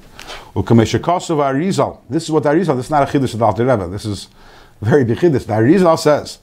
This 0.56 0.64
is 0.64 2.32
what 2.32 2.44
Arizal, 2.44 2.76
this 2.76 2.86
is 2.86 2.90
not 2.90 3.04
a 3.04 3.12
chiddush 3.12 3.34
of 3.34 3.40
the 3.40 3.46
Alter 3.46 3.66
Rebbe. 3.66 3.88
This 3.88 4.06
is 4.06 4.28
very 4.82 5.04
big 5.04 5.18
chiddush. 5.18 5.46
The 5.46 5.54
Arizal 5.54 5.98
says, 5.98 6.40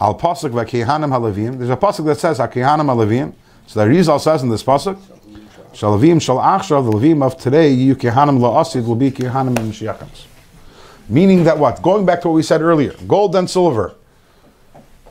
Al 0.00 0.18
pasuk 0.18 0.50
v'kehanim 0.50 1.10
halavim. 1.10 1.58
There's 1.58 1.70
a 1.70 1.76
pasuk 1.76 2.04
that 2.06 2.18
says 2.18 2.38
hakehanim 2.38 2.86
halavim. 2.86 3.32
So 3.66 3.80
the 3.80 3.86
Arizal 3.90 4.20
says 4.20 4.42
in 4.42 4.50
this 4.50 4.62
pasuk, 4.62 4.98
Shalavim 5.76 6.22
shal 6.22 6.38
achshav, 6.38 6.90
the 6.90 6.98
Levim 6.98 7.22
of 7.22 7.36
today, 7.36 7.68
you 7.68 7.94
kehanim 7.94 8.38
la'asid 8.38 8.86
will 8.86 8.94
be 8.94 9.10
kehanim 9.10 9.58
in 9.58 9.70
Mashiach. 9.70 10.24
Meaning 11.06 11.44
that 11.44 11.58
what? 11.58 11.82
Going 11.82 12.06
back 12.06 12.22
to 12.22 12.28
what 12.28 12.34
we 12.34 12.42
said 12.42 12.62
earlier, 12.62 12.94
gold 13.06 13.36
and 13.36 13.48
silver. 13.48 13.94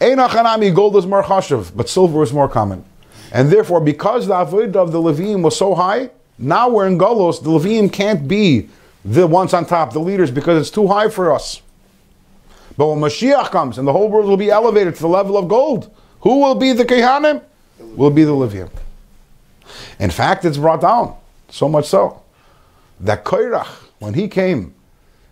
Ein 0.01 0.17
achanami, 0.17 0.73
gold 0.73 0.95
is 0.95 1.05
more 1.05 1.21
chashav, 1.21 1.71
but 1.75 1.87
silver 1.87 2.23
is 2.23 2.33
more 2.33 2.49
common. 2.49 2.83
And 3.31 3.51
therefore, 3.51 3.79
because 3.79 4.25
the 4.25 4.33
avodah 4.33 4.77
of 4.77 4.91
the 4.91 4.99
Levim 4.99 5.43
was 5.43 5.55
so 5.55 5.75
high, 5.75 6.09
now 6.37 6.69
we're 6.69 6.87
in 6.87 6.97
Golos, 6.97 7.41
the 7.41 7.49
Levim 7.49 7.91
can't 7.91 8.27
be 8.27 8.69
the 9.03 9.27
ones 9.27 9.53
on 9.53 9.65
top, 9.65 9.93
the 9.93 9.99
leaders, 9.99 10.31
because 10.31 10.59
it's 10.59 10.71
too 10.71 10.87
high 10.87 11.09
for 11.09 11.31
us. 11.31 11.61
But 12.77 12.87
when 12.87 12.99
Mashiach 12.99 13.51
comes 13.51 13.77
and 13.77 13.87
the 13.87 13.93
whole 13.93 14.09
world 14.09 14.27
will 14.27 14.37
be 14.37 14.49
elevated 14.49 14.95
to 14.95 15.01
the 15.01 15.07
level 15.07 15.37
of 15.37 15.47
gold, 15.47 15.95
who 16.21 16.41
will 16.41 16.55
be 16.55 16.73
the 16.73 16.83
Kehanim? 16.83 17.41
Will 17.79 18.09
be 18.09 18.23
the 18.23 18.31
Levim. 18.31 18.69
In 19.99 20.09
fact, 20.09 20.43
it's 20.43 20.57
brought 20.57 20.81
down, 20.81 21.15
so 21.49 21.69
much 21.69 21.85
so, 21.85 22.21
that 22.99 23.23
Koirach, 23.23 23.67
when 23.99 24.13
he 24.13 24.27
came, 24.27 24.73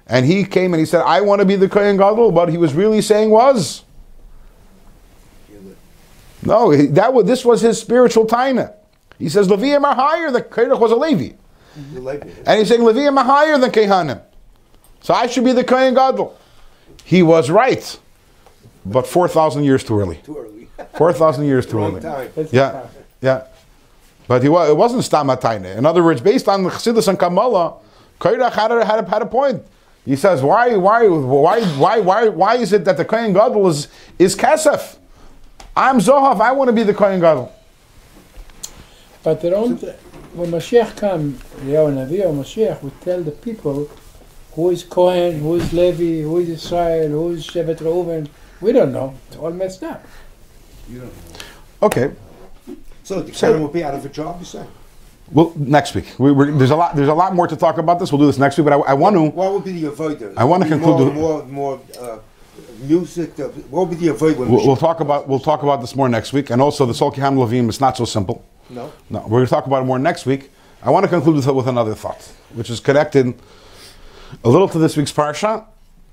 and 0.08 0.26
he 0.26 0.43
came 0.43 0.74
and 0.74 0.80
he 0.80 0.86
said, 0.86 1.01
I 1.01 1.22
want 1.22 1.39
to 1.39 1.45
be 1.45 1.56
the 1.56 1.70
Kohen 1.70 1.97
Gadol, 1.97 2.32
what 2.32 2.49
he 2.49 2.58
was 2.58 2.74
really 2.74 3.01
saying 3.01 3.30
was, 3.30 3.84
no, 6.45 6.76
that 6.76 7.14
was, 7.14 7.26
this 7.26 7.45
was 7.45 7.62
his 7.62 7.80
spiritual 7.80 8.28
taina. 8.28 8.74
He 9.20 9.30
says, 9.30 9.47
Leviim 9.47 9.84
are 9.84 9.95
higher, 9.95 10.32
than 10.32 10.43
Koirach 10.43 10.80
was 10.80 10.91
a 10.91 10.95
Levi. 10.95 11.36
You 11.93 11.99
like 11.99 12.24
it. 12.26 12.43
And 12.45 12.59
he's 12.59 12.68
saying, 12.70 12.82
Leviim 12.82 13.18
are 13.18 13.24
higher 13.24 13.57
than 13.57 13.72
Kehanim. 13.72 14.22
So 15.01 15.14
I 15.14 15.28
should 15.28 15.43
be 15.43 15.51
the 15.51 15.64
Kohen 15.64 15.93
Gadol. 15.93 16.38
He 17.03 17.24
was 17.24 17.49
right, 17.49 17.99
but 18.86 19.05
4,000 19.07 19.64
years 19.64 19.84
too 19.84 19.99
early. 19.99 20.18
Too 20.18 20.38
early. 20.38 20.68
4,000 20.97 21.45
years 21.45 21.66
too 21.66 21.80
early. 21.80 22.01
time. 22.01 22.30
Yeah, 22.51 22.88
yeah. 23.22 23.47
But 24.28 24.41
he 24.41 24.49
wa- 24.49 24.66
it 24.66 24.78
wasn't 24.78 25.01
Stamataine. 25.03 25.76
In 25.78 25.86
other 25.86 26.03
words, 26.03 26.22
based 26.22 26.47
on 26.47 26.64
the 26.64 26.70
Chassidus 26.70 27.07
and 27.07 27.20
Kamala, 27.20 27.76
Koirach 28.20 28.53
had 28.53 28.72
a, 28.72 28.86
had, 28.86 28.99
a, 29.03 29.09
had 29.09 29.22
a 29.22 29.26
point. 29.26 29.64
He 30.05 30.16
says, 30.16 30.41
why, 30.41 30.76
why, 30.76 31.07
why, 31.07 31.61
why, 31.61 31.99
why, 31.99 32.28
why 32.30 32.55
is 32.55 32.72
it 32.74 32.86
that 32.86 32.97
the 32.97 33.05
Kohen 33.05 33.34
Gadol 33.34 33.68
is, 33.70 33.88
is 34.20 34.36
Kesef? 34.36 34.97
I'm 35.76 35.99
Zohav, 35.99 36.39
I 36.39 36.51
want 36.51 36.68
to 36.70 36.74
be 36.74 36.84
the 36.84 36.93
Kohen 36.93 37.20
Gadol. 37.20 37.51
But 39.24 39.42
they 39.42 39.50
don't, 39.50 39.82
when 40.34 40.52
Mashiach 40.52 40.98
come, 40.98 41.34
Eliyahu 41.62 41.94
Navi 42.08 42.20
or 42.26 42.34
Mashiach 42.34 42.82
would 42.84 43.00
tell 43.02 43.22
the 43.24 43.32
people 43.32 43.90
who 44.54 44.70
is 44.70 44.84
Cohen, 44.84 45.40
who 45.40 45.56
is 45.56 45.72
Levi, 45.74 46.22
who 46.24 46.38
is 46.40 46.50
Israel, 46.50 47.10
who 47.10 47.30
is 47.32 47.48
Shevet 47.48 47.78
Reuven. 47.78 48.28
We 48.62 48.72
don't 48.74 48.92
know. 48.92 49.16
It's 49.28 49.38
all 49.38 49.52
messed 49.52 49.84
up. 49.84 50.04
Okay, 51.82 52.12
So 53.04 53.22
the 53.22 53.32
Karen 53.32 53.62
will 53.62 53.68
be 53.70 53.84
out 53.84 53.94
of 53.94 54.06
a 54.06 54.10
job, 54.10 54.40
you 54.40 54.46
say? 54.46 54.66
well, 55.32 55.54
next 55.56 55.96
week. 55.96 56.06
We, 56.18 56.32
we're, 56.32 56.52
there's, 56.52 56.72
a 56.72 56.76
lot, 56.76 56.96
there's 56.96 57.10
a 57.10 57.14
lot 57.14 57.34
more 57.34 57.48
to 57.48 57.56
talk 57.56 57.78
about 57.78 58.00
this. 58.00 58.12
We'll 58.12 58.20
do 58.20 58.28
this 58.28 58.38
next 58.38 58.58
week, 58.58 58.66
but 58.66 58.74
I, 58.74 58.78
I 58.92 58.94
want 58.94 59.16
to. 59.16 59.22
What 59.30 59.54
would 59.54 59.64
be 59.64 59.72
the 59.82 59.90
avoider? 59.90 60.34
I 60.38 60.44
wanna 60.44 60.68
conclude 60.68 60.98
more, 61.14 61.40
the- 61.42 61.46
more, 61.46 61.46
more 61.46 61.82
uh, 62.00 62.20
music. 62.82 63.40
uh, 63.40 63.48
What 63.70 63.88
would 63.88 63.98
be 64.00 64.08
the 64.08 64.14
avoider? 64.14 64.38
We'll, 64.38 64.66
we'll 64.68 64.76
talk 64.78 65.00
about 65.00 65.28
we'll 65.28 65.40
talk 65.40 65.64
about 65.64 65.82
this 65.82 65.96
more 65.96 66.08
next 66.10 66.32
week, 66.34 66.50
and 66.50 66.62
also 66.62 66.86
the 66.86 66.94
Sol 66.94 67.12
Kiham 67.12 67.36
Levim. 67.36 67.68
It's 67.70 67.80
not 67.82 67.98
so 67.98 68.06
simple. 68.06 68.46
No. 68.70 68.91
No, 69.09 69.20
we're 69.22 69.39
going 69.39 69.45
to 69.45 69.49
talk 69.49 69.66
about 69.68 69.82
it 69.82 69.86
more 69.86 69.99
next 69.99 70.26
week. 70.26 70.51
I 70.82 70.89
want 70.89 71.03
to 71.03 71.09
conclude 71.09 71.36
with, 71.36 71.47
with 71.47 71.68
another 71.68 71.95
thought, 71.95 72.22
which 72.53 72.70
is 72.70 72.80
connected 72.80 73.34
a 74.43 74.49
little 74.49 74.68
to 74.70 74.80
this 74.80 74.97
week's 74.97 75.11
parsha 75.11 75.66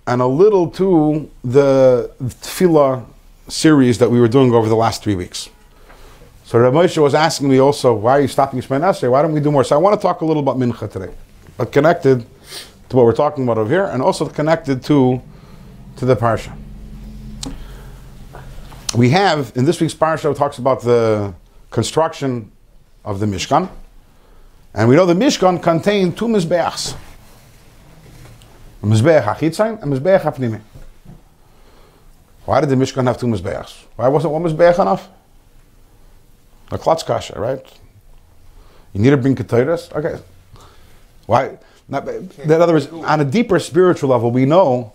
and 0.07 0.21
a 0.21 0.27
little 0.27 0.71
to 0.71 1.31
the 1.43 2.11
tefillah 2.21 3.05
series 3.49 3.99
that 3.99 4.11
we 4.11 4.21
were 4.21 4.29
doing 4.29 4.53
over 4.53 4.69
the 4.69 4.77
last 4.77 5.03
three 5.03 5.15
weeks. 5.15 5.49
So 6.45 6.59
Rabbi 6.59 6.77
Moshe 6.77 7.01
was 7.01 7.15
asking 7.15 7.49
me 7.49 7.59
also, 7.59 7.95
why 7.95 8.13
are 8.13 8.21
you 8.21 8.29
stopping 8.29 8.61
Shemoneh 8.61 8.91
Esrei? 8.91 9.11
Why 9.11 9.23
don't 9.23 9.33
we 9.33 9.41
do 9.41 9.53
more? 9.53 9.65
So 9.65 9.77
I 9.77 9.79
want 9.79 9.99
to 9.99 10.03
talk 10.03 10.21
a 10.21 10.25
little 10.25 10.43
about 10.43 10.57
Mincha 10.57 10.91
today, 10.91 11.13
but 11.57 11.71
connected 11.71 12.27
to 12.89 12.97
what 12.97 13.05
we're 13.05 13.13
talking 13.13 13.45
about 13.45 13.57
over 13.57 13.71
here, 13.71 13.85
and 13.85 14.03
also 14.03 14.29
connected 14.29 14.83
to 14.85 15.23
to 15.97 16.05
the 16.05 16.17
parsha. 16.17 16.57
We 18.97 19.11
have 19.11 19.53
in 19.55 19.65
this 19.65 19.81
week's 19.81 19.95
parsha 19.95 20.33
it 20.33 20.37
talks 20.37 20.59
about 20.59 20.83
the 20.83 21.33
construction 21.71 22.51
of 23.05 23.21
the 23.21 23.27
Mishkan. 23.27 23.69
And 24.75 24.89
we 24.89 24.97
know 24.97 25.07
the 25.07 25.15
Mishkan 25.15 25.63
contained 25.63 26.17
two 26.17 26.27
Mizbeachs. 26.27 26.97
A 28.83 28.87
Mizbeach 28.87 29.25
HaChitzain 29.25 29.83
and 29.83 29.93
Mizbeach 29.93 30.21
HaPnimi. 30.21 30.61
Why 32.45 32.61
did 32.61 32.71
the 32.71 32.77
Mishkan 32.77 33.05
have 33.05 33.19
two 33.19 33.27
Mizbeachs? 33.27 33.85
Why 33.97 34.09
wasn't 34.09 34.33
one 34.33 34.43
Mizbeach 34.43 34.81
enough? 34.81 35.09
A 36.71 36.79
klotz 36.79 37.03
kasha, 37.03 37.39
right? 37.39 37.65
You 38.93 39.01
need 39.01 39.11
to 39.11 39.17
bring 39.17 39.35
Ketairas? 39.35 39.93
Okay. 39.93 40.23
Why? 41.27 41.59
Not, 41.89 42.07
in 42.09 42.51
other 42.53 42.73
words, 42.73 42.87
on 42.87 43.21
a 43.21 43.25
deeper 43.25 43.59
spiritual 43.59 44.11
level, 44.11 44.31
we 44.31 44.47
know 44.47 44.93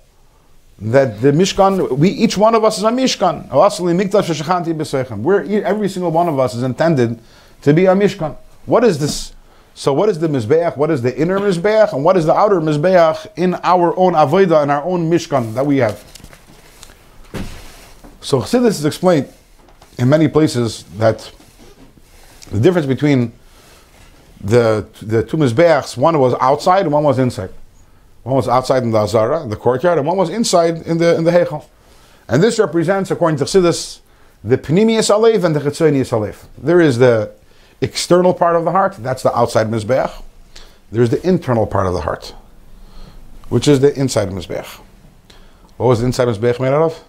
that 0.79 1.21
the 1.21 1.31
Mishkan, 1.31 1.97
we 1.97 2.09
each 2.09 2.37
one 2.37 2.53
of 2.53 2.63
us 2.63 2.77
is 2.77 2.83
a 2.83 2.89
Mishkan. 2.89 3.47
Oh, 3.51 5.17
We're 5.21 5.43
e- 5.43 5.63
every 5.63 5.87
single 5.89 6.11
one 6.11 6.27
of 6.27 6.37
us 6.39 6.53
is 6.53 6.63
intended 6.63 7.19
to 7.61 7.73
be 7.73 7.85
a 7.85 7.95
Mishkan. 7.95 8.35
What 8.65 8.83
is 8.83 8.99
this? 8.99 9.33
So 9.73 9.93
what 9.93 10.09
is 10.09 10.19
the 10.19 10.27
Mizbeach? 10.27 10.77
What 10.77 10.91
is 10.91 11.01
the 11.01 11.15
inner 11.17 11.39
Mizbeach? 11.39 11.93
And 11.93 12.03
what 12.03 12.17
is 12.17 12.25
the 12.25 12.33
outer 12.33 12.59
Mizbeach 12.61 13.27
in 13.35 13.55
our 13.63 13.97
own 13.97 14.13
Avodah, 14.13 14.63
in 14.63 14.69
our 14.69 14.83
own 14.83 15.09
Mishkan 15.09 15.53
that 15.53 15.65
we 15.65 15.77
have? 15.77 16.03
So 18.21 18.41
Chassidus 18.41 18.67
is 18.79 18.85
explained 18.85 19.27
in 19.97 20.09
many 20.09 20.27
places 20.27 20.83
that 20.97 21.31
the 22.51 22.59
difference 22.59 22.87
between 22.87 23.33
the, 24.41 24.87
the 25.01 25.23
two 25.23 25.37
Mizbeachs, 25.37 25.97
one 25.97 26.19
was 26.19 26.33
outside 26.41 26.81
and 26.81 26.91
one 26.91 27.03
was 27.03 27.19
inside. 27.19 27.51
One 28.25 28.35
was 28.35 28.47
outside 28.47 28.81
in 28.81 28.89
the 28.89 28.97
Azara, 28.97 29.43
in 29.43 29.49
the 29.49 29.55
courtyard, 29.55 29.99
and 29.99 30.07
one 30.07 30.17
was 30.17 30.31
inside 30.31 30.81
in 30.87 30.97
the 30.97 31.15
in 31.15 31.25
the 31.25 31.31
Heichal. 31.31 31.63
And 32.27 32.41
this 32.41 32.57
represents, 32.57 33.11
according 33.11 33.37
to 33.37 33.43
Chassidus, 33.43 33.99
the 34.43 34.57
Pnimius 34.57 35.11
Alev 35.15 35.43
and 35.43 35.55
the 35.55 35.59
Chitzonius 35.59 36.09
Alev. 36.09 36.47
There 36.57 36.81
is 36.81 36.97
the 36.97 37.31
external 37.81 38.33
part 38.33 38.55
of 38.55 38.65
the 38.65 38.71
heart, 38.71 38.95
that's 38.97 39.21
the 39.21 39.31
outside 39.37 39.67
Mizbeach. 39.67 40.23
There's 40.91 41.11
the 41.11 41.21
internal 41.27 41.67
part 41.67 41.85
of 41.85 41.93
the 41.93 42.01
heart, 42.01 42.33
which 43.49 43.67
is 43.67 43.79
the 43.81 43.93
inside 43.93 44.29
Mizbeach. 44.29 44.79
What 45.77 45.85
was 45.85 45.99
the 45.99 46.07
inside 46.07 46.27
Mizbeach 46.27 46.59
made 46.59 46.69
out 46.69 46.81
of? 46.81 47.03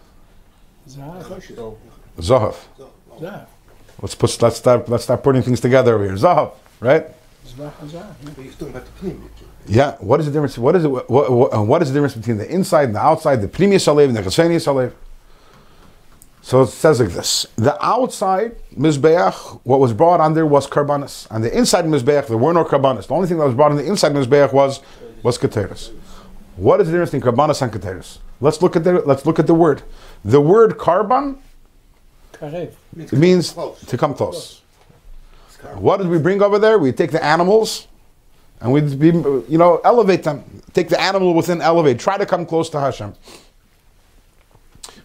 Zahav. 0.87 1.41
Zahav. 2.19 2.57
Zahav. 3.19 3.47
Let's 4.03 4.15
put 4.15 4.43
let's 4.43 4.57
start 4.59 4.87
let's 4.91 5.05
start 5.05 5.23
putting 5.23 5.41
things 5.41 5.61
together 5.61 5.95
over 5.95 6.05
here. 6.05 6.13
Zahav, 6.13 6.53
right? 6.81 7.07
Zahav. 7.47 7.73
Zahav. 7.89 8.15
But 8.23 8.45
he's 8.45 8.55
talking 8.55 8.75
about 8.75 8.85
the 9.01 9.09
pneumic. 9.09 9.46
Yeah. 9.69 9.97
What 9.99 10.21
is 10.21 10.27
the 10.27 10.33
difference? 10.33 10.59
What 10.59 10.77
is 10.77 10.85
it? 10.85 10.89
What, 10.89 11.09
what, 11.09 11.67
what 11.67 11.83
is 11.83 11.89
the 11.89 11.95
difference 11.95 12.15
between 12.15 12.39
the 12.39 12.49
inside 12.51 12.85
and 12.85 12.95
the 12.95 13.01
outside? 13.01 13.41
The 13.41 13.49
Pnimius 13.49 13.87
Alev 13.87 14.09
and 14.09 14.17
the 14.17 14.23
Chitzonius 14.23 14.67
Alev. 14.67 14.93
So 16.43 16.63
it 16.63 16.69
says 16.69 17.01
like 17.01 17.11
this: 17.11 17.47
the 17.57 17.77
outside 17.85 18.57
mizbeach, 18.77 19.61
what 19.65 19.81
was 19.81 19.93
brought 19.93 20.21
on 20.21 20.35
there 20.35 20.47
was 20.47 20.69
karbanis, 20.69 21.27
and 21.31 21.43
the 21.43 21.57
inside 21.57 21.87
mizbeach 21.87 22.29
there 22.29 22.37
were 22.37 22.53
no 22.53 22.65
karbanis. 22.65 23.09
The 23.09 23.15
only 23.15 23.27
thing 23.27 23.39
that 23.39 23.47
was 23.47 23.55
brought 23.55 23.73
in 23.73 23.79
the 23.79 23.87
inside 23.87 24.13
mizbeach 24.13 24.53
was 24.53 24.81
was 25.25 25.39
keteris. 25.39 25.91
What 26.55 26.81
is 26.81 26.87
the 26.87 26.93
difference 26.93 27.11
between 27.11 27.35
karbanis 27.35 27.61
and 27.63 27.73
keteris? 27.73 28.19
Let's 28.41 28.63
look 28.63 28.77
at 28.77 28.85
the 28.85 28.93
let's 29.01 29.27
look 29.27 29.39
at 29.41 29.49
the 29.49 29.55
word. 29.55 29.83
The 30.25 30.41
word 30.41 30.79
karban 30.79 31.39
Karev. 32.33 32.75
it 32.97 33.13
means 33.13 33.53
Close. 33.53 33.81
to 33.81 33.99
come 33.99 34.15
close. 34.15 34.63
What 35.75 35.97
did 35.97 36.09
we 36.09 36.19
bring 36.19 36.43
over 36.43 36.59
there? 36.59 36.79
We 36.79 36.93
take 36.93 37.11
the 37.11 37.25
animals 37.25 37.89
and 38.61 38.73
we'd 38.73 38.99
be, 38.99 39.09
you 39.09 39.59
know 39.59 39.81
elevate 39.85 40.23
them. 40.23 40.63
Take 40.73 40.89
the 40.89 41.01
animal 41.01 41.35
within 41.35 41.61
elevate. 41.61 41.99
Try 41.99 42.19
to 42.19 42.27
come 42.27 42.47
close 42.47 42.69
to 42.71 42.81
Hashem. 42.81 43.15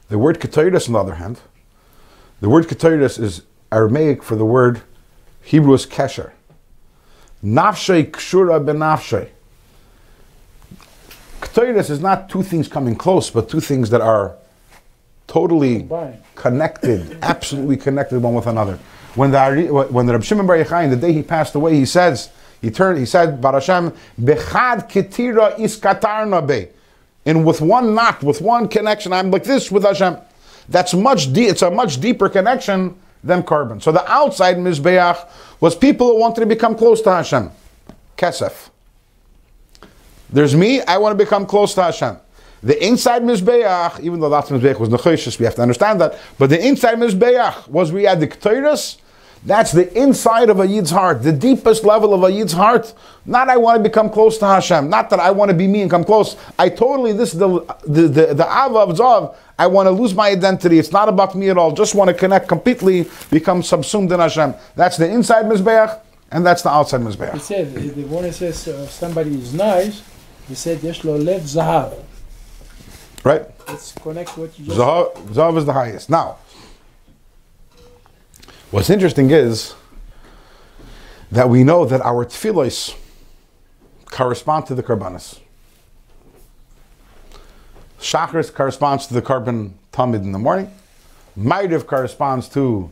The 0.09 0.17
word 0.17 0.39
ketoides, 0.39 0.87
on 0.87 0.93
the 0.93 0.99
other 0.99 1.15
hand, 1.15 1.39
the 2.41 2.49
word 2.49 2.67
ketoides 2.67 3.19
is 3.19 3.43
Aramaic 3.71 4.23
for 4.23 4.35
the 4.35 4.45
word 4.45 4.81
Hebrew 5.41 5.73
is 5.73 5.85
kesher. 5.85 6.31
Nafshay 7.43 8.11
kshura 8.11 8.63
benafshay. 8.63 9.29
Ketoides 11.39 11.89
is 11.89 11.99
not 11.99 12.29
two 12.29 12.43
things 12.43 12.67
coming 12.67 12.95
close, 12.95 13.29
but 13.29 13.49
two 13.49 13.59
things 13.59 13.89
that 13.89 14.01
are 14.01 14.35
totally 15.27 15.87
connected, 16.35 17.17
absolutely 17.21 17.77
connected 17.77 18.21
one 18.21 18.33
with 18.33 18.47
another. 18.47 18.77
When 19.15 19.31
the 19.31 19.39
Ari- 19.39 19.71
when 19.71 20.05
the 20.05 20.13
Reb 20.13 20.23
Shimon 20.23 20.45
Bar 20.45 20.57
Yochai, 20.57 20.83
in 20.85 20.89
the 20.89 20.95
day 20.95 21.11
he 21.13 21.23
passed 21.23 21.55
away, 21.55 21.75
he 21.75 21.85
says 21.85 22.29
he 22.61 22.71
turned 22.71 22.99
he 22.99 23.05
said 23.05 23.41
Bar 23.41 23.53
Hashem 23.53 23.91
bechad 24.21 24.89
ketira 24.89 25.55
iskatarna 25.57 26.45
be, 26.47 26.67
and 27.25 27.45
with 27.45 27.61
one 27.61 27.95
knot, 27.95 28.23
with 28.23 28.41
one 28.41 28.67
connection, 28.67 29.13
I'm 29.13 29.31
like 29.31 29.43
this 29.43 29.71
with 29.71 29.83
Hashem. 29.83 30.17
That's 30.69 30.93
much 30.93 31.33
de- 31.33 31.47
it's 31.47 31.61
a 31.61 31.71
much 31.71 31.99
deeper 31.99 32.29
connection 32.29 32.95
than 33.23 33.43
carbon. 33.43 33.81
So 33.81 33.91
the 33.91 34.09
outside 34.09 34.57
mizbeach 34.57 35.27
was 35.59 35.75
people 35.75 36.07
who 36.07 36.19
wanted 36.19 36.41
to 36.41 36.47
become 36.47 36.75
close 36.75 37.01
to 37.01 37.11
Hashem, 37.11 37.51
kesef. 38.17 38.69
There's 40.31 40.55
me, 40.55 40.81
I 40.81 40.97
want 40.97 41.17
to 41.17 41.23
become 41.23 41.45
close 41.45 41.73
to 41.73 41.83
Hashem. 41.83 42.17
The 42.63 42.85
inside 42.85 43.23
Mizbeach, 43.23 43.99
even 44.01 44.19
though 44.19 44.29
that's 44.29 44.49
Mizbeach 44.49 44.79
was 44.79 44.89
Nechoshes, 44.89 45.39
we 45.39 45.45
have 45.45 45.55
to 45.55 45.61
understand 45.61 45.99
that, 45.99 46.17
but 46.37 46.49
the 46.49 46.65
inside 46.65 46.97
Mizbeach 46.97 47.67
was 47.67 47.91
we 47.91 48.03
had 48.03 48.19
the 48.19 48.27
Ketores, 48.27 48.97
That's 49.43 49.71
the 49.71 49.91
inside 49.97 50.49
of 50.51 50.59
a 50.59 50.67
Yid's 50.67 50.91
heart, 50.91 51.23
the 51.23 51.31
deepest 51.31 51.83
level 51.83 52.13
of 52.13 52.23
a 52.23 52.31
Yid's 52.31 52.53
heart. 52.53 52.93
Not 53.25 53.49
I 53.49 53.57
want 53.57 53.77
to 53.77 53.83
become 53.83 54.09
close 54.09 54.37
to 54.37 54.45
Hashem, 54.45 54.89
not 54.89 55.09
that 55.09 55.19
I 55.19 55.31
want 55.31 55.49
to 55.49 55.57
be 55.57 55.65
me 55.65 55.81
and 55.81 55.89
come 55.89 56.03
close. 56.03 56.35
I 56.59 56.69
totally, 56.69 57.11
this 57.11 57.33
is 57.33 57.39
the, 57.39 57.59
the, 57.87 58.01
the, 58.03 58.33
the 58.35 58.43
Ava 58.43 58.79
of 58.79 58.97
Zav, 58.97 59.35
I 59.57 59.67
want 59.67 59.87
to 59.87 59.91
lose 59.91 60.13
my 60.13 60.29
identity. 60.29 60.77
It's 60.77 60.91
not 60.91 61.09
about 61.09 61.35
me 61.35 61.49
at 61.49 61.57
all. 61.57 61.71
Just 61.71 61.95
want 61.95 62.09
to 62.09 62.13
connect 62.13 62.47
completely, 62.47 63.07
become 63.29 63.63
subsumed 63.63 64.11
in 64.11 64.19
Hashem. 64.19 64.53
That's 64.75 64.97
the 64.97 65.09
inside 65.09 65.45
Mizbeach, 65.45 65.99
and 66.31 66.45
that's 66.45 66.61
the 66.61 66.69
outside 66.69 67.01
Mizbeach. 67.01 67.33
He 67.33 67.39
said, 67.39 67.73
the 67.73 68.03
one 68.03 68.31
says 68.31 68.67
uh, 68.67 68.85
somebody 68.87 69.33
is 69.33 69.53
nice, 69.53 70.03
he 70.47 70.53
said, 70.55 70.83
Yesh 70.83 71.03
lo 71.03 71.15
lev 71.15 71.41
zahav. 71.41 71.97
Right? 73.23 73.43
Let's 73.67 73.93
connect 73.93 74.37
what 74.37 74.57
you 74.59 74.65
just 74.65 74.77
Zav, 74.77 75.15
Zav 75.33 75.57
is 75.57 75.65
the 75.65 75.73
highest. 75.73 76.09
Now, 76.09 76.37
what's 78.71 78.89
interesting 78.89 79.29
is 79.29 79.75
that 81.31 81.49
we 81.49 81.63
know 81.63 81.85
that 81.85 82.01
our 82.01 82.25
tefillos 82.25 82.95
correspond 84.05 84.65
to 84.65 84.75
the 84.75 84.83
karbanis. 84.83 85.39
Shachris 87.99 88.53
corresponds 88.53 89.07
to 89.07 89.13
the 89.13 89.21
carbon 89.21 89.77
tamid 89.93 90.23
in 90.23 90.31
the 90.31 90.39
morning. 90.39 90.71
Ma'ariv 91.37 91.85
corresponds 91.85 92.49
to 92.49 92.89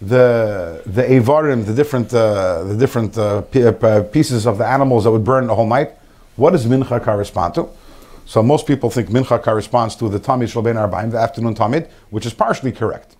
the 0.00 0.82
the 0.86 1.02
avarim, 1.02 1.64
the 1.64 1.74
different 1.74 2.12
uh, 2.12 2.64
the 2.64 2.76
different 2.76 3.16
uh, 3.16 3.42
uh, 3.54 4.02
pieces 4.04 4.46
of 4.46 4.58
the 4.58 4.66
animals 4.66 5.04
that 5.04 5.10
would 5.10 5.24
burn 5.24 5.46
the 5.46 5.54
whole 5.54 5.66
night. 5.66 5.92
What 6.36 6.50
does 6.50 6.66
mincha 6.66 7.02
correspond 7.02 7.54
to? 7.54 7.68
So 8.26 8.42
most 8.42 8.66
people 8.66 8.90
think 8.90 9.08
mincha 9.08 9.42
corresponds 9.42 9.94
to 9.96 10.08
the 10.08 10.18
tamid 10.18 10.50
shel 10.50 10.62
ben 10.62 10.76
arbaim, 10.76 11.10
the 11.10 11.18
afternoon 11.18 11.54
tamid, 11.54 11.88
which 12.10 12.26
is 12.26 12.34
partially 12.34 12.72
correct, 12.72 13.16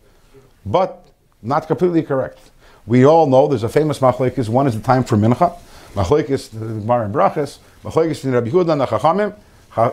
but 0.65 1.10
not 1.43 1.67
completely 1.67 2.03
correct. 2.03 2.39
We 2.87 3.05
all 3.05 3.27
know 3.27 3.47
there's 3.47 3.63
a 3.63 3.69
famous 3.69 3.99
machlekes. 3.99 4.49
One 4.49 4.67
is 4.67 4.75
the 4.75 4.83
time 4.83 5.05
for 5.05 5.17
mincha. 5.17 5.57
Machlekes 5.95 6.51
the 6.51 6.59
Gemara 6.59 7.07
in 7.07 7.13
Brachas. 7.13 7.59
Machlekes 7.85 8.25
in 8.25 8.33
Rabbi 8.33 8.51
Yehuda 8.51 8.73
and 8.73 8.81
the 8.81 8.87
Chachamim. 8.87 9.35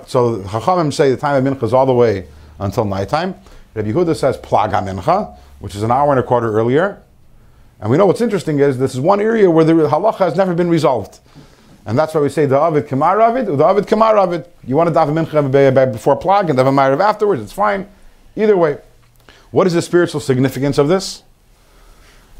So 0.07 0.37
the 0.37 0.47
Chachamim 0.47 0.93
say 0.93 1.11
the 1.11 1.17
time 1.17 1.45
of 1.45 1.53
mincha 1.53 1.63
is 1.63 1.73
all 1.73 1.85
the 1.85 1.93
way 1.93 2.27
until 2.59 2.85
nighttime. 2.85 3.35
Rabbi 3.73 3.91
Yehuda 3.91 4.15
says 4.15 4.37
plaga 4.37 4.83
mincha, 4.83 5.37
which 5.59 5.75
is 5.75 5.83
an 5.83 5.91
hour 5.91 6.11
and 6.11 6.19
a 6.19 6.23
quarter 6.23 6.51
earlier. 6.51 7.01
And 7.79 7.91
we 7.91 7.97
know 7.97 8.05
what's 8.07 8.21
interesting 8.21 8.59
is 8.59 8.79
this 8.79 8.93
is 8.95 8.99
one 8.99 9.21
area 9.21 9.49
where 9.51 9.63
the 9.63 9.73
halacha 9.73 10.17
has 10.17 10.35
never 10.35 10.55
been 10.55 10.69
resolved. 10.69 11.19
And 11.85 11.97
that's 11.97 12.13
why 12.13 12.21
we 12.21 12.29
say 12.29 12.45
the 12.45 12.57
Avid 12.57 12.87
Kamar 12.87 13.21
Avid, 13.21 13.45
the 13.45 13.63
Avid 13.63 13.87
Kamar 13.87 14.17
Avid. 14.17 14.45
You 14.65 14.75
want 14.75 14.89
to 14.89 14.93
daven 14.93 15.25
mincha 15.25 15.43
be- 15.45 15.85
be- 15.85 15.91
before 15.91 16.19
plag 16.19 16.49
and 16.49 16.57
daven 16.57 16.73
Ma'ariv 16.73 16.99
afterwards, 16.99 17.41
it's 17.41 17.53
fine. 17.53 17.87
Either 18.35 18.57
way. 18.57 18.79
What 19.51 19.67
is 19.67 19.73
the 19.73 19.81
spiritual 19.81 20.19
significance 20.19 20.77
of 20.77 20.89
this? 20.89 21.23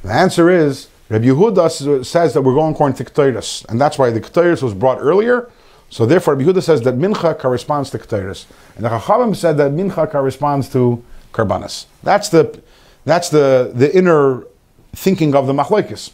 The 0.08 0.14
answer 0.14 0.50
is 0.50 0.88
Rabbi 1.10 1.26
Yehuda 1.26 2.06
says 2.06 2.34
that 2.34 2.42
we're 2.42 2.54
going 2.54 2.74
according 2.74 2.96
to 2.96 3.04
Ketairis, 3.04 3.66
and 3.68 3.80
that's 3.80 3.98
why 3.98 4.10
the 4.10 4.22
Ketairis 4.22 4.64
was 4.64 4.74
brought 4.74 5.00
earlier. 5.02 5.50
So 5.90 6.06
therefore, 6.06 6.36
Rabbi 6.36 6.50
Yehuda 6.50 6.64
says 6.64 6.82
that 6.84 6.94
Mincha 6.94 7.38
corresponds 7.38 7.90
to 7.90 8.00
Ketairis, 8.00 8.46
and 8.78 8.86
the 8.86 8.90
Chachamim 8.90 9.36
said 9.36 9.58
that 9.58 9.72
Mincha 9.72 10.10
corresponds 10.10 10.70
to 10.70 11.04
Karbanis. 11.34 11.88
That's 12.04 12.30
the 12.30 12.62
that's 13.04 13.28
the 13.28 13.74
the 13.76 13.94
inner 13.94 14.46
thinking 14.94 15.36
of 15.36 15.46
the 15.46 15.52
Machlokes. 15.52 16.12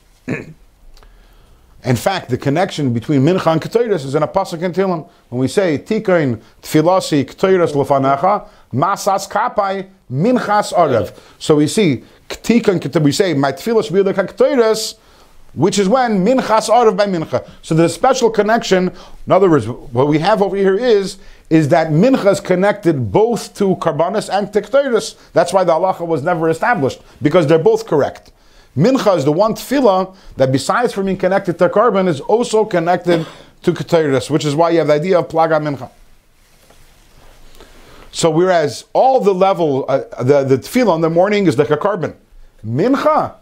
In 1.86 1.96
fact, 1.96 2.30
the 2.30 2.38
connection 2.38 2.94
between 2.94 3.22
Mincha 3.22 3.52
and 3.52 3.62
Ketairis 3.62 4.06
is 4.06 4.16
in 4.16 4.24
a 4.24 4.28
pasuk 4.28 4.64
in 4.64 4.74
Tehillim. 4.74 5.08
When 5.30 5.40
we 5.40 5.48
say 5.48 5.78
Tikain 5.78 6.42
Tfilasi 6.64 7.26
Ketairis 7.26 7.74
Lefanecha 7.74 8.48
Masas 8.74 9.30
Kapai 9.30 9.88
Minchas 10.14 10.74
Arev. 10.74 11.18
So 11.40 11.56
we 11.56 11.68
see. 11.68 12.04
We 12.46 13.12
say 13.12 13.34
My 13.34 13.52
Tfilas 13.52 13.92
be 13.92 14.02
like 14.02 14.16
Ketairis, 14.16 14.96
which 15.54 15.80
is 15.80 15.90
when 15.90 16.24
Minchas 16.26 16.70
Arev 16.70 16.96
by 16.96 17.06
Mincha. 17.08 17.48
So 17.62 17.74
there's 17.74 17.92
a 17.92 17.94
special 17.94 18.30
connection. 18.30 18.92
In 19.26 19.32
other 19.32 19.50
words, 19.50 19.68
what 19.68 20.08
we 20.08 20.20
have 20.20 20.42
over 20.42 20.56
here 20.56 20.76
is 20.78 21.18
is 21.50 21.70
that 21.70 21.90
Mincha 21.90 22.32
is 22.32 22.40
connected 22.40 23.12
both 23.12 23.54
to 23.56 23.76
Karbanis 23.76 24.30
and 24.32 24.52
to 24.54 25.16
That's 25.34 25.54
why 25.54 25.64
the 25.64 25.74
halacha 25.74 26.08
was 26.08 26.24
never 26.24 26.50
established 26.50 27.02
because 27.22 27.46
they're 27.48 27.60
both 27.60 27.86
correct. 27.86 28.32
Mincha 28.76 29.18
is 29.18 29.26
the 29.26 29.32
one 29.32 29.54
tefillah 29.54 30.16
that, 30.38 30.52
besides 30.52 30.94
from 30.94 31.06
being 31.06 31.18
connected 31.18 31.60
to 31.60 31.70
carbon, 31.70 32.08
is 32.08 32.22
also 32.22 32.66
connected 32.66 33.28
to 33.62 33.72
Ketairis, 33.72 34.30
which 34.32 34.46
is 34.46 34.56
why 34.56 34.72
you 34.72 34.80
have 34.80 34.88
the 34.88 34.94
idea 34.94 35.20
of 35.20 35.28
plaga 35.28 35.62
mincha. 35.62 35.90
So, 38.16 38.30
whereas 38.30 38.86
all 38.94 39.20
the 39.20 39.34
level, 39.34 39.86
uh, 39.90 40.04
the, 40.22 40.44
the 40.44 40.58
tefillah 40.60 40.96
in 40.96 41.02
the 41.02 41.10
morning 41.10 41.48
is 41.48 41.58
like 41.58 41.72
a 41.72 41.78
carbon, 41.78 42.16
mincha 42.64 43.34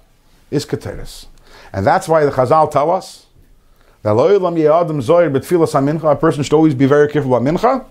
is 0.50 0.66
Ketairis. 0.66 1.26
And 1.74 1.86
that's 1.86 2.08
why 2.08 2.24
the 2.24 2.32
Chazal 2.32 2.72
tell 2.72 2.90
us 2.90 3.26
that 4.04 4.12
a 6.04 6.16
person 6.16 6.44
should 6.44 6.54
always 6.54 6.74
be 6.74 6.86
very 6.86 7.10
careful 7.10 7.36
about 7.36 7.54
mincha, 7.54 7.86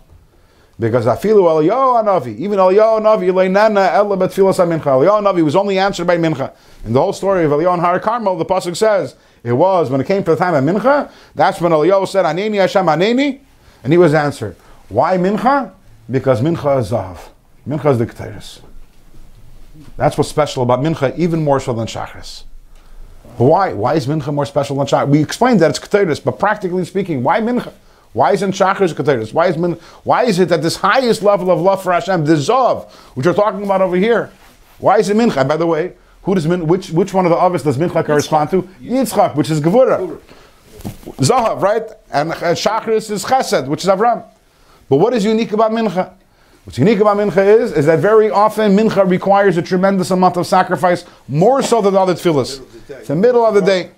because 0.78 1.04
afilu 1.04 1.42
Eliyahu 1.42 2.02
Anavi, 2.02 2.38
even 2.38 2.58
Eliyahu 2.58 3.02
Anavi, 3.02 3.30
leinana 3.30 3.92
ella 3.92 4.16
betfilas 4.16 4.58
mincha. 4.66 4.84
Anavi 4.86 5.44
was 5.44 5.54
only 5.54 5.78
answered 5.78 6.06
by 6.06 6.16
mincha. 6.16 6.54
In 6.86 6.94
the 6.94 7.00
whole 7.00 7.12
story 7.12 7.44
of 7.44 7.50
Eliyahu 7.50 7.74
and 7.74 7.82
Har 7.82 8.00
Carmel, 8.00 8.38
the 8.38 8.46
pasuk 8.46 8.74
says 8.74 9.16
it 9.44 9.52
was 9.52 9.90
when 9.90 10.00
it 10.00 10.06
came 10.06 10.24
to 10.24 10.30
the 10.30 10.36
time 10.36 10.54
of 10.54 10.64
mincha. 10.64 11.10
That's 11.34 11.60
when 11.60 11.72
Eliyahu 11.72 12.08
said, 12.08 12.24
"Aneni 12.24 12.56
Hashem 12.56 12.86
Aneni," 12.86 13.40
and 13.84 13.92
he 13.92 13.98
was 13.98 14.14
answered. 14.14 14.56
Why 14.88 15.18
mincha? 15.18 15.72
Because 16.10 16.40
mincha 16.40 16.80
is 16.80 16.90
zav. 16.90 17.18
Mincha 17.66 17.92
is 17.92 17.98
the 17.98 18.06
keteiris. 18.06 18.60
That's 19.96 20.18
what's 20.18 20.30
special 20.30 20.62
about 20.62 20.80
mincha, 20.80 21.16
even 21.16 21.44
more 21.44 21.60
so 21.60 21.72
than 21.72 21.86
shachris. 21.86 22.44
Why? 23.36 23.72
Why 23.72 23.94
is 23.94 24.06
mincha 24.06 24.32
more 24.32 24.46
special 24.46 24.76
than 24.76 24.86
shachris? 24.86 25.08
We 25.08 25.22
explained 25.22 25.60
that 25.60 25.70
it's 25.70 25.78
keteiris, 25.78 26.22
but 26.22 26.38
practically 26.38 26.84
speaking, 26.84 27.22
why 27.22 27.40
mincha? 27.40 27.72
Why 28.12 28.32
isn't 28.32 28.52
Shachris 28.52 28.92
Keteris? 28.92 29.32
Why 29.32 29.46
is 29.46 29.56
min, 29.56 29.74
Why 30.02 30.24
is 30.24 30.40
it 30.40 30.48
that 30.48 30.62
this 30.62 30.76
highest 30.76 31.22
level 31.22 31.50
of 31.50 31.60
love 31.60 31.82
for 31.82 31.92
Hashem, 31.92 32.24
the 32.24 32.34
Zav, 32.34 32.90
which 33.14 33.24
we're 33.24 33.32
talking 33.32 33.62
about 33.62 33.82
over 33.82 33.96
here? 33.96 34.32
Why 34.78 34.98
is 34.98 35.10
it 35.10 35.16
Mincha? 35.16 35.46
By 35.46 35.56
the 35.56 35.66
way, 35.66 35.92
who 36.24 36.34
does 36.34 36.46
min, 36.46 36.66
which 36.66 36.90
which 36.90 37.14
one 37.14 37.24
of 37.24 37.30
the 37.30 37.36
Avos 37.36 37.62
does 37.62 37.76
Mincha 37.76 38.04
correspond 38.04 38.50
to? 38.50 38.62
Yitzchak, 38.82 39.36
which 39.36 39.50
is 39.50 39.60
Gevura. 39.60 40.20
Zahav, 41.18 41.60
right? 41.60 41.84
And 42.12 42.32
Shachris 42.32 43.10
is 43.10 43.24
Chesed, 43.24 43.68
which 43.68 43.84
is 43.84 43.90
Avram. 43.90 44.24
But 44.90 44.96
what 44.96 45.14
is 45.14 45.24
unique 45.24 45.52
about 45.52 45.70
Mincha? 45.70 46.12
What's 46.64 46.76
unique 46.76 46.98
about 46.98 47.16
Mincha 47.16 47.46
is, 47.46 47.72
is 47.72 47.86
that 47.86 48.00
very 48.00 48.28
often 48.28 48.76
Mincha 48.76 49.08
requires 49.08 49.56
a 49.56 49.62
tremendous 49.62 50.10
amount 50.10 50.36
of 50.36 50.46
sacrifice, 50.46 51.06
more 51.28 51.62
so 51.62 51.80
than 51.80 51.94
the 51.94 52.00
other 52.00 52.14
tefillahs. 52.14 52.60
It's 52.90 53.08
the 53.08 53.14
middle 53.14 53.46
of 53.46 53.54
the 53.54 53.62
day 53.62 53.92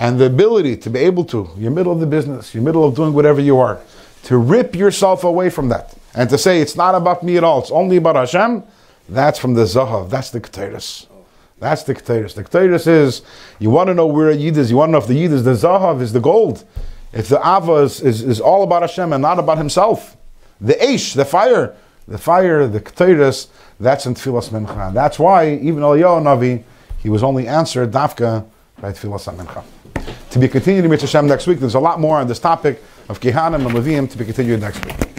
and 0.00 0.18
the 0.18 0.26
ability 0.26 0.76
to 0.78 0.90
be 0.90 0.98
able 0.98 1.24
to, 1.26 1.48
you're 1.56 1.70
middle 1.70 1.92
of 1.92 2.00
the 2.00 2.06
business, 2.06 2.52
you're 2.52 2.64
middle 2.64 2.84
of 2.84 2.96
doing 2.96 3.14
whatever 3.14 3.40
you 3.40 3.56
are, 3.58 3.80
to 4.24 4.36
rip 4.36 4.74
yourself 4.74 5.22
away 5.22 5.48
from 5.48 5.68
that 5.68 5.94
and 6.14 6.28
to 6.28 6.36
say 6.36 6.60
it's 6.60 6.76
not 6.76 6.96
about 6.96 7.22
me 7.22 7.36
at 7.36 7.44
all, 7.44 7.60
it's 7.60 7.70
only 7.70 7.96
about 7.96 8.16
Hashem, 8.16 8.64
that's 9.08 9.38
from 9.38 9.54
the 9.54 9.62
Zahav, 9.62 10.10
that's 10.10 10.30
the 10.30 10.40
Ketairis. 10.40 11.06
That's 11.60 11.84
the 11.84 11.94
Ketairis. 11.94 12.34
The 12.34 12.42
Ketairis 12.42 12.88
is, 12.88 13.22
you 13.60 13.70
want 13.70 13.86
to 13.86 13.94
know 13.94 14.06
where 14.06 14.30
a 14.30 14.34
Yid 14.34 14.56
is, 14.56 14.72
you 14.72 14.76
want 14.76 14.88
to 14.88 14.92
know 14.92 14.98
if 14.98 15.06
the 15.06 15.14
Yid 15.14 15.32
is 15.32 15.44
the 15.44 15.52
Zahav, 15.52 16.02
is 16.02 16.12
the 16.12 16.20
gold. 16.20 16.64
If 17.14 17.28
the 17.28 17.38
Ava 17.38 17.74
is, 17.84 18.00
is, 18.00 18.22
is 18.22 18.40
all 18.40 18.64
about 18.64 18.82
Hashem 18.82 19.12
and 19.12 19.22
not 19.22 19.38
about 19.38 19.56
himself. 19.56 20.16
The 20.60 20.74
Aish, 20.74 21.14
the 21.14 21.24
fire, 21.24 21.76
the 22.08 22.18
fire, 22.18 22.66
the 22.66 22.80
Ketairis, 22.80 23.46
that's 23.78 24.06
in 24.06 24.14
Tfilas 24.14 24.48
Mincha. 24.50 24.92
That's 24.92 25.18
why 25.18 25.54
even 25.54 25.82
Eliyahu 25.82 26.22
Navi, 26.22 26.64
he 26.98 27.08
was 27.08 27.22
only 27.22 27.46
answered 27.46 27.92
Dafka 27.92 28.44
by 28.80 28.92
Tfilas 28.92 29.32
Mincha. 29.36 29.62
To 30.30 30.38
be 30.40 30.48
continued 30.48 30.84
in 30.84 30.90
Mitzvah 30.90 31.06
Hashem 31.06 31.28
next 31.28 31.46
week. 31.46 31.60
There's 31.60 31.76
a 31.76 31.80
lot 31.80 32.00
more 32.00 32.18
on 32.18 32.26
this 32.26 32.40
topic 32.40 32.82
of 33.08 33.20
Kehanim 33.20 33.66
and 33.66 33.76
Levium 33.76 34.10
to 34.10 34.18
be 34.18 34.24
continued 34.24 34.60
next 34.60 34.84
week. 34.84 35.13